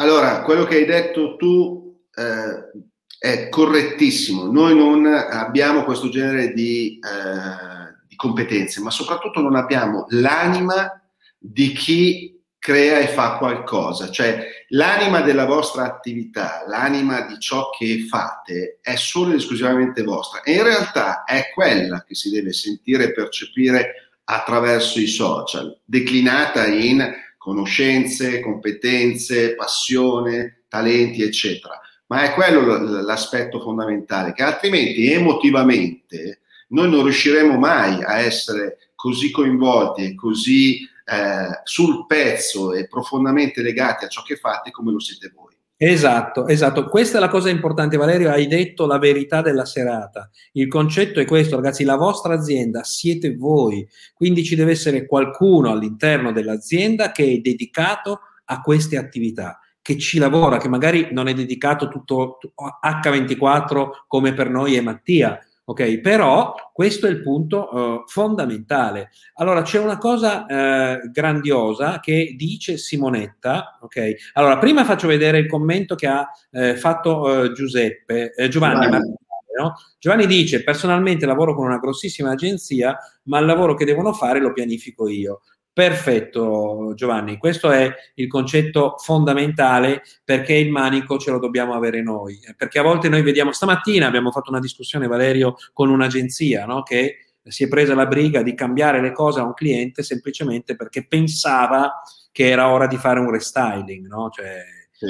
Allora, 0.00 0.42
quello 0.42 0.64
che 0.64 0.78
hai 0.78 0.84
detto 0.84 1.36
tu 1.36 1.96
eh, 2.12 2.72
è 3.20 3.48
correttissimo, 3.48 4.50
noi 4.50 4.76
non 4.76 5.06
abbiamo 5.06 5.84
questo 5.84 6.08
genere 6.08 6.52
di, 6.52 6.98
eh, 6.98 8.04
di 8.08 8.16
competenze, 8.16 8.80
ma 8.80 8.90
soprattutto 8.90 9.40
non 9.40 9.54
abbiamo 9.54 10.06
l'anima 10.08 11.00
di 11.38 11.70
chi 11.70 12.39
crea 12.60 12.98
e 12.98 13.08
fa 13.08 13.38
qualcosa, 13.38 14.10
cioè 14.10 14.46
l'anima 14.68 15.22
della 15.22 15.46
vostra 15.46 15.84
attività, 15.84 16.62
l'anima 16.68 17.22
di 17.22 17.40
ciò 17.40 17.70
che 17.70 18.04
fate 18.06 18.78
è 18.82 18.96
solo 18.96 19.30
ed 19.30 19.38
esclusivamente 19.38 20.02
vostra 20.02 20.42
e 20.42 20.52
in 20.52 20.62
realtà 20.62 21.24
è 21.24 21.50
quella 21.54 22.04
che 22.06 22.14
si 22.14 22.30
deve 22.30 22.52
sentire 22.52 23.04
e 23.04 23.12
percepire 23.12 24.10
attraverso 24.24 25.00
i 25.00 25.06
social, 25.06 25.74
declinata 25.82 26.66
in 26.66 27.02
conoscenze, 27.38 28.40
competenze, 28.40 29.54
passione, 29.54 30.64
talenti, 30.68 31.22
eccetera. 31.22 31.80
Ma 32.08 32.24
è 32.24 32.34
quello 32.34 33.00
l'aspetto 33.00 33.58
fondamentale, 33.58 34.34
che 34.34 34.42
altrimenti 34.42 35.10
emotivamente 35.10 36.40
noi 36.68 36.90
non 36.90 37.04
riusciremo 37.04 37.56
mai 37.56 38.02
a 38.02 38.18
essere 38.18 38.90
così 38.94 39.30
coinvolti 39.30 40.04
e 40.04 40.14
così 40.14 40.86
eh, 41.10 41.60
sul 41.64 42.06
pezzo 42.06 42.72
e 42.72 42.86
profondamente 42.86 43.62
legati 43.62 44.04
a 44.04 44.08
ciò 44.08 44.22
che 44.22 44.36
fate 44.36 44.70
come 44.70 44.92
lo 44.92 45.00
siete 45.00 45.32
voi. 45.34 45.56
Esatto, 45.76 46.46
esatto. 46.46 46.84
Questa 46.88 47.16
è 47.16 47.20
la 47.20 47.28
cosa 47.28 47.48
importante, 47.48 47.96
Valerio. 47.96 48.30
Hai 48.30 48.46
detto 48.46 48.86
la 48.86 48.98
verità 48.98 49.40
della 49.40 49.64
serata. 49.64 50.30
Il 50.52 50.68
concetto 50.68 51.20
è 51.20 51.24
questo, 51.24 51.56
ragazzi: 51.56 51.84
la 51.84 51.96
vostra 51.96 52.34
azienda 52.34 52.84
siete 52.84 53.34
voi, 53.34 53.88
quindi 54.14 54.44
ci 54.44 54.54
deve 54.54 54.72
essere 54.72 55.06
qualcuno 55.06 55.70
all'interno 55.70 56.32
dell'azienda 56.32 57.12
che 57.12 57.24
è 57.24 57.38
dedicato 57.38 58.20
a 58.44 58.60
queste 58.60 58.98
attività 58.98 59.58
che 59.82 59.96
ci 59.96 60.18
lavora, 60.18 60.58
che 60.58 60.68
magari 60.68 61.08
non 61.12 61.28
è 61.28 61.32
dedicato 61.32 61.88
tutto 61.88 62.38
H24 62.84 64.04
come 64.06 64.34
per 64.34 64.50
noi 64.50 64.76
è 64.76 64.80
Mattia, 64.82 65.40
Ok, 65.70 66.00
però 66.00 66.52
questo 66.72 67.06
è 67.06 67.10
il 67.10 67.22
punto 67.22 67.68
uh, 67.72 68.02
fondamentale. 68.08 69.10
Allora, 69.34 69.62
c'è 69.62 69.78
una 69.78 69.98
cosa 69.98 70.44
uh, 70.44 71.10
grandiosa 71.12 72.00
che 72.00 72.34
dice 72.36 72.76
Simonetta. 72.76 73.78
Ok, 73.80 74.14
allora 74.32 74.58
prima 74.58 74.84
faccio 74.84 75.06
vedere 75.06 75.38
il 75.38 75.46
commento 75.46 75.94
che 75.94 76.08
ha 76.08 76.28
uh, 76.50 76.74
fatto 76.74 77.52
Giuseppe, 77.52 78.32
Giovanni. 78.48 78.86
Giovanni. 78.86 79.14
No? 79.60 79.74
Giovanni 80.00 80.26
dice: 80.26 80.64
Personalmente 80.64 81.24
lavoro 81.24 81.54
con 81.54 81.66
una 81.66 81.78
grossissima 81.78 82.32
agenzia, 82.32 82.98
ma 83.24 83.38
il 83.38 83.46
lavoro 83.46 83.74
che 83.74 83.84
devono 83.84 84.12
fare 84.12 84.40
lo 84.40 84.52
pianifico 84.52 85.06
io. 85.06 85.42
Perfetto 85.72 86.92
Giovanni, 86.96 87.38
questo 87.38 87.70
è 87.70 87.94
il 88.14 88.26
concetto 88.26 88.96
fondamentale 88.98 90.02
perché 90.24 90.54
il 90.54 90.70
manico 90.70 91.16
ce 91.16 91.30
lo 91.30 91.38
dobbiamo 91.38 91.74
avere 91.74 92.02
noi, 92.02 92.38
perché 92.56 92.80
a 92.80 92.82
volte 92.82 93.08
noi 93.08 93.22
vediamo, 93.22 93.52
stamattina 93.52 94.06
abbiamo 94.06 94.32
fatto 94.32 94.50
una 94.50 94.58
discussione 94.58 95.06
Valerio 95.06 95.54
con 95.72 95.88
un'agenzia 95.88 96.66
no? 96.66 96.82
che 96.82 97.18
si 97.44 97.64
è 97.64 97.68
presa 97.68 97.94
la 97.94 98.06
briga 98.06 98.42
di 98.42 98.54
cambiare 98.54 99.00
le 99.00 99.12
cose 99.12 99.38
a 99.38 99.44
un 99.44 99.54
cliente 99.54 100.02
semplicemente 100.02 100.74
perché 100.74 101.06
pensava 101.06 102.02
che 102.32 102.48
era 102.48 102.68
ora 102.70 102.88
di 102.88 102.96
fare 102.96 103.20
un 103.20 103.30
restyling, 103.30 104.06
no? 104.08 104.28
cioè, 104.28 104.64
sì. 104.90 105.06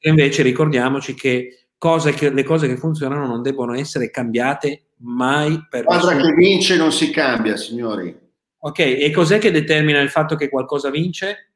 invece 0.00 0.42
ricordiamoci 0.42 1.14
che, 1.14 1.68
cose 1.78 2.12
che 2.12 2.30
le 2.30 2.44
cose 2.44 2.68
che 2.68 2.76
funzionano 2.76 3.26
non 3.26 3.40
devono 3.40 3.74
essere 3.74 4.10
cambiate 4.10 4.88
mai 4.98 5.66
per... 5.70 5.84
Quando 5.84 6.08
che 6.08 6.34
vince 6.34 6.76
non 6.76 6.92
si 6.92 7.10
cambia, 7.10 7.56
signori. 7.56 8.21
Ok, 8.64 8.78
e 8.78 9.10
cos'è 9.10 9.38
che 9.38 9.50
determina 9.50 10.00
il 10.00 10.10
fatto 10.10 10.36
che 10.36 10.48
qualcosa 10.48 10.88
vince? 10.88 11.52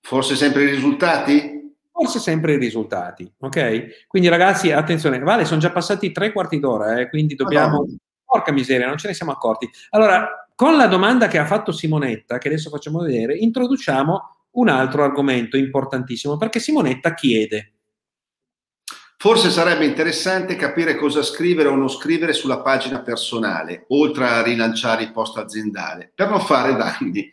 Forse 0.00 0.36
sempre 0.36 0.64
i 0.64 0.70
risultati? 0.70 1.74
Forse 1.90 2.18
sempre 2.18 2.54
i 2.54 2.58
risultati, 2.58 3.30
ok? 3.38 4.06
Quindi 4.08 4.28
ragazzi, 4.28 4.72
attenzione, 4.72 5.18
vale, 5.20 5.46
sono 5.46 5.60
già 5.60 5.70
passati 5.70 6.12
tre 6.12 6.32
quarti 6.32 6.58
d'ora, 6.58 6.98
eh, 6.98 7.08
quindi 7.08 7.34
dobbiamo... 7.34 7.78
Madonna. 7.78 7.96
Porca 8.32 8.52
miseria, 8.52 8.86
non 8.86 8.96
ce 8.96 9.08
ne 9.08 9.14
siamo 9.14 9.32
accorti. 9.32 9.68
Allora, 9.90 10.48
con 10.54 10.76
la 10.76 10.86
domanda 10.86 11.28
che 11.28 11.36
ha 11.36 11.44
fatto 11.44 11.70
Simonetta, 11.70 12.38
che 12.38 12.48
adesso 12.48 12.70
facciamo 12.70 13.00
vedere, 13.00 13.36
introduciamo 13.36 14.36
un 14.52 14.68
altro 14.68 15.04
argomento 15.04 15.58
importantissimo, 15.58 16.38
perché 16.38 16.58
Simonetta 16.58 17.12
chiede, 17.12 17.71
Forse 19.22 19.50
sarebbe 19.50 19.84
interessante 19.84 20.56
capire 20.56 20.96
cosa 20.96 21.22
scrivere 21.22 21.68
o 21.68 21.76
non 21.76 21.88
scrivere 21.88 22.32
sulla 22.32 22.60
pagina 22.60 23.02
personale, 23.02 23.84
oltre 23.90 24.26
a 24.26 24.42
rilanciare 24.42 25.04
il 25.04 25.12
post 25.12 25.38
aziendale, 25.38 26.10
per 26.12 26.28
non 26.28 26.40
fare 26.40 26.74
danni. 26.74 27.32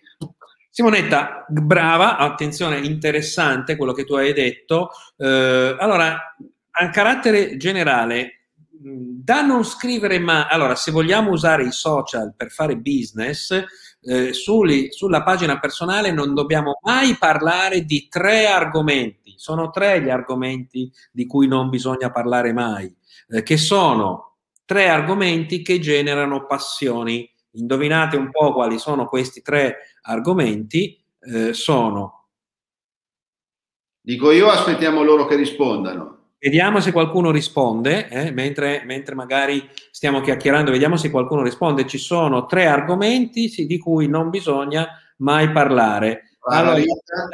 Simonetta, 0.70 1.48
brava, 1.48 2.18
attenzione, 2.18 2.78
interessante 2.78 3.76
quello 3.76 3.94
che 3.94 4.06
tu 4.06 4.14
hai 4.14 4.34
detto. 4.34 4.92
Eh, 5.18 5.76
allora, 5.80 6.36
a 6.70 6.90
carattere 6.92 7.58
generale, 7.58 8.50
da 8.70 9.42
non 9.42 9.66
scrivere 9.66 10.20
mai, 10.20 10.46
allora, 10.48 10.76
se 10.76 10.92
vogliamo 10.92 11.32
usare 11.32 11.64
i 11.64 11.72
social 11.72 12.36
per 12.38 12.52
fare 12.52 12.78
business, 12.78 13.64
eh, 14.02 14.32
suli, 14.32 14.92
sulla 14.92 15.24
pagina 15.24 15.60
personale 15.60 16.12
non 16.12 16.36
dobbiamo 16.36 16.78
mai 16.84 17.16
parlare 17.16 17.82
di 17.82 18.08
tre 18.08 18.46
argomenti 18.46 19.18
sono 19.40 19.70
tre 19.70 20.02
gli 20.02 20.10
argomenti 20.10 20.92
di 21.12 21.26
cui 21.26 21.48
non 21.48 21.70
bisogna 21.70 22.12
parlare 22.12 22.52
mai, 22.52 22.94
eh, 23.30 23.42
che 23.42 23.56
sono 23.56 24.36
tre 24.66 24.90
argomenti 24.90 25.62
che 25.62 25.80
generano 25.80 26.46
passioni. 26.46 27.28
Indovinate 27.52 28.18
un 28.18 28.30
po' 28.30 28.54
quali 28.54 28.78
sono 28.78 29.08
questi 29.08 29.42
tre 29.42 29.78
argomenti? 30.02 31.02
Eh, 31.22 31.54
sono 31.54 32.20
Dico 34.02 34.32
io, 34.32 34.48
aspettiamo 34.48 35.04
loro 35.04 35.26
che 35.26 35.36
rispondano. 35.36 36.18
Vediamo 36.40 36.80
se 36.80 36.92
qualcuno 36.92 37.32
risponde, 37.32 38.08
eh, 38.10 38.32
mentre, 38.32 38.82
mentre, 38.86 39.14
magari 39.14 39.70
stiamo 39.92 40.22
chiacchierando, 40.22 40.72
vediamo 40.72 40.98
se 40.98 41.12
qualcuno 41.12 41.44
risponde. 41.44 41.86
Ci 41.86 41.98
sono 41.98 42.46
tre 42.46 42.66
argomenti 42.66 43.50
sì, 43.50 43.66
di 43.66 43.78
cui 43.78 44.08
non 44.08 44.30
bisogna 44.30 44.88
mai 45.18 45.52
parlare. 45.52 46.38
Allora, 46.50 46.82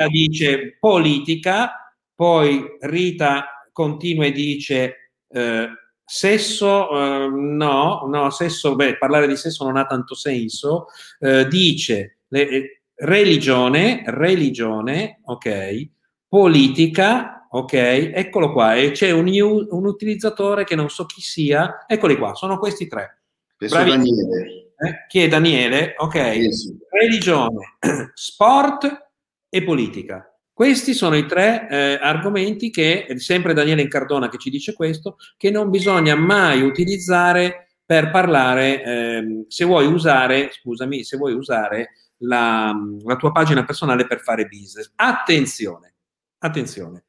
dice 0.10 0.76
politica, 0.80 1.84
poi 2.16 2.78
Rita 2.80 3.68
continua 3.72 4.26
e 4.26 4.32
dice 4.32 5.11
eh, 5.28 5.68
sesso, 6.03 6.89
eh, 6.89 7.28
no, 7.30 8.07
no, 8.07 8.30
sesso, 8.30 8.76
beh, 8.76 8.97
parlare 8.97 9.28
di 9.28 9.36
sesso 9.36 9.66
non 9.66 9.78
ha 9.78 9.86
tanto 9.86 10.16
senso. 10.16 10.88
Eh, 11.20 11.47
dice 11.47 12.20
le, 12.30 12.47
eh, 12.47 12.82
religione, 12.95 14.03
religione, 14.05 15.20
ok, 15.26 15.89
politica, 16.28 17.36
Ok, 17.55 17.72
eccolo 17.74 18.51
qua. 18.51 18.76
E 18.76 18.91
c'è 18.91 19.11
un, 19.11 19.30
un, 19.30 19.86
utilizzatore 19.86 20.66
che 20.66 20.76
non 20.76 20.89
so 20.89 21.05
chi 21.05 21.22
sia. 21.22 21.86
Eccoli 21.88 22.18
qua, 22.18 22.34
sono 22.36 22.59
questi 22.59 22.86
tre. 22.86 23.22
È 23.57 23.68
Daniele. 23.68 24.74
Eh? 24.78 25.05
Chi 25.07 25.22
è 25.22 25.30
Daniele? 25.30 25.93
Ok. 25.97 26.53
Sì. 26.53 26.78
Religione, 26.89 27.78
sport 28.13 29.09
e 29.47 29.63
politica. 29.63 30.34
Questi 30.56 30.93
sono 30.93 31.18
i 31.18 31.26
tre 31.26 31.68
eh, 31.70 31.99
argomenti 32.01 32.70
che, 32.70 33.08
sempre 33.18 33.53
Daniele 33.53 33.82
Incardona 33.82 34.30
che 34.30 34.38
ci 34.38 34.49
dice 34.49 34.72
questo, 34.72 35.18
che 35.36 35.51
non 35.51 35.70
bisogna 35.70 36.16
mai 36.16 36.62
utilizzare 36.62 37.72
per 37.86 38.10
parlare, 38.10 38.82
eh, 38.82 39.45
se 39.49 39.66
vuoi 39.66 39.86
usare, 39.86 40.51
scusami, 40.53 41.03
se 41.03 41.18
vuoi 41.18 41.34
usare 41.34 41.89
la, 42.20 42.74
la 43.03 43.16
tua 43.18 43.34
pagina 43.34 43.66
personale 43.66 44.08
per 44.08 44.22
fare 44.22 44.45
business. 44.45 44.93
Attenzione, 44.95 45.95
attenzione 46.38 47.03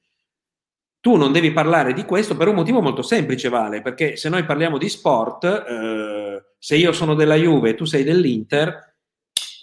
tu 0.99 1.15
non 1.15 1.31
devi 1.31 1.53
parlare 1.53 1.93
di 1.93 2.05
questo 2.05 2.37
per 2.37 2.49
un 2.49 2.57
motivo 2.57 2.81
molto 2.81 3.03
semplice, 3.03 3.49
Vale, 3.49 3.81
perché 3.81 4.17
se 4.17 4.29
noi 4.29 4.45
parliamo 4.45 4.77
di 4.77 4.89
sport, 4.89 5.45
eh, 5.45 6.47
se 6.59 6.75
io 6.75 6.91
sono 6.91 7.15
della 7.15 7.37
Juve 7.37 7.71
e 7.71 7.75
tu 7.77 7.85
sei 7.85 8.03
dell'Inter... 8.03 8.97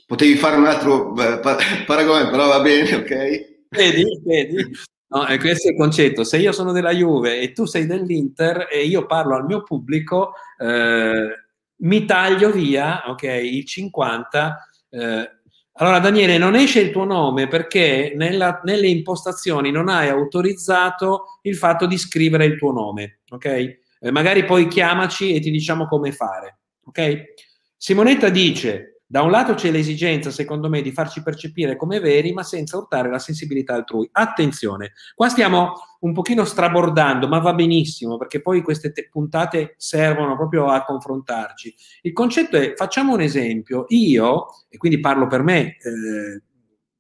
Potevi 0.08 0.38
fare 0.38 0.56
un 0.56 0.68
altro 0.68 1.14
eh, 1.18 1.40
paragone, 1.86 2.30
però 2.30 2.48
va 2.48 2.62
bene, 2.62 2.96
ok? 2.96 3.53
Vedi, 3.74 4.22
vedi. 4.24 4.72
No, 5.08 5.28
e 5.28 5.38
questo 5.38 5.68
è 5.68 5.72
il 5.72 5.78
concetto. 5.78 6.24
Se 6.24 6.38
io 6.38 6.52
sono 6.52 6.72
della 6.72 6.92
Juve 6.92 7.40
e 7.40 7.52
tu 7.52 7.66
sei 7.66 7.86
dell'Inter 7.86 8.68
e 8.72 8.86
io 8.86 9.06
parlo 9.06 9.36
al 9.36 9.46
mio 9.46 9.64
pubblico, 9.64 10.34
eh, 10.58 11.28
mi 11.76 12.06
taglio 12.06 12.52
via, 12.52 13.04
ok, 13.10 13.24
il 13.24 13.66
50 13.66 14.68
eh, 14.90 15.30
allora, 15.78 15.98
Daniele, 15.98 16.38
non 16.38 16.54
esce 16.56 16.82
il 16.82 16.92
tuo 16.92 17.04
nome 17.04 17.48
perché 17.48 18.14
nella, 18.16 18.62
nelle 18.64 18.88
impostazioni 18.88 19.72
non 19.72 19.90
hai 19.90 20.08
autorizzato 20.08 21.40
il 21.44 21.56
fatto 21.56 21.88
di 21.88 21.98
scrivere 21.98 22.46
il 22.46 22.58
tuo 22.58 22.72
nome, 22.72 23.22
ok? 23.30 23.46
Eh, 24.00 24.12
magari 24.12 24.46
poi 24.46 24.68
chiamaci 24.68 25.34
e 25.34 25.40
ti 25.40 25.50
diciamo 25.50 25.88
come 25.88 26.12
fare, 26.12 26.60
ok? 26.84 27.24
Simonetta 27.76 28.30
dice 28.30 28.93
da 29.14 29.22
un 29.22 29.30
lato 29.30 29.54
c'è 29.54 29.70
l'esigenza, 29.70 30.32
secondo 30.32 30.70
me, 30.70 30.82
di 30.82 30.92
farci 30.92 31.22
percepire 31.22 31.76
come 31.76 32.00
veri, 32.00 32.34
ma 32.34 32.42
senza 32.42 32.78
urtare 32.78 33.12
la 33.12 33.20
sensibilità 33.20 33.76
altrui. 33.76 34.10
Attenzione, 34.12 34.94
qua 35.14 35.30
stiamo 35.30 35.74
un 36.00 36.14
pochino 36.14 36.44
strabordando, 36.44 37.28
ma 37.28 37.38
va 37.38 37.54
benissimo, 37.54 38.18
perché 38.18 38.42
poi 38.42 38.64
queste 38.64 38.92
te- 38.92 39.10
puntate 39.12 39.76
servono 39.78 40.36
proprio 40.36 40.66
a 40.66 40.84
confrontarci. 40.84 41.76
Il 42.02 42.12
concetto 42.12 42.58
è, 42.58 42.74
facciamo 42.76 43.14
un 43.14 43.22
esempio, 43.22 43.86
io, 43.90 44.48
e 44.68 44.78
quindi 44.78 45.00
parlo 45.00 45.28
per 45.28 45.44
me, 45.44 45.78
eh, 45.78 46.42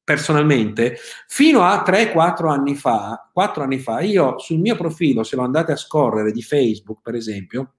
personalmente, 0.03 0.97
fino 1.27 1.63
a 1.63 1.81
3-4 1.83 2.47
anni 2.47 2.75
fa, 2.75 3.27
4 3.33 3.63
anni 3.63 3.79
fa, 3.79 4.01
io 4.01 4.37
sul 4.37 4.59
mio 4.59 4.75
profilo, 4.75 5.23
se 5.23 5.35
lo 5.35 5.41
andate 5.41 5.71
a 5.71 5.77
scorrere 5.77 6.31
di 6.31 6.43
Facebook, 6.43 6.99
per 7.01 7.15
esempio, 7.15 7.73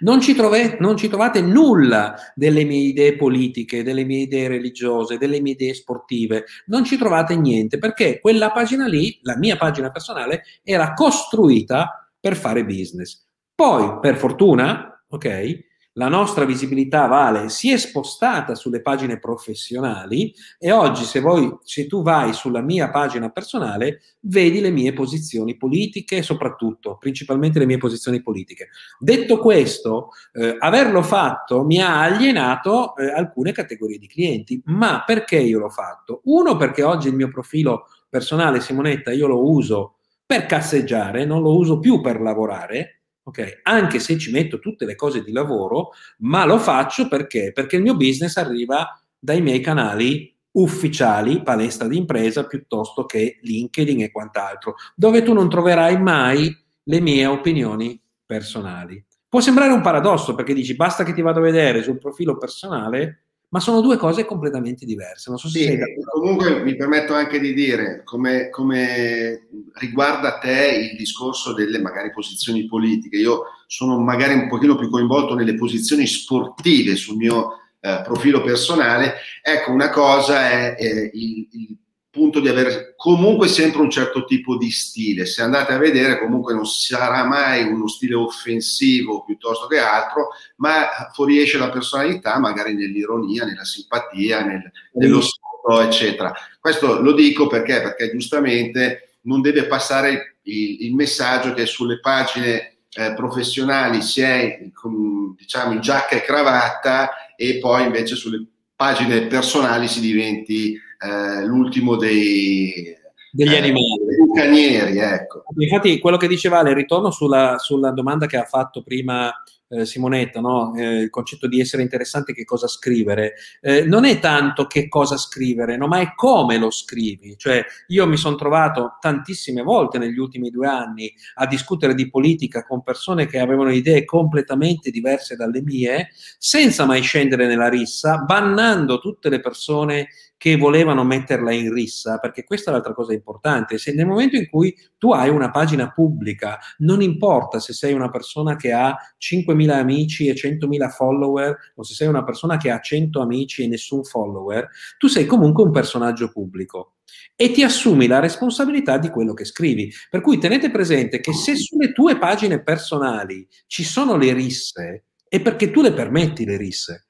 non 0.00 0.20
ci, 0.20 0.34
trove, 0.34 0.76
non 0.80 0.96
ci, 0.96 1.08
trovate 1.08 1.40
nulla 1.40 2.14
delle 2.34 2.64
mie 2.64 2.88
idee 2.88 3.16
politiche, 3.16 3.82
delle 3.82 4.04
mie 4.04 4.22
idee 4.22 4.48
religiose, 4.48 5.18
delle 5.18 5.40
mie 5.40 5.52
idee 5.52 5.74
sportive, 5.74 6.44
non 6.66 6.84
ci 6.84 6.96
trovate 6.96 7.36
niente 7.36 7.78
perché 7.78 8.20
quella 8.20 8.50
pagina 8.50 8.86
lì, 8.86 9.18
la 9.22 9.36
mia 9.36 9.56
pagina 9.56 9.90
personale, 9.90 10.42
era 10.62 10.92
costruita 10.94 12.08
per 12.18 12.36
fare 12.36 12.64
business. 12.64 13.24
Poi, 13.54 13.98
per 14.00 14.16
fortuna, 14.16 15.04
ok, 15.08 15.65
la 15.98 16.08
nostra 16.08 16.44
visibilità 16.44 17.06
vale 17.06 17.48
si 17.48 17.72
è 17.72 17.76
spostata 17.76 18.54
sulle 18.54 18.82
pagine 18.82 19.18
professionali 19.18 20.34
e 20.58 20.70
oggi 20.70 21.04
se, 21.04 21.20
voi, 21.20 21.58
se 21.62 21.86
tu 21.86 22.02
vai 22.02 22.32
sulla 22.32 22.60
mia 22.60 22.90
pagina 22.90 23.30
personale 23.30 24.00
vedi 24.20 24.60
le 24.60 24.70
mie 24.70 24.92
posizioni 24.92 25.56
politiche 25.56 26.22
soprattutto, 26.22 26.96
principalmente 26.98 27.58
le 27.58 27.66
mie 27.66 27.78
posizioni 27.78 28.22
politiche. 28.22 28.68
Detto 28.98 29.38
questo, 29.38 30.10
eh, 30.32 30.56
averlo 30.58 31.02
fatto 31.02 31.64
mi 31.64 31.80
ha 31.80 32.02
alienato 32.02 32.94
eh, 32.96 33.10
alcune 33.10 33.52
categorie 33.52 33.98
di 33.98 34.06
clienti, 34.06 34.60
ma 34.66 35.02
perché 35.04 35.36
io 35.36 35.58
l'ho 35.58 35.70
fatto? 35.70 36.20
Uno 36.24 36.56
perché 36.56 36.82
oggi 36.82 37.08
il 37.08 37.14
mio 37.14 37.28
profilo 37.28 37.88
personale 38.08 38.60
Simonetta 38.60 39.12
io 39.12 39.26
lo 39.26 39.50
uso 39.50 39.96
per 40.26 40.44
casseggiare, 40.44 41.24
non 41.24 41.40
lo 41.40 41.56
uso 41.56 41.78
più 41.78 42.00
per 42.00 42.20
lavorare, 42.20 42.95
ok? 43.26 43.60
Anche 43.64 43.98
se 43.98 44.16
ci 44.18 44.30
metto 44.30 44.60
tutte 44.60 44.84
le 44.84 44.94
cose 44.94 45.22
di 45.22 45.32
lavoro, 45.32 45.90
ma 46.18 46.44
lo 46.44 46.58
faccio 46.58 47.08
perché? 47.08 47.50
Perché 47.52 47.76
il 47.76 47.82
mio 47.82 47.96
business 47.96 48.36
arriva 48.36 49.00
dai 49.18 49.40
miei 49.42 49.60
canali 49.60 50.32
ufficiali, 50.52 51.42
palestra 51.42 51.88
di 51.88 51.96
impresa, 51.96 52.46
piuttosto 52.46 53.04
che 53.04 53.38
LinkedIn 53.42 54.02
e 54.02 54.10
quant'altro, 54.10 54.76
dove 54.94 55.22
tu 55.22 55.32
non 55.32 55.50
troverai 55.50 56.00
mai 56.00 56.56
le 56.84 57.00
mie 57.00 57.26
opinioni 57.26 58.00
personali. 58.24 59.04
Può 59.28 59.40
sembrare 59.40 59.72
un 59.72 59.82
paradosso 59.82 60.34
perché 60.34 60.54
dici 60.54 60.76
basta 60.76 61.04
che 61.04 61.12
ti 61.12 61.20
vado 61.20 61.40
a 61.40 61.42
vedere 61.42 61.82
sul 61.82 61.98
profilo 61.98 62.38
personale 62.38 63.25
ma 63.56 63.62
sono 63.62 63.80
due 63.80 63.96
cose 63.96 64.26
completamente 64.26 64.84
diverse. 64.84 65.30
Non 65.30 65.38
so 65.38 65.48
se 65.48 65.60
sì, 65.60 65.78
comunque 66.10 66.62
mi 66.62 66.76
permetto 66.76 67.14
anche 67.14 67.40
di 67.40 67.54
dire, 67.54 68.02
come, 68.04 68.50
come, 68.50 69.48
riguarda 69.76 70.36
te 70.36 70.90
il 70.90 70.96
discorso 70.96 71.54
delle 71.54 71.80
magari 71.80 72.10
posizioni 72.10 72.66
politiche, 72.66 73.16
io 73.16 73.44
sono 73.66 73.98
magari 73.98 74.34
un 74.34 74.46
pochino 74.46 74.76
più 74.76 74.90
coinvolto 74.90 75.34
nelle 75.34 75.54
posizioni 75.54 76.06
sportive 76.06 76.96
sul 76.96 77.16
mio 77.16 77.52
eh, 77.80 78.02
profilo 78.04 78.42
personale, 78.42 79.14
ecco 79.40 79.72
una 79.72 79.88
cosa 79.88 80.50
è 80.50 80.76
eh, 80.78 81.10
il, 81.14 81.48
il 81.52 81.76
punto 82.16 82.40
di 82.40 82.48
avere 82.48 82.94
comunque 82.96 83.46
sempre 83.46 83.82
un 83.82 83.90
certo 83.90 84.24
tipo 84.24 84.56
di 84.56 84.70
stile. 84.70 85.26
Se 85.26 85.42
andate 85.42 85.74
a 85.74 85.78
vedere, 85.78 86.18
comunque 86.18 86.54
non 86.54 86.66
sarà 86.66 87.24
mai 87.24 87.64
uno 87.64 87.86
stile 87.86 88.14
offensivo 88.14 89.22
piuttosto 89.22 89.66
che 89.66 89.78
altro, 89.78 90.30
ma 90.56 90.88
fuoriesce 91.12 91.58
la 91.58 91.68
personalità 91.68 92.38
magari 92.38 92.74
nell'ironia, 92.74 93.44
nella 93.44 93.64
simpatia, 93.64 94.44
nel, 94.44 94.72
nello 94.94 95.20
sfogo, 95.20 95.82
eccetera. 95.82 96.32
Questo 96.58 97.02
lo 97.02 97.12
dico 97.12 97.46
perché? 97.46 97.82
Perché 97.82 98.10
giustamente 98.10 99.18
non 99.22 99.42
deve 99.42 99.66
passare 99.66 100.38
il, 100.44 100.86
il 100.86 100.94
messaggio 100.94 101.52
che 101.52 101.66
sulle 101.66 102.00
pagine 102.00 102.78
eh, 102.96 103.12
professionali 103.14 104.00
si 104.00 104.22
è 104.22 104.70
con, 104.72 105.34
diciamo 105.36 105.72
in 105.72 105.80
giacca 105.80 106.16
e 106.16 106.22
cravatta 106.22 107.34
e 107.36 107.58
poi 107.58 107.84
invece 107.84 108.16
sulle 108.16 108.42
pagine 108.74 109.26
personali 109.26 109.86
si 109.86 110.00
diventi 110.00 110.80
eh, 110.98 111.44
l'ultimo 111.44 111.96
dei, 111.96 112.96
degli 113.30 113.52
eh, 113.52 113.58
animali. 113.58 114.16
bucanieri, 114.18 114.98
ecco. 114.98 115.44
Infatti, 115.56 115.98
quello 115.98 116.16
che 116.16 116.28
diceva 116.28 116.58
Ale, 116.58 116.74
ritorno 116.74 117.10
sulla, 117.10 117.56
sulla 117.58 117.90
domanda 117.90 118.26
che 118.26 118.36
ha 118.36 118.44
fatto 118.44 118.82
prima 118.82 119.32
eh, 119.68 119.84
Simonetta, 119.84 120.40
no? 120.40 120.74
eh, 120.76 121.00
il 121.00 121.10
concetto 121.10 121.46
di 121.46 121.60
essere 121.60 121.82
interessante, 121.82 122.32
che 122.32 122.44
cosa 122.44 122.68
scrivere, 122.68 123.34
eh, 123.60 123.84
non 123.84 124.04
è 124.04 124.18
tanto 124.18 124.66
che 124.66 124.88
cosa 124.88 125.16
scrivere, 125.16 125.76
no? 125.76 125.86
ma 125.88 126.00
è 126.00 126.14
come 126.14 126.56
lo 126.56 126.70
scrivi. 126.70 127.36
Cioè, 127.36 127.64
io 127.88 128.06
mi 128.06 128.16
sono 128.16 128.36
trovato 128.36 128.96
tantissime 129.00 129.62
volte 129.62 129.98
negli 129.98 130.18
ultimi 130.18 130.50
due 130.50 130.68
anni 130.68 131.12
a 131.34 131.46
discutere 131.46 131.94
di 131.94 132.08
politica 132.08 132.64
con 132.64 132.82
persone 132.82 133.26
che 133.26 133.38
avevano 133.38 133.70
idee 133.70 134.04
completamente 134.04 134.90
diverse 134.90 135.36
dalle 135.36 135.62
mie, 135.62 136.10
senza 136.38 136.84
mai 136.84 137.02
scendere 137.02 137.46
nella 137.46 137.68
rissa, 137.68 138.18
bannando 138.18 138.98
tutte 138.98 139.28
le 139.28 139.40
persone 139.40 140.08
che 140.36 140.56
volevano 140.56 141.04
metterla 141.04 141.52
in 141.52 141.72
rissa, 141.72 142.18
perché 142.18 142.44
questa 142.44 142.70
è 142.70 142.72
l'altra 142.74 142.92
cosa 142.94 143.12
importante. 143.12 143.78
Se 143.78 143.92
nel 143.92 144.06
momento 144.06 144.36
in 144.36 144.48
cui 144.48 144.74
tu 144.98 145.12
hai 145.12 145.30
una 145.30 145.50
pagina 145.50 145.90
pubblica, 145.90 146.58
non 146.78 147.02
importa 147.02 147.58
se 147.58 147.72
sei 147.72 147.92
una 147.92 148.10
persona 148.10 148.56
che 148.56 148.72
ha 148.72 148.96
5.000 149.18 149.70
amici 149.70 150.28
e 150.28 150.34
100.000 150.34 150.88
follower 150.90 151.56
o 151.74 151.82
se 151.82 151.94
sei 151.94 152.08
una 152.08 152.24
persona 152.24 152.56
che 152.56 152.70
ha 152.70 152.80
100 152.80 153.20
amici 153.20 153.64
e 153.64 153.68
nessun 153.68 154.04
follower, 154.04 154.68
tu 154.98 155.06
sei 155.06 155.26
comunque 155.26 155.64
un 155.64 155.70
personaggio 155.70 156.30
pubblico 156.30 156.96
e 157.34 157.50
ti 157.50 157.62
assumi 157.62 158.06
la 158.06 158.18
responsabilità 158.18 158.98
di 158.98 159.10
quello 159.10 159.34
che 159.34 159.44
scrivi. 159.44 159.92
Per 160.10 160.20
cui 160.20 160.38
tenete 160.38 160.70
presente 160.70 161.20
che 161.20 161.32
se 161.32 161.54
sulle 161.56 161.92
tue 161.92 162.18
pagine 162.18 162.62
personali 162.62 163.46
ci 163.66 163.84
sono 163.84 164.16
le 164.16 164.32
risse, 164.32 165.04
è 165.28 165.40
perché 165.40 165.70
tu 165.70 165.82
le 165.82 165.92
permetti 165.92 166.44
le 166.44 166.56
risse. 166.56 167.05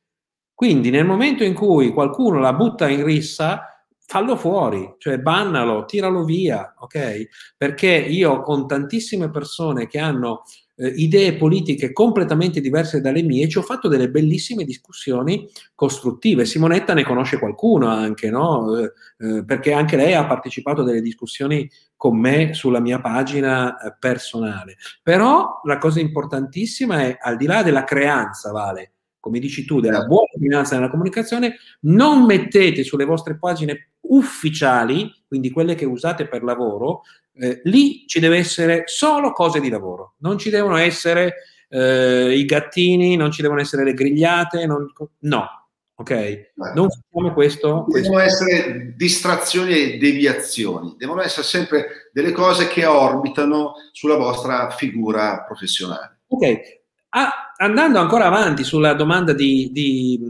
Quindi 0.56 0.88
nel 0.88 1.04
momento 1.04 1.44
in 1.44 1.52
cui 1.52 1.90
qualcuno 1.90 2.38
la 2.38 2.54
butta 2.54 2.88
in 2.88 3.04
rissa, 3.04 3.84
fallo 4.06 4.36
fuori, 4.36 4.94
cioè 4.96 5.18
bannalo, 5.18 5.84
tiralo 5.84 6.24
via, 6.24 6.74
ok? 6.78 7.28
Perché 7.58 7.88
io 7.88 8.40
con 8.40 8.66
tantissime 8.66 9.28
persone 9.28 9.86
che 9.86 9.98
hanno 9.98 10.44
eh, 10.76 10.88
idee 10.88 11.36
politiche 11.36 11.92
completamente 11.92 12.62
diverse 12.62 13.02
dalle 13.02 13.22
mie, 13.22 13.50
ci 13.50 13.58
ho 13.58 13.62
fatto 13.62 13.88
delle 13.88 14.08
bellissime 14.08 14.64
discussioni 14.64 15.46
costruttive. 15.74 16.46
Simonetta 16.46 16.94
ne 16.94 17.04
conosce 17.04 17.38
qualcuno 17.38 17.88
anche, 17.88 18.30
no? 18.30 18.78
Eh, 18.78 18.92
eh, 19.18 19.44
perché 19.44 19.74
anche 19.74 19.96
lei 19.96 20.14
ha 20.14 20.24
partecipato 20.24 20.80
a 20.80 20.84
delle 20.84 21.02
discussioni 21.02 21.68
con 21.96 22.18
me 22.18 22.54
sulla 22.54 22.80
mia 22.80 22.98
pagina 22.98 23.76
eh, 23.76 23.94
personale. 23.98 24.76
Però 25.02 25.60
la 25.64 25.76
cosa 25.76 26.00
importantissima 26.00 27.02
è, 27.02 27.18
al 27.20 27.36
di 27.36 27.44
là 27.44 27.62
della 27.62 27.84
creanza, 27.84 28.52
Vale, 28.52 28.92
come 29.26 29.40
dici 29.40 29.64
tu, 29.64 29.80
della 29.80 30.04
buona 30.04 30.28
finanza 30.38 30.76
nella 30.76 30.88
comunicazione, 30.88 31.56
non 31.80 32.24
mettete 32.24 32.84
sulle 32.84 33.04
vostre 33.04 33.36
pagine 33.36 33.88
ufficiali, 34.02 35.12
quindi 35.26 35.50
quelle 35.50 35.74
che 35.74 35.84
usate 35.84 36.28
per 36.28 36.44
lavoro, 36.44 37.02
eh, 37.34 37.60
lì 37.64 38.04
ci 38.06 38.20
deve 38.20 38.36
essere 38.36 38.84
solo 38.86 39.32
cose 39.32 39.58
di 39.58 39.68
lavoro, 39.68 40.14
non 40.18 40.38
ci 40.38 40.48
devono 40.48 40.76
essere 40.76 41.34
eh, 41.68 42.38
i 42.38 42.44
gattini, 42.44 43.16
non 43.16 43.32
ci 43.32 43.42
devono 43.42 43.60
essere 43.60 43.82
le 43.82 43.94
grigliate, 43.94 44.64
non, 44.64 44.86
no, 45.22 45.48
ok? 45.96 46.52
Non 46.72 46.88
facciamo 46.88 47.32
questo. 47.32 47.84
Devono 47.88 48.20
essere 48.20 48.94
distrazioni 48.96 49.72
e 49.72 49.98
deviazioni, 49.98 50.94
devono 50.96 51.22
essere 51.22 51.42
sempre 51.42 52.10
delle 52.12 52.30
cose 52.30 52.68
che 52.68 52.86
orbitano 52.86 53.72
sulla 53.90 54.16
vostra 54.16 54.70
figura 54.70 55.42
professionale. 55.42 56.20
Ok, 56.28 56.84
ah, 57.16 57.52
andando 57.56 57.98
ancora 57.98 58.26
avanti 58.26 58.62
sulla 58.62 58.92
domanda 58.92 59.32
di, 59.32 59.70
di, 59.72 60.20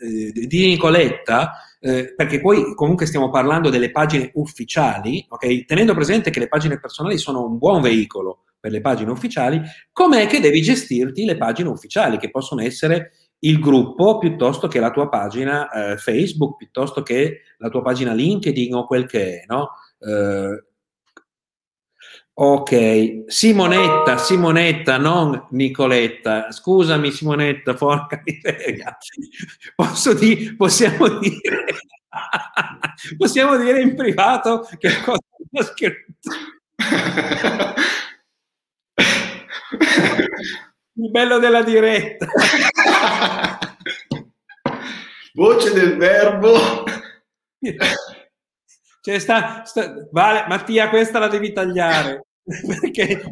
eh, 0.00 0.46
di 0.46 0.66
Nicoletta, 0.66 1.52
eh, 1.78 2.14
perché 2.14 2.40
poi 2.40 2.74
comunque 2.74 3.06
stiamo 3.06 3.30
parlando 3.30 3.68
delle 3.68 3.90
pagine 3.90 4.30
ufficiali, 4.34 5.24
okay? 5.28 5.64
tenendo 5.64 5.94
presente 5.94 6.30
che 6.30 6.40
le 6.40 6.48
pagine 6.48 6.80
personali 6.80 7.18
sono 7.18 7.44
un 7.44 7.58
buon 7.58 7.82
veicolo 7.82 8.44
per 8.58 8.70
le 8.70 8.80
pagine 8.80 9.10
ufficiali, 9.10 9.60
com'è 9.92 10.26
che 10.26 10.40
devi 10.40 10.62
gestirti 10.62 11.24
le 11.24 11.36
pagine 11.36 11.68
ufficiali, 11.68 12.18
che 12.18 12.30
possono 12.30 12.62
essere 12.62 13.12
il 13.40 13.60
gruppo 13.60 14.16
piuttosto 14.16 14.66
che 14.66 14.80
la 14.80 14.90
tua 14.90 15.10
pagina 15.10 15.70
eh, 15.70 15.96
Facebook, 15.98 16.56
piuttosto 16.56 17.02
che 17.02 17.42
la 17.58 17.68
tua 17.68 17.82
pagina 17.82 18.14
LinkedIn 18.14 18.74
o 18.74 18.86
quel 18.86 19.06
che 19.06 19.40
è, 19.40 19.44
no? 19.46 19.72
Eh, 19.98 20.64
Ok, 22.38 23.24
Simonetta, 23.28 24.18
Simonetta, 24.18 24.98
non 24.98 25.46
Nicoletta. 25.52 26.52
Scusami 26.52 27.10
Simonetta, 27.10 27.72
porca 27.72 28.20
miseria. 28.22 28.94
Posso 29.74 30.12
dire, 30.12 30.54
possiamo 30.54 31.18
dire, 31.18 31.64
possiamo 33.16 33.56
dire 33.56 33.80
in 33.80 33.94
privato 33.94 34.68
che 34.78 35.00
cosa 35.02 35.18
ho 35.50 35.62
scritto. 35.62 36.30
Il 40.92 41.10
bello 41.10 41.38
della 41.38 41.62
diretta. 41.62 42.26
Voce 45.32 45.72
del 45.72 45.96
verbo. 45.96 46.84
Cioè 49.00 49.18
sta, 49.20 49.64
sta, 49.64 49.94
vale, 50.10 50.44
Mattia, 50.48 50.90
questa 50.90 51.18
la 51.18 51.28
devi 51.28 51.54
tagliare. 51.54 52.25
Perché... 52.46 53.22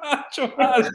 faccio 0.00 0.54
male. 0.56 0.90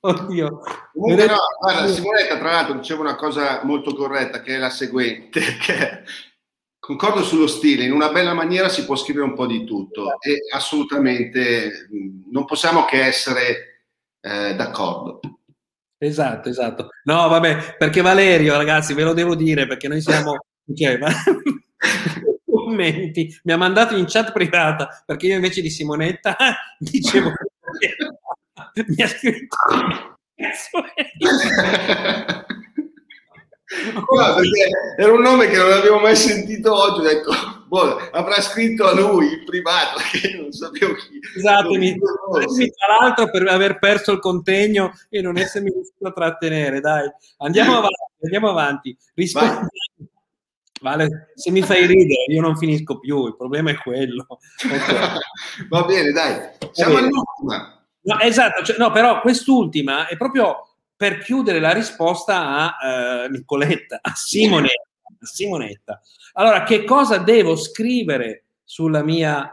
Oddio. 0.00 0.60
Comunque 0.92 1.26
no, 1.26 1.36
guarda, 1.60 1.86
Simonetta 1.86 2.38
tra 2.38 2.50
l'altro 2.52 2.74
diceva 2.74 3.00
una 3.02 3.16
cosa 3.16 3.62
molto 3.64 3.94
corretta 3.94 4.40
che 4.40 4.54
è 4.54 4.58
la 4.58 4.70
seguente, 4.70 5.40
che 5.60 6.02
concordo 6.78 7.22
sullo 7.22 7.46
stile, 7.46 7.84
in 7.84 7.92
una 7.92 8.10
bella 8.10 8.32
maniera 8.32 8.68
si 8.68 8.84
può 8.84 8.96
scrivere 8.96 9.26
un 9.26 9.34
po' 9.34 9.46
di 9.46 9.64
tutto 9.64 10.18
e 10.20 10.38
assolutamente 10.52 11.88
non 12.30 12.46
possiamo 12.46 12.84
che 12.86 13.04
essere 13.04 13.84
eh, 14.20 14.54
d'accordo. 14.54 15.20
Esatto, 16.02 16.48
esatto. 16.48 16.88
No, 17.04 17.28
vabbè, 17.28 17.76
perché 17.76 18.00
Valerio, 18.00 18.56
ragazzi, 18.56 18.94
ve 18.94 19.02
lo 19.02 19.12
devo 19.12 19.34
dire, 19.34 19.66
perché 19.66 19.86
noi 19.86 20.00
siamo... 20.00 20.36
Cioè, 20.72 20.98
commenti, 22.46 23.36
mi 23.42 23.52
ha 23.52 23.56
mandato 23.56 23.96
in 23.96 24.04
chat 24.06 24.30
privata, 24.30 25.02
perché 25.04 25.26
io 25.26 25.34
invece 25.34 25.60
di 25.60 25.68
Simonetta 25.68 26.36
dicevo... 26.78 27.32
mi 28.86 29.02
ha 29.02 29.08
scritto... 29.08 29.56
No, 33.94 34.36
era 34.96 35.12
un 35.12 35.20
nome 35.20 35.48
che 35.48 35.56
non 35.56 35.72
avevo 35.72 35.98
mai 35.98 36.16
sentito 36.16 36.72
oggi, 36.72 37.00
ho 37.00 37.02
detto, 37.02 37.32
boh, 37.70 38.10
avrà 38.10 38.40
scritto 38.40 38.84
a 38.84 38.92
lui 38.92 39.32
in 39.32 39.44
privato, 39.44 40.00
che 40.10 40.36
non 40.36 40.50
sapevo 40.50 40.94
chi. 40.94 41.20
Esatto, 41.36 41.70
mi, 41.70 41.96
tra 41.96 42.98
l'altro 42.98 43.30
per 43.30 43.46
aver 43.46 43.78
perso 43.78 44.10
il 44.10 44.18
contegno 44.18 44.92
e 45.08 45.22
non 45.22 45.38
essermi 45.38 45.70
riuscito 45.70 46.08
a 46.08 46.12
trattenere, 46.12 46.80
dai. 46.80 47.08
Andiamo 47.38 47.76
avanti, 47.76 48.24
andiamo 48.24 48.50
avanti. 48.50 48.96
Rispondi. 49.14 49.68
Vale, 50.80 51.30
se 51.34 51.50
mi 51.50 51.60
fai 51.60 51.86
ridere 51.86 52.24
io 52.28 52.40
non 52.40 52.56
finisco 52.56 52.98
più, 52.98 53.26
il 53.26 53.36
problema 53.36 53.70
è 53.70 53.76
quello. 53.76 54.26
Okay. 54.64 55.18
Va 55.68 55.84
bene, 55.84 56.10
dai. 56.10 56.50
Siamo 56.72 56.96
all'ultima. 56.96 57.84
No, 58.02 58.18
esatto, 58.18 58.64
cioè, 58.64 58.78
no, 58.78 58.90
però 58.90 59.20
quest'ultima 59.20 60.08
è 60.08 60.16
proprio 60.16 60.70
per 60.96 61.18
chiudere 61.18 61.60
la 61.60 61.72
risposta 61.72 62.74
a 62.80 63.26
uh, 63.26 63.30
Nicoletta, 63.30 63.98
a 64.02 64.12
Simonetta, 64.14 64.88
a 65.20 65.26
Simonetta. 65.26 66.02
Allora, 66.34 66.62
che 66.62 66.84
cosa 66.84 67.18
devo 67.18 67.56
scrivere 67.56 68.44
sulla 68.64 69.02
mia... 69.02 69.50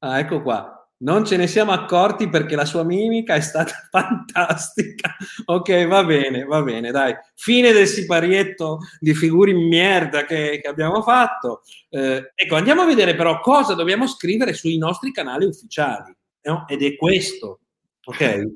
Ah, 0.00 0.18
ecco 0.18 0.42
qua. 0.42 0.72
Non 1.00 1.24
ce 1.24 1.36
ne 1.36 1.46
siamo 1.46 1.70
accorti 1.70 2.28
perché 2.28 2.56
la 2.56 2.64
sua 2.64 2.82
mimica 2.82 3.34
è 3.34 3.40
stata 3.40 3.72
fantastica. 3.90 5.16
Ok, 5.44 5.86
va 5.86 6.04
bene, 6.04 6.44
va 6.44 6.62
bene, 6.62 6.90
dai. 6.90 7.14
Fine 7.34 7.72
del 7.72 7.86
siparietto 7.86 8.78
di 8.98 9.14
figure 9.14 9.50
in 9.50 9.68
merda 9.68 10.24
che, 10.24 10.60
che 10.60 10.68
abbiamo 10.68 11.02
fatto. 11.02 11.62
Eh, 11.88 12.32
ecco, 12.34 12.56
andiamo 12.56 12.82
a 12.82 12.86
vedere 12.86 13.14
però 13.14 13.40
cosa 13.40 13.74
dobbiamo 13.74 14.06
scrivere 14.08 14.54
sui 14.54 14.76
nostri 14.76 15.12
canali 15.12 15.44
ufficiali. 15.44 16.14
No? 16.42 16.64
Ed 16.66 16.82
è 16.82 16.96
questo. 16.96 17.60
Ok? 18.04 18.46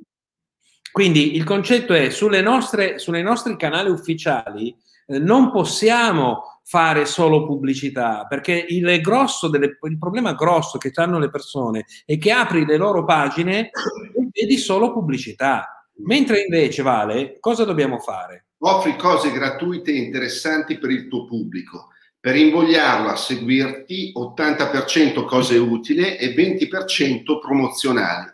Quindi 0.92 1.36
il 1.36 1.44
concetto 1.44 1.94
è 1.94 2.10
sulle 2.10 2.42
nostre, 2.42 2.98
sulle 2.98 3.22
nostri 3.22 3.56
canali 3.56 3.88
ufficiali 3.88 4.76
eh, 5.06 5.18
non 5.18 5.50
possiamo 5.50 6.51
fare 6.64 7.06
solo 7.06 7.44
pubblicità 7.44 8.26
perché 8.26 8.64
il, 8.68 9.00
grosso 9.00 9.48
delle, 9.48 9.78
il 9.82 9.98
problema 9.98 10.32
grosso 10.34 10.78
che 10.78 10.90
hanno 10.94 11.18
le 11.18 11.30
persone 11.30 11.84
è 12.04 12.18
che 12.18 12.30
apri 12.30 12.64
le 12.64 12.76
loro 12.76 13.04
pagine 13.04 13.70
e 14.14 14.28
vedi 14.30 14.56
solo 14.56 14.92
pubblicità. 14.92 15.86
Mentre 16.04 16.42
invece, 16.42 16.82
Vale, 16.82 17.36
cosa 17.38 17.64
dobbiamo 17.64 17.98
fare? 17.98 18.46
Offri 18.58 18.96
cose 18.96 19.32
gratuite 19.32 19.90
e 19.90 19.96
interessanti 19.96 20.78
per 20.78 20.90
il 20.90 21.08
tuo 21.08 21.26
pubblico. 21.26 21.88
Per 22.18 22.36
invogliarlo 22.36 23.08
a 23.08 23.16
seguirti, 23.16 24.12
80% 24.16 25.24
cose 25.24 25.58
utili 25.58 26.16
e 26.16 26.34
20% 26.34 27.40
promozionali 27.40 28.30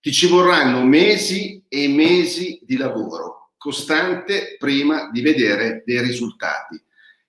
ti 0.00 0.12
ci 0.12 0.26
vorranno 0.28 0.82
mesi 0.82 1.62
e 1.68 1.86
mesi 1.88 2.58
di 2.62 2.76
lavoro 2.76 3.52
costante 3.58 4.56
prima 4.58 5.10
di 5.10 5.20
vedere 5.20 5.82
dei 5.84 6.00
risultati. 6.00 6.82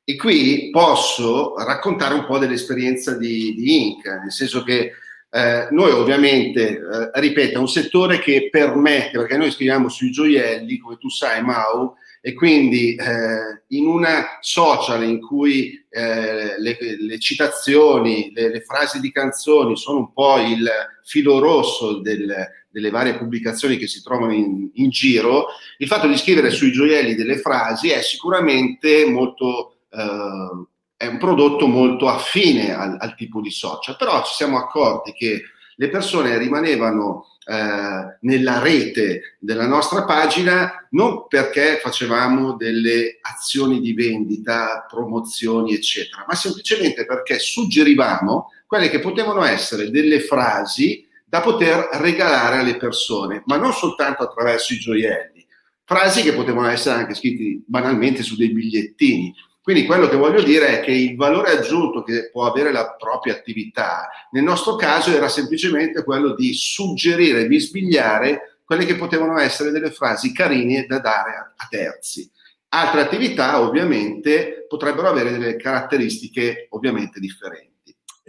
E 0.03 0.15
qui 0.15 0.69
posso 0.71 1.55
raccontare 1.57 2.15
un 2.15 2.25
po' 2.25 2.37
dell'esperienza 2.37 3.17
di, 3.17 3.53
di 3.53 3.87
Inc., 3.87 4.05
nel 4.05 4.31
senso 4.31 4.63
che 4.63 4.93
eh, 5.33 5.67
noi 5.71 5.91
ovviamente, 5.91 6.69
eh, 6.71 7.19
ripeto, 7.19 7.57
è 7.57 7.61
un 7.61 7.69
settore 7.69 8.19
che 8.19 8.49
permette, 8.51 9.17
perché 9.17 9.37
noi 9.37 9.51
scriviamo 9.51 9.87
sui 9.87 10.11
gioielli, 10.11 10.77
come 10.77 10.97
tu 10.97 11.07
sai 11.09 11.41
Mau, 11.41 11.95
e 12.19 12.33
quindi 12.33 12.95
eh, 12.95 13.63
in 13.69 13.87
una 13.87 14.37
social 14.41 15.03
in 15.03 15.21
cui 15.21 15.83
eh, 15.89 16.59
le, 16.59 16.77
le, 16.99 17.19
citazioni, 17.19 18.31
le, 18.33 18.51
le, 18.51 18.61
frasi 18.61 18.99
di 18.99 19.11
canzoni 19.11 19.75
sono 19.75 19.99
un 19.99 20.13
po' 20.13 20.37
il 20.37 20.69
filo 21.03 21.39
rosso 21.39 21.99
del, 21.99 22.31
delle 22.69 22.89
varie 22.91 23.17
pubblicazioni 23.17 23.77
che 23.77 23.87
si 23.87 24.03
trovano 24.03 24.33
in, 24.33 24.69
in, 24.75 24.89
giro, 24.89 25.47
il 25.79 25.87
fatto 25.87 26.07
di 26.07 26.17
scrivere 26.17 26.51
sui 26.51 26.71
gioielli 26.71 27.15
delle 27.15 27.37
frasi 27.37 27.89
è 27.89 28.01
sicuramente 28.01 29.05
molto... 29.05 29.70
Eh, 29.91 30.65
è 30.97 31.07
un 31.07 31.17
prodotto 31.17 31.67
molto 31.67 32.07
affine 32.07 32.75
al, 32.75 32.95
al 32.99 33.15
tipo 33.15 33.41
di 33.41 33.49
social, 33.49 33.97
però 33.97 34.23
ci 34.23 34.33
siamo 34.35 34.57
accorti 34.57 35.13
che 35.13 35.41
le 35.75 35.89
persone 35.89 36.37
rimanevano 36.37 37.25
eh, 37.43 38.17
nella 38.21 38.59
rete 38.59 39.37
della 39.39 39.65
nostra 39.65 40.05
pagina 40.05 40.87
non 40.91 41.27
perché 41.27 41.79
facevamo 41.81 42.53
delle 42.53 43.17
azioni 43.21 43.79
di 43.79 43.93
vendita, 43.93 44.85
promozioni, 44.87 45.73
eccetera, 45.73 46.23
ma 46.27 46.35
semplicemente 46.35 47.03
perché 47.05 47.39
suggerivamo 47.39 48.51
quelle 48.67 48.89
che 48.89 48.99
potevano 48.99 49.43
essere 49.43 49.89
delle 49.89 50.19
frasi 50.19 51.07
da 51.25 51.41
poter 51.41 51.89
regalare 51.93 52.57
alle 52.57 52.77
persone, 52.77 53.41
ma 53.47 53.57
non 53.57 53.73
soltanto 53.73 54.21
attraverso 54.21 54.73
i 54.73 54.79
gioielli, 54.79 55.43
frasi 55.83 56.21
che 56.21 56.33
potevano 56.33 56.67
essere 56.67 56.99
anche 56.99 57.15
scritte 57.15 57.63
banalmente 57.65 58.21
su 58.21 58.35
dei 58.35 58.51
bigliettini. 58.51 59.33
Quindi 59.63 59.85
quello 59.85 60.07
che 60.07 60.15
voglio 60.15 60.41
dire 60.41 60.79
è 60.79 60.83
che 60.83 60.91
il 60.91 61.15
valore 61.15 61.51
aggiunto 61.51 62.01
che 62.01 62.29
può 62.31 62.47
avere 62.47 62.71
la 62.71 62.95
propria 62.95 63.33
attività, 63.33 64.09
nel 64.31 64.43
nostro 64.43 64.75
caso 64.75 65.11
era 65.11 65.29
semplicemente 65.29 66.03
quello 66.03 66.33
di 66.33 66.51
suggerire, 66.53 67.45
bisbigliare 67.45 68.59
quelle 68.65 68.85
che 68.85 68.95
potevano 68.95 69.37
essere 69.37 69.69
delle 69.69 69.91
frasi 69.91 70.33
carine 70.33 70.85
da 70.87 70.99
dare 70.99 71.31
a, 71.31 71.53
a 71.55 71.67
terzi. 71.69 72.29
Altre 72.69 73.01
attività 73.01 73.59
ovviamente 73.59 74.65
potrebbero 74.67 75.09
avere 75.09 75.31
delle 75.31 75.57
caratteristiche 75.57 76.67
ovviamente 76.69 77.19
differenti. 77.19 77.70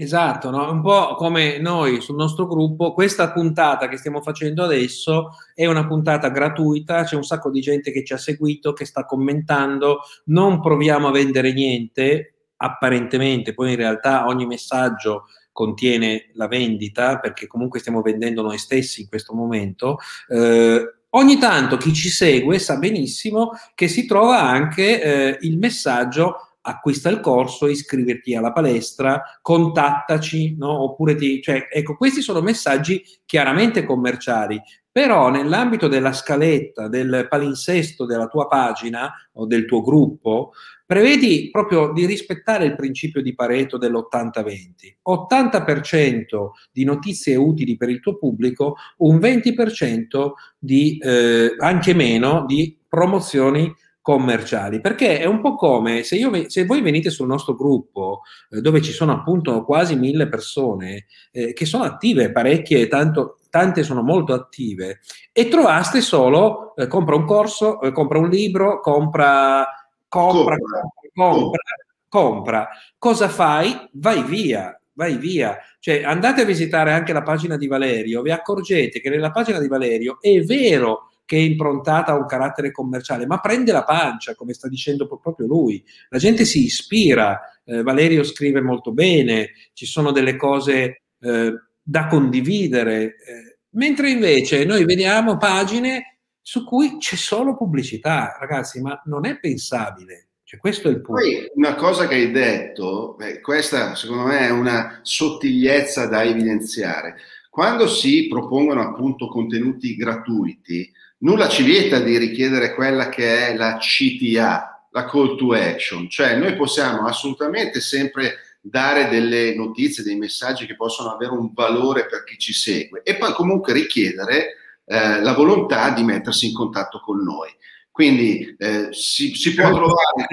Esatto, 0.02 0.50
no? 0.50 0.68
un 0.68 0.82
po' 0.82 1.14
come 1.14 1.58
noi 1.58 2.00
sul 2.00 2.16
nostro 2.16 2.48
gruppo, 2.48 2.92
questa 2.92 3.30
puntata 3.30 3.86
che 3.86 3.96
stiamo 3.96 4.20
facendo 4.20 4.64
adesso 4.64 5.36
è 5.54 5.64
una 5.66 5.86
puntata 5.86 6.28
gratuita, 6.28 7.04
c'è 7.04 7.14
un 7.14 7.22
sacco 7.22 7.52
di 7.52 7.60
gente 7.60 7.92
che 7.92 8.04
ci 8.04 8.12
ha 8.12 8.16
seguito, 8.16 8.72
che 8.72 8.84
sta 8.84 9.04
commentando, 9.04 10.00
non 10.24 10.60
proviamo 10.60 11.06
a 11.06 11.12
vendere 11.12 11.52
niente, 11.52 12.34
apparentemente, 12.56 13.54
poi 13.54 13.70
in 13.70 13.76
realtà 13.76 14.26
ogni 14.26 14.44
messaggio 14.44 15.26
contiene 15.52 16.30
la 16.34 16.48
vendita, 16.48 17.20
perché 17.20 17.46
comunque 17.46 17.78
stiamo 17.78 18.02
vendendo 18.02 18.42
noi 18.42 18.58
stessi 18.58 19.02
in 19.02 19.08
questo 19.08 19.34
momento. 19.34 19.98
Eh, 20.26 20.82
ogni 21.10 21.38
tanto 21.38 21.76
chi 21.76 21.92
ci 21.92 22.08
segue 22.08 22.58
sa 22.58 22.76
benissimo 22.76 23.52
che 23.76 23.86
si 23.86 24.04
trova 24.04 24.42
anche 24.42 25.00
eh, 25.00 25.38
il 25.42 25.58
messaggio 25.58 26.51
acquista 26.62 27.08
il 27.08 27.20
corso, 27.20 27.66
iscriverti 27.66 28.34
alla 28.34 28.52
palestra, 28.52 29.22
contattaci, 29.40 30.56
no? 30.56 30.82
Oppure 30.82 31.14
ti, 31.14 31.42
cioè, 31.42 31.68
ecco, 31.70 31.96
questi 31.96 32.22
sono 32.22 32.40
messaggi 32.40 33.02
chiaramente 33.24 33.84
commerciali, 33.84 34.60
però 34.90 35.30
nell'ambito 35.30 35.88
della 35.88 36.12
scaletta, 36.12 36.88
del 36.88 37.26
palinsesto 37.28 38.04
della 38.04 38.26
tua 38.26 38.46
pagina 38.46 39.10
o 39.34 39.46
del 39.46 39.64
tuo 39.64 39.82
gruppo, 39.82 40.52
prevedi 40.84 41.48
proprio 41.50 41.90
di 41.92 42.04
rispettare 42.04 42.66
il 42.66 42.76
principio 42.76 43.22
di 43.22 43.34
Pareto 43.34 43.78
dell'80-20. 43.78 44.98
80% 45.08 46.50
di 46.70 46.84
notizie 46.84 47.36
utili 47.36 47.78
per 47.78 47.88
il 47.88 48.00
tuo 48.00 48.18
pubblico, 48.18 48.76
un 48.98 49.16
20% 49.16 50.32
di, 50.58 50.98
eh, 50.98 51.54
anche 51.58 51.94
meno, 51.94 52.44
di 52.46 52.78
promozioni 52.86 53.74
commerciali, 54.02 54.80
perché 54.80 55.20
è 55.20 55.26
un 55.26 55.40
po' 55.40 55.54
come 55.54 56.02
se, 56.02 56.16
io, 56.16 56.50
se 56.50 56.66
voi 56.66 56.82
venite 56.82 57.08
sul 57.08 57.28
nostro 57.28 57.54
gruppo 57.54 58.22
eh, 58.50 58.60
dove 58.60 58.82
ci 58.82 58.90
sono 58.90 59.12
appunto 59.12 59.64
quasi 59.64 59.94
mille 59.94 60.28
persone 60.28 61.06
eh, 61.30 61.52
che 61.52 61.64
sono 61.64 61.84
attive, 61.84 62.32
parecchie, 62.32 62.88
tanto, 62.88 63.38
tante 63.48 63.84
sono 63.84 64.02
molto 64.02 64.34
attive, 64.34 64.98
e 65.32 65.46
trovaste 65.48 66.00
solo 66.00 66.74
eh, 66.74 66.88
compra 66.88 67.14
un 67.14 67.24
corso, 67.24 67.80
eh, 67.80 67.92
compra 67.92 68.18
un 68.18 68.28
libro, 68.28 68.80
compra, 68.80 69.68
compra, 70.08 70.56
compra, 70.56 70.80
compra, 71.14 71.62
compra. 72.08 72.68
Cosa 72.98 73.28
fai? 73.28 73.88
Vai 73.92 74.24
via, 74.24 74.76
vai 74.94 75.16
via. 75.16 75.58
Cioè, 75.78 76.02
andate 76.02 76.42
a 76.42 76.44
visitare 76.44 76.92
anche 76.92 77.12
la 77.12 77.22
pagina 77.22 77.56
di 77.56 77.68
Valerio, 77.68 78.22
vi 78.22 78.32
accorgete 78.32 79.00
che 79.00 79.10
nella 79.10 79.30
pagina 79.30 79.60
di 79.60 79.68
Valerio 79.68 80.18
è 80.20 80.40
vero 80.40 81.11
che 81.24 81.36
è 81.36 81.40
improntata 81.40 82.12
a 82.12 82.16
un 82.16 82.26
carattere 82.26 82.70
commerciale, 82.70 83.26
ma 83.26 83.38
prende 83.38 83.72
la 83.72 83.84
pancia, 83.84 84.34
come 84.34 84.52
sta 84.52 84.68
dicendo 84.68 85.06
proprio 85.06 85.46
lui. 85.46 85.82
La 86.08 86.18
gente 86.18 86.44
si 86.44 86.64
ispira, 86.64 87.40
eh, 87.64 87.82
Valerio 87.82 88.22
scrive 88.22 88.60
molto 88.60 88.92
bene, 88.92 89.52
ci 89.72 89.86
sono 89.86 90.10
delle 90.12 90.36
cose 90.36 91.02
eh, 91.20 91.52
da 91.82 92.06
condividere, 92.06 93.02
eh, 93.02 93.58
mentre 93.70 94.10
invece 94.10 94.64
noi 94.64 94.84
vediamo 94.84 95.36
pagine 95.36 96.18
su 96.40 96.64
cui 96.64 96.98
c'è 96.98 97.16
solo 97.16 97.56
pubblicità, 97.56 98.36
ragazzi, 98.38 98.80
ma 98.80 99.00
non 99.06 99.24
è 99.24 99.38
pensabile. 99.38 100.28
Cioè, 100.52 100.60
questo 100.60 100.88
è 100.88 100.90
il 100.90 101.00
punto. 101.00 101.22
Poi 101.22 101.50
una 101.54 101.74
cosa 101.76 102.06
che 102.06 102.14
hai 102.14 102.30
detto, 102.30 103.14
beh, 103.16 103.40
questa 103.40 103.94
secondo 103.94 104.24
me 104.24 104.40
è 104.40 104.50
una 104.50 104.98
sottigliezza 105.00 106.06
da 106.06 106.24
evidenziare. 106.24 107.14
Quando 107.48 107.86
si 107.86 108.28
propongono 108.28 108.82
appunto 108.82 109.28
contenuti 109.28 109.96
gratuiti, 109.96 110.90
nulla 111.22 111.48
ci 111.48 111.62
vieta 111.62 111.98
di 111.98 112.16
richiedere 112.18 112.74
quella 112.74 113.08
che 113.08 113.48
è 113.48 113.56
la 113.56 113.78
CTA, 113.78 114.88
la 114.90 115.04
call 115.06 115.36
to 115.36 115.52
action, 115.52 116.08
cioè 116.08 116.36
noi 116.36 116.54
possiamo 116.54 117.06
assolutamente 117.06 117.80
sempre 117.80 118.36
dare 118.60 119.08
delle 119.08 119.54
notizie, 119.54 120.04
dei 120.04 120.16
messaggi 120.16 120.66
che 120.66 120.76
possono 120.76 121.10
avere 121.10 121.32
un 121.32 121.50
valore 121.52 122.06
per 122.06 122.22
chi 122.22 122.38
ci 122.38 122.52
segue 122.52 123.02
e 123.02 123.16
poi 123.16 123.32
comunque 123.32 123.72
richiedere 123.72 124.56
eh, 124.84 125.20
la 125.20 125.32
volontà 125.32 125.90
di 125.90 126.04
mettersi 126.04 126.46
in 126.46 126.54
contatto 126.54 127.00
con 127.00 127.22
noi. 127.22 127.50
Quindi 127.90 128.54
eh, 128.58 128.88
si, 128.90 129.34
si, 129.34 129.54
può 129.54 129.70
trovare... 129.70 130.26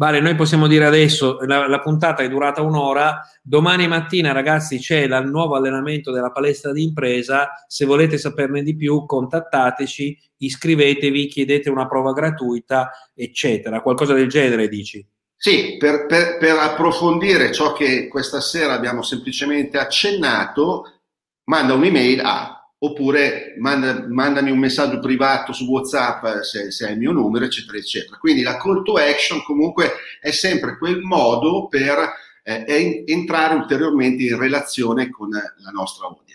Vale, 0.00 0.20
noi 0.20 0.36
possiamo 0.36 0.68
dire 0.68 0.84
adesso, 0.84 1.38
la, 1.40 1.66
la, 1.66 1.80
puntata 1.80 2.22
è 2.22 2.28
durata 2.28 2.62
un'ora, 2.62 3.20
domani 3.42 3.88
mattina 3.88 4.30
ragazzi 4.30 4.78
c'è 4.78 5.00
il 5.00 5.28
nuovo 5.28 5.56
allenamento 5.56 6.12
della 6.12 6.30
palestra 6.30 6.70
di 6.70 6.84
impresa, 6.84 7.48
se 7.66 7.84
volete 7.84 8.16
saperne 8.16 8.62
di 8.62 8.76
più 8.76 9.04
contattateci, 9.04 10.16
iscrivetevi, 10.36 11.26
chiedete 11.26 11.68
una 11.68 11.88
prova 11.88 12.12
gratuita, 12.12 12.92
eccetera, 13.12 13.80
qualcosa 13.80 14.14
del 14.14 14.28
genere 14.28 14.68
dici. 14.68 15.04
Sì, 15.36 15.76
per, 15.78 16.06
per, 16.06 16.38
per 16.38 16.56
approfondire 16.56 17.50
ciò 17.52 17.72
che 17.72 18.06
questa 18.06 18.40
sera 18.40 18.74
abbiamo 18.74 19.02
semplicemente 19.02 19.78
accennato, 19.78 21.00
manda 21.46 21.74
un'email 21.74 22.20
a 22.20 22.57
oppure 22.80 23.54
manda, 23.58 24.06
mandami 24.08 24.50
un 24.50 24.58
messaggio 24.58 25.00
privato 25.00 25.52
su 25.52 25.64
WhatsApp 25.64 26.24
eh, 26.24 26.44
se, 26.44 26.70
se 26.70 26.86
hai 26.86 26.92
il 26.92 26.98
mio 26.98 27.12
numero, 27.12 27.44
eccetera, 27.44 27.76
eccetera. 27.76 28.16
Quindi 28.18 28.42
la 28.42 28.56
call 28.56 28.82
to 28.82 28.94
action 28.94 29.42
comunque 29.42 29.92
è 30.20 30.30
sempre 30.30 30.78
quel 30.78 31.00
modo 31.00 31.66
per 31.68 32.12
eh, 32.42 33.04
entrare 33.06 33.54
ulteriormente 33.54 34.22
in 34.22 34.38
relazione 34.38 35.10
con 35.10 35.28
la 35.30 35.70
nostra 35.70 36.06
audience. 36.06 36.27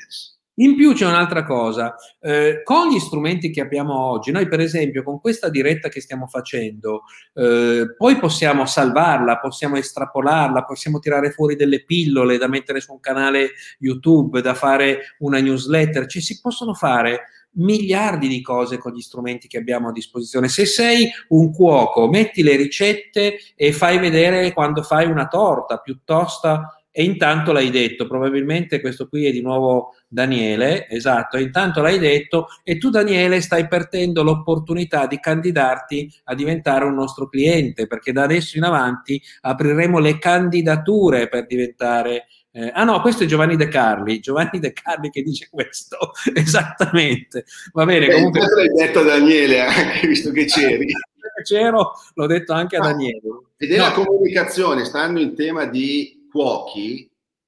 In 0.57 0.75
più 0.75 0.93
c'è 0.93 1.07
un'altra 1.07 1.43
cosa, 1.43 1.95
eh, 2.19 2.61
con 2.63 2.89
gli 2.89 2.99
strumenti 2.99 3.49
che 3.49 3.59
abbiamo 3.59 3.97
oggi, 3.97 4.31
noi 4.31 4.47
per 4.47 4.59
esempio 4.59 5.01
con 5.01 5.19
questa 5.19 5.49
diretta 5.49 5.89
che 5.89 5.99
stiamo 5.99 6.27
facendo, 6.27 7.03
eh, 7.33 7.95
poi 7.97 8.19
possiamo 8.19 8.67
salvarla, 8.67 9.39
possiamo 9.39 9.77
estrapolarla, 9.77 10.63
possiamo 10.63 10.99
tirare 10.99 11.31
fuori 11.31 11.55
delle 11.55 11.83
pillole 11.83 12.37
da 12.37 12.47
mettere 12.47 12.81
su 12.81 12.91
un 12.91 12.99
canale 12.99 13.53
YouTube, 13.79 14.41
da 14.41 14.53
fare 14.53 15.15
una 15.19 15.39
newsletter, 15.39 16.05
ci 16.05 16.21
si 16.21 16.39
possono 16.39 16.75
fare 16.75 17.21
miliardi 17.55 18.27
di 18.27 18.41
cose 18.41 18.77
con 18.77 18.93
gli 18.93 19.01
strumenti 19.01 19.47
che 19.47 19.57
abbiamo 19.57 19.89
a 19.89 19.91
disposizione. 19.91 20.49
Se 20.49 20.65
sei 20.65 21.09
un 21.29 21.51
cuoco, 21.51 22.07
metti 22.07 22.43
le 22.43 22.55
ricette 22.55 23.37
e 23.55 23.71
fai 23.71 23.97
vedere 23.97 24.53
quando 24.53 24.83
fai 24.83 25.07
una 25.07 25.27
torta 25.27 25.77
piuttosto 25.77 26.82
e 26.95 27.03
intanto 27.03 27.51
l'hai 27.51 27.71
detto, 27.71 28.05
probabilmente 28.05 28.79
questo 28.79 29.07
qui 29.07 29.25
è 29.25 29.31
di 29.31 29.41
nuovo 29.41 29.95
Daniele, 30.07 30.87
esatto, 30.87 31.37
e 31.37 31.41
intanto 31.41 31.81
l'hai 31.81 31.97
detto 31.97 32.49
e 32.63 32.77
tu 32.77 32.91
Daniele 32.91 33.41
stai 33.41 33.67
perdendo 33.67 34.21
l'opportunità 34.21 35.07
di 35.07 35.19
candidarti 35.19 36.07
a 36.25 36.35
diventare 36.35 36.85
un 36.85 36.93
nostro 36.93 37.27
cliente, 37.27 37.87
perché 37.87 38.11
da 38.11 38.21
adesso 38.21 38.57
in 38.57 38.63
avanti 38.63 39.19
apriremo 39.41 39.97
le 39.97 40.19
candidature 40.19 41.27
per 41.29 41.47
diventare 41.47 42.27
eh, 42.55 42.69
ah 42.71 42.83
no, 42.83 43.01
questo 43.01 43.23
è 43.23 43.25
Giovanni 43.25 43.55
De 43.55 43.67
Carli, 43.67 44.19
Giovanni 44.19 44.59
De 44.59 44.73
Carli 44.73 45.09
che 45.09 45.23
dice 45.23 45.47
questo, 45.49 46.11
esattamente. 46.31 47.45
Va 47.71 47.83
bene, 47.83 48.05
Beh, 48.05 48.13
comunque... 48.13 48.41
l'hai 48.41 48.67
detto 48.67 48.99
a 48.99 49.03
Daniele 49.03 49.61
anche, 49.61 50.05
visto 50.05 50.29
che 50.31 50.45
c'eri. 50.45 50.85
C'ero, 51.43 51.93
l'ho 52.13 52.27
detto 52.27 52.53
anche 52.53 52.77
a 52.77 52.79
ah, 52.79 52.91
Daniele. 52.91 53.19
Ed 53.57 53.71
è 53.71 53.77
no. 53.77 53.83
la 53.83 53.91
comunicazione, 53.91 54.85
stando 54.85 55.19
in 55.19 55.35
tema 55.35 55.65
di 55.65 56.22
cuochi, 56.33 57.07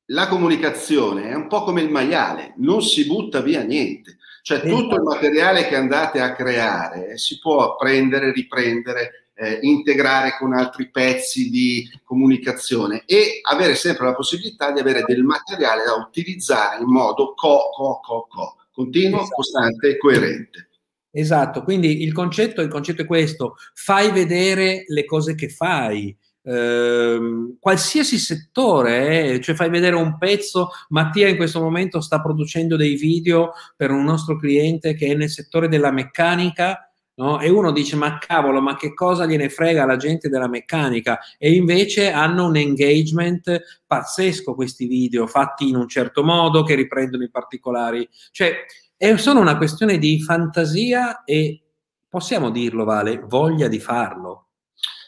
la 0.10 0.28
comunicazione 0.28 1.30
è 1.30 1.34
un 1.34 1.48
po' 1.48 1.64
come 1.64 1.82
il 1.82 1.90
maiale, 1.90 2.54
non 2.58 2.84
si 2.84 3.08
butta 3.08 3.42
via 3.42 3.64
niente. 3.64 4.18
Cioè 4.44 4.62
tutto 4.62 4.94
il 4.94 5.02
materiale 5.02 5.66
che 5.68 5.76
andate 5.76 6.22
a 6.22 6.34
creare 6.34 7.18
si 7.18 7.40
può 7.40 7.76
prendere, 7.76 8.32
riprendere, 8.32 9.30
eh, 9.34 9.58
integrare 9.64 10.38
con 10.38 10.54
altri 10.54 10.92
pezzi 10.92 11.50
di 11.50 11.90
comunicazione 12.04 13.02
e 13.08 13.40
avere 13.42 13.74
sempre 13.74 14.06
la 14.06 14.14
possibilità 14.14 14.72
di 14.72 14.80
avere 14.80 15.04
del 15.04 15.24
materiale 15.24 15.84
da 15.84 15.96
utilizzare 15.96 16.84
in 16.84 16.90
modo 16.92 17.34
co, 17.34 17.72
co, 17.76 18.00
co, 18.04 18.28
co, 18.30 18.56
continuo, 18.72 19.22
esatto. 19.22 19.36
costante 19.36 19.90
e 19.90 19.98
coerente. 19.98 20.70
Esatto, 21.10 21.64
quindi 21.64 22.04
il 22.04 22.14
concetto, 22.14 22.62
il 22.62 22.70
concetto 22.70 23.02
è 23.02 23.06
questo, 23.06 23.56
fai 23.74 24.12
vedere 24.12 24.84
le 24.86 25.06
cose 25.06 25.34
che 25.34 25.50
fai, 25.50 26.16
Ehm, 26.48 27.58
qualsiasi 27.60 28.18
settore, 28.20 29.34
eh, 29.34 29.42
cioè 29.42 29.56
fai 29.56 29.70
vedere 29.70 29.96
un 29.96 30.18
pezzo, 30.18 30.70
Mattia 30.90 31.28
in 31.28 31.38
questo 31.38 31.60
momento 31.60 32.02
sta 32.02 32.22
producendo 32.22 32.76
dei 32.76 32.96
video 32.96 33.52
per 33.76 33.90
un 33.92 34.04
nostro 34.04 34.38
cliente 34.38 34.94
che 34.94 35.08
è 35.08 35.16
nel 35.16 35.30
settore 35.30 35.68
della 35.68 35.92
meccanica, 35.92 36.80
No? 37.18 37.40
E 37.40 37.50
uno 37.50 37.72
dice: 37.72 37.96
Ma 37.96 38.18
cavolo, 38.18 38.60
ma 38.62 38.76
che 38.76 38.94
cosa 38.94 39.26
gliene 39.26 39.50
frega 39.50 39.86
la 39.86 39.96
gente 39.96 40.28
della 40.28 40.50
meccanica? 40.50 41.20
E 41.38 41.54
invece 41.54 42.12
hanno 42.12 42.46
un 42.48 42.58
engagement 42.58 43.62
pazzesco 43.88 44.54
questi 44.54 44.86
video, 44.86 45.26
fatti 45.28 45.70
in 45.70 45.76
un 45.78 45.88
certo 45.88 46.24
modo, 46.24 46.64
che 46.64 46.76
riprendono 46.76 47.24
i 47.24 47.30
particolari. 47.30 48.08
Cioè, 48.32 48.66
è 48.98 49.16
solo 49.18 49.40
una 49.40 49.58
questione 49.58 49.98
di 49.98 50.22
fantasia 50.22 51.24
e 51.24 51.62
possiamo 52.10 52.50
dirlo, 52.50 52.84
Vale, 52.84 53.20
voglia 53.20 53.68
di 53.70 53.80
farlo. 53.80 54.45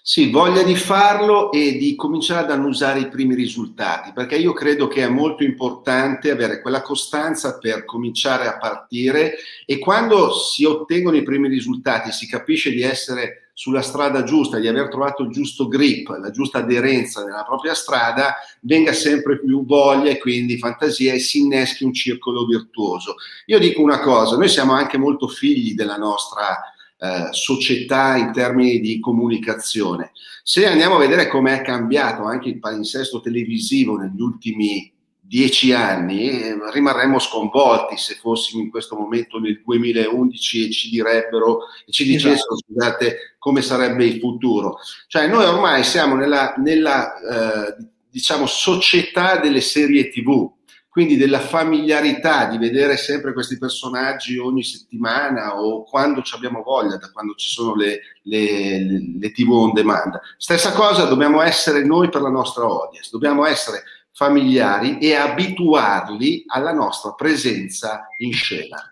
Sì, 0.09 0.31
voglia 0.31 0.63
di 0.63 0.77
farlo 0.77 1.51
e 1.51 1.75
di 1.75 1.93
cominciare 1.95 2.45
ad 2.45 2.51
annusare 2.51 3.01
i 3.01 3.09
primi 3.09 3.35
risultati, 3.35 4.13
perché 4.13 4.37
io 4.37 4.53
credo 4.53 4.87
che 4.87 5.03
è 5.03 5.09
molto 5.09 5.43
importante 5.43 6.31
avere 6.31 6.61
quella 6.61 6.81
costanza 6.81 7.57
per 7.57 7.83
cominciare 7.83 8.47
a 8.47 8.57
partire 8.57 9.33
e 9.65 9.79
quando 9.79 10.31
si 10.31 10.63
ottengono 10.63 11.17
i 11.17 11.23
primi 11.23 11.49
risultati, 11.49 12.13
si 12.13 12.25
capisce 12.25 12.71
di 12.71 12.83
essere 12.83 13.49
sulla 13.51 13.81
strada 13.81 14.23
giusta, 14.23 14.59
di 14.59 14.69
aver 14.69 14.87
trovato 14.87 15.23
il 15.23 15.29
giusto 15.29 15.67
grip, 15.67 16.07
la 16.07 16.31
giusta 16.31 16.59
aderenza 16.59 17.25
nella 17.25 17.43
propria 17.43 17.73
strada, 17.73 18.35
venga 18.61 18.93
sempre 18.93 19.37
più 19.37 19.65
voglia 19.65 20.09
e 20.09 20.19
quindi 20.19 20.57
fantasia 20.57 21.11
e 21.11 21.19
si 21.19 21.39
inneschi 21.39 21.83
un 21.83 21.91
circolo 21.91 22.45
virtuoso. 22.45 23.15
Io 23.47 23.59
dico 23.59 23.81
una 23.81 23.99
cosa, 23.99 24.37
noi 24.37 24.47
siamo 24.47 24.71
anche 24.71 24.97
molto 24.97 25.27
figli 25.27 25.73
della 25.73 25.97
nostra 25.97 26.57
eh, 26.99 27.27
società 27.31 28.15
in 28.15 28.31
termini 28.31 28.79
di 28.79 28.99
comunicazione. 28.99 30.11
Se 30.43 30.65
andiamo 30.65 30.95
a 30.95 30.99
vedere 30.99 31.27
come 31.27 31.59
è 31.59 31.61
cambiato 31.61 32.23
anche 32.23 32.49
il 32.49 32.59
palinsesto 32.59 33.21
televisivo 33.21 33.97
negli 33.97 34.19
ultimi 34.19 34.91
dieci 35.19 35.73
anni, 35.73 36.29
eh, 36.29 36.57
rimarremmo 36.71 37.19
sconvolti 37.19 37.97
se 37.97 38.15
fossimo 38.15 38.61
in 38.61 38.69
questo 38.69 38.95
momento 38.95 39.39
nel 39.39 39.61
2011 39.63 40.67
e 40.67 40.71
ci 40.71 40.89
direbbero 40.89 41.59
e 41.85 41.91
ci 41.91 42.05
dicessero 42.05 42.55
esatto. 42.55 42.65
scusate 42.65 43.17
come 43.37 43.61
sarebbe 43.61 44.05
il 44.05 44.19
futuro. 44.19 44.77
Cioè 45.07 45.27
noi 45.27 45.45
ormai 45.45 45.83
siamo 45.83 46.15
nella, 46.15 46.55
nella 46.57 47.75
eh, 47.75 47.75
diciamo 48.09 48.45
società 48.47 49.37
delle 49.37 49.61
serie 49.61 50.09
TV 50.09 50.49
quindi 50.97 51.15
della 51.15 51.41
familiarità 51.41 52.47
di 52.47 52.57
vedere 52.57 52.97
sempre 52.97 53.31
questi 53.31 53.59
personaggi 53.59 54.39
ogni 54.39 54.63
settimana 54.63 55.61
o 55.61 55.83
quando 55.83 56.23
ci 56.23 56.33
abbiamo 56.33 56.63
voglia, 56.63 56.97
da 56.97 57.11
quando 57.11 57.35
ci 57.35 57.49
sono 57.49 57.75
le, 57.75 57.99
le, 58.23 58.79
le, 58.83 59.01
le 59.19 59.31
TV 59.31 59.51
on 59.51 59.73
demand. 59.73 60.19
Stessa 60.39 60.71
cosa 60.71 61.05
dobbiamo 61.05 61.43
essere 61.43 61.85
noi 61.85 62.09
per 62.09 62.21
la 62.21 62.31
nostra 62.31 62.63
audience, 62.63 63.09
dobbiamo 63.11 63.45
essere 63.45 63.83
familiari 64.11 64.97
e 64.97 65.13
abituarli 65.13 66.45
alla 66.47 66.73
nostra 66.73 67.13
presenza 67.13 68.07
in 68.17 68.33
scena. 68.33 68.91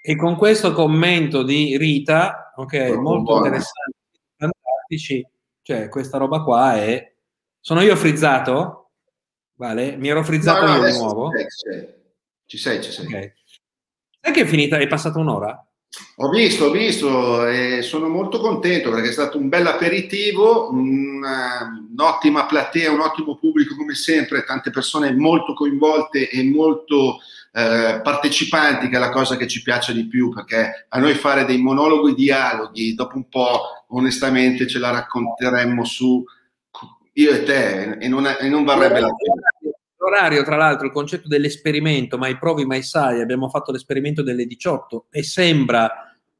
E 0.00 0.16
con 0.16 0.36
questo 0.36 0.72
commento 0.72 1.42
di 1.42 1.76
Rita, 1.76 2.54
ok, 2.56 2.74
molto, 2.74 3.00
molto 3.02 3.36
interessante, 3.36 3.96
fantastici, 4.38 5.28
cioè 5.60 5.90
questa 5.90 6.16
roba 6.16 6.42
qua 6.42 6.76
è... 6.76 7.12
Sono 7.60 7.82
io 7.82 7.96
frizzato? 7.96 8.83
Vale? 9.64 9.96
Mi 9.96 10.08
ero 10.08 10.22
frizzato 10.22 10.66
no, 10.66 10.76
no, 10.76 10.84
io 10.84 10.92
di 10.92 10.98
nuovo? 10.98 11.30
Ci 12.44 12.58
sei, 12.58 12.82
ci 12.82 12.92
sei. 12.92 13.06
Okay. 13.06 13.32
Sai 14.20 14.32
che 14.34 14.42
è 14.42 14.44
finita? 14.44 14.76
È 14.76 14.86
passata 14.86 15.18
un'ora? 15.18 15.66
Ho 16.16 16.28
visto, 16.28 16.66
ho 16.66 16.70
visto 16.70 17.46
e 17.46 17.80
sono 17.80 18.08
molto 18.08 18.40
contento 18.40 18.90
perché 18.90 19.08
è 19.08 19.12
stato 19.12 19.38
un 19.38 19.48
bel 19.48 19.66
aperitivo, 19.66 20.68
un'ottima 20.70 22.44
platea, 22.44 22.90
un 22.90 23.00
ottimo 23.00 23.38
pubblico 23.38 23.74
come 23.74 23.94
sempre, 23.94 24.44
tante 24.44 24.70
persone 24.70 25.14
molto 25.14 25.54
coinvolte 25.54 26.28
e 26.28 26.44
molto 26.44 27.20
eh, 27.52 28.00
partecipanti, 28.02 28.90
che 28.90 28.96
è 28.96 28.98
la 28.98 29.10
cosa 29.10 29.36
che 29.36 29.46
ci 29.46 29.62
piace 29.62 29.94
di 29.94 30.06
più, 30.06 30.28
perché 30.28 30.86
a 30.88 30.98
noi 30.98 31.14
fare 31.14 31.46
dei 31.46 31.58
monologhi, 31.58 32.12
dialoghi, 32.12 32.94
dopo 32.94 33.16
un 33.16 33.28
po' 33.30 33.60
onestamente 33.88 34.66
ce 34.66 34.78
la 34.78 34.90
racconteremmo 34.90 35.84
su 35.84 36.22
io 37.14 37.30
e 37.30 37.42
te, 37.44 37.92
e 37.98 38.08
non, 38.08 38.26
e 38.26 38.48
non 38.48 38.64
varrebbe 38.64 39.00
la 39.00 39.14
pena. 39.14 39.53
L'orario, 40.04 40.42
tra 40.42 40.56
l'altro, 40.56 40.86
il 40.86 40.92
concetto 40.92 41.28
dell'esperimento, 41.28 42.18
mai 42.18 42.36
provi, 42.36 42.66
mai 42.66 42.82
sai, 42.82 43.22
abbiamo 43.22 43.48
fatto 43.48 43.72
l'esperimento 43.72 44.22
delle 44.22 44.44
18 44.44 45.06
e 45.10 45.22
sembra 45.22 45.90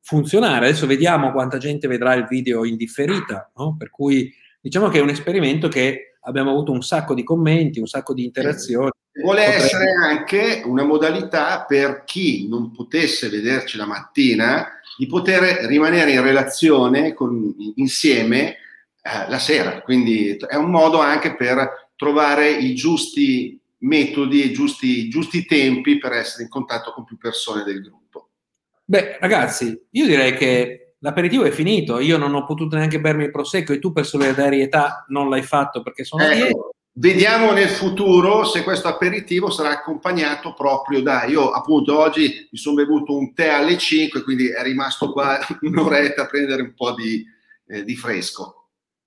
funzionare. 0.03 0.67
Adesso 0.67 0.87
vediamo 0.87 1.33
quanta 1.33 1.57
gente 1.57 1.89
vedrà 1.89 2.13
il 2.13 2.27
video 2.27 2.67
in 2.67 2.77
differita, 2.77 3.51
no? 3.57 3.75
per 3.79 3.89
cui 3.89 4.31
diciamo 4.61 4.89
che 4.89 4.99
è 4.99 5.03
un 5.03 5.09
esperimento 5.09 5.69
che 5.69 6.17
abbiamo 6.21 6.51
avuto 6.51 6.73
un 6.73 6.83
sacco 6.83 7.15
di 7.15 7.25
commenti, 7.25 7.81
un 7.81 7.87
sacco 7.87 8.13
di 8.13 8.25
interazioni. 8.25 8.91
Vuole 9.23 9.45
Potrebbe... 9.45 9.65
essere 9.65 9.91
anche 9.93 10.63
una 10.67 10.85
modalità 10.85 11.65
per 11.67 12.03
chi 12.05 12.49
non 12.49 12.71
potesse 12.71 13.31
vederci 13.31 13.79
la 13.79 13.87
mattina 13.87 14.67
di 14.99 15.07
poter 15.07 15.65
rimanere 15.67 16.13
in 16.13 16.23
relazione 16.23 17.15
con, 17.15 17.55
insieme 17.77 18.57
eh, 19.01 19.29
la 19.29 19.39
sera. 19.39 19.81
Quindi 19.81 20.37
è 20.37 20.57
un 20.57 20.71
modo 20.71 21.01
anche 21.01 21.35
per 21.35 21.84
trovare 21.97 22.51
i 22.51 22.75
giusti 22.75 23.59
metodi 23.79 24.43
e 24.43 24.47
i 24.47 24.53
giusti, 24.53 25.09
giusti 25.09 25.45
tempi 25.45 25.99
per 25.99 26.13
essere 26.13 26.45
in 26.45 26.49
contatto 26.49 26.93
con 26.93 27.05
più 27.05 27.19
persone 27.19 27.65
del 27.65 27.83
gruppo. 27.83 28.31
Beh, 28.85 29.19
ragazzi, 29.19 29.79
io 29.91 30.07
direi 30.07 30.35
che 30.35 30.85
l'aperitivo 30.99 31.45
è 31.45 31.51
finito. 31.51 32.01
Io 32.01 32.17
non 32.17 32.35
ho 32.35 32.45
potuto 32.45 32.77
neanche 32.77 33.01
bermi 33.01 33.25
il 33.25 33.31
prosecco 33.31 33.73
e 33.73 33.79
tu 33.79 33.93
per 33.93 34.07
solidarietà 34.07 35.05
non 35.09 35.29
l'hai 35.29 35.43
fatto 35.43 35.83
perché 35.83 36.05
sono 36.05 36.25
ecco, 36.25 36.35
dietro. 36.35 36.75
Vediamo 36.97 37.53
nel 37.53 37.69
futuro 37.69 38.45
se 38.45 38.63
questo 38.63 38.89
aperitivo 38.89 39.51
sarà 39.51 39.71
accompagnato 39.71 40.55
proprio 40.55 41.03
da. 41.03 41.25
Io, 41.25 41.51
appunto, 41.51 41.99
oggi 41.99 42.49
mi 42.51 42.59
sono 42.59 42.77
bevuto 42.77 43.17
un 43.17 43.35
tè 43.35 43.49
alle 43.49 43.77
5, 43.77 44.23
quindi 44.23 44.49
è 44.49 44.63
rimasto 44.63 45.13
qua 45.13 45.39
un'oretta 45.61 46.23
a 46.23 46.27
prendere 46.27 46.63
un 46.63 46.73
po' 46.75 46.93
di, 46.93 47.25
eh, 47.67 47.85
di 47.85 47.97
fresco. 47.97 48.64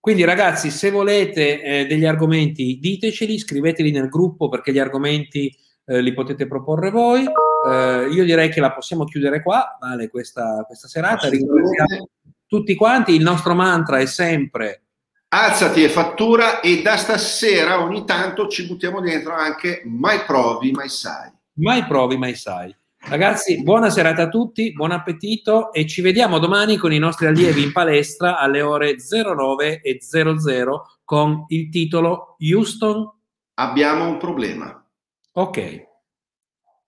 Quindi 0.08 0.24
ragazzi, 0.24 0.72
se 0.72 0.90
volete 0.90 1.62
eh, 1.62 1.86
degli 1.86 2.06
argomenti, 2.06 2.80
diteceli, 2.80 3.38
scriveteli 3.38 3.92
nel 3.92 4.08
gruppo 4.08 4.48
perché 4.48 4.72
gli 4.72 4.80
argomenti 4.80 5.54
eh, 5.84 6.00
li 6.00 6.14
potete 6.14 6.48
proporre 6.48 6.92
voi. 6.92 7.26
Eh, 7.26 8.08
io 8.10 8.24
direi 8.24 8.48
che 8.48 8.62
la 8.62 8.72
possiamo 8.72 9.04
chiudere 9.04 9.44
qua, 9.44 9.78
vale, 9.82 10.08
questa, 10.08 10.64
questa 10.66 10.88
serata. 10.88 11.28
Ringraziamo 11.28 12.08
tutti 12.48 12.74
quanti. 12.76 13.16
Il 13.16 13.22
nostro 13.22 13.54
mantra 13.54 13.98
è 13.98 14.06
sempre 14.06 14.84
alzati 15.28 15.84
e 15.84 15.90
fattura 15.90 16.62
e 16.62 16.82
da 16.82 16.96
stasera 16.96 17.84
ogni 17.84 18.06
tanto 18.06 18.48
ci 18.48 18.66
buttiamo 18.66 19.02
dentro 19.02 19.34
anche 19.34 19.82
mai 19.84 20.20
provi, 20.26 20.72
mai 20.72 20.88
sai. 20.88 21.30
Mai 21.56 21.86
provi, 21.86 22.16
mai 22.16 22.36
sai. 22.36 22.74
Ragazzi, 23.00 23.64
buona 23.64 23.90
serata 23.90 24.24
a 24.24 24.30
tutti, 24.30 24.74
buon 24.74 24.92
appetito 24.92 25.72
e 25.72 25.86
ci 25.88 26.02
vediamo 26.02 26.40
domani 26.40 26.78
con 26.78 26.92
i 26.92 26.98
nostri 26.98 27.28
allievi 27.28 27.64
in 27.64 27.72
palestra 27.72 28.38
alle 28.38 28.62
ore 28.62 28.96
09 28.98 29.82
e 29.82 30.00
00 30.02 31.00
con 31.04 31.46
il 31.48 31.70
titolo 31.70 32.36
Houston. 32.40 33.10
Abbiamo 33.54 34.10
un 34.10 34.18
problema. 34.18 34.86
Ok. 35.34 35.86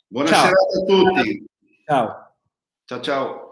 Buona 0.07 0.27
ciao. 0.27 0.43
serata 0.43 0.77
a 0.77 0.85
tutti. 0.85 1.45
Ciao. 1.85 2.33
Ciao 2.85 3.01
ciao. 3.01 3.48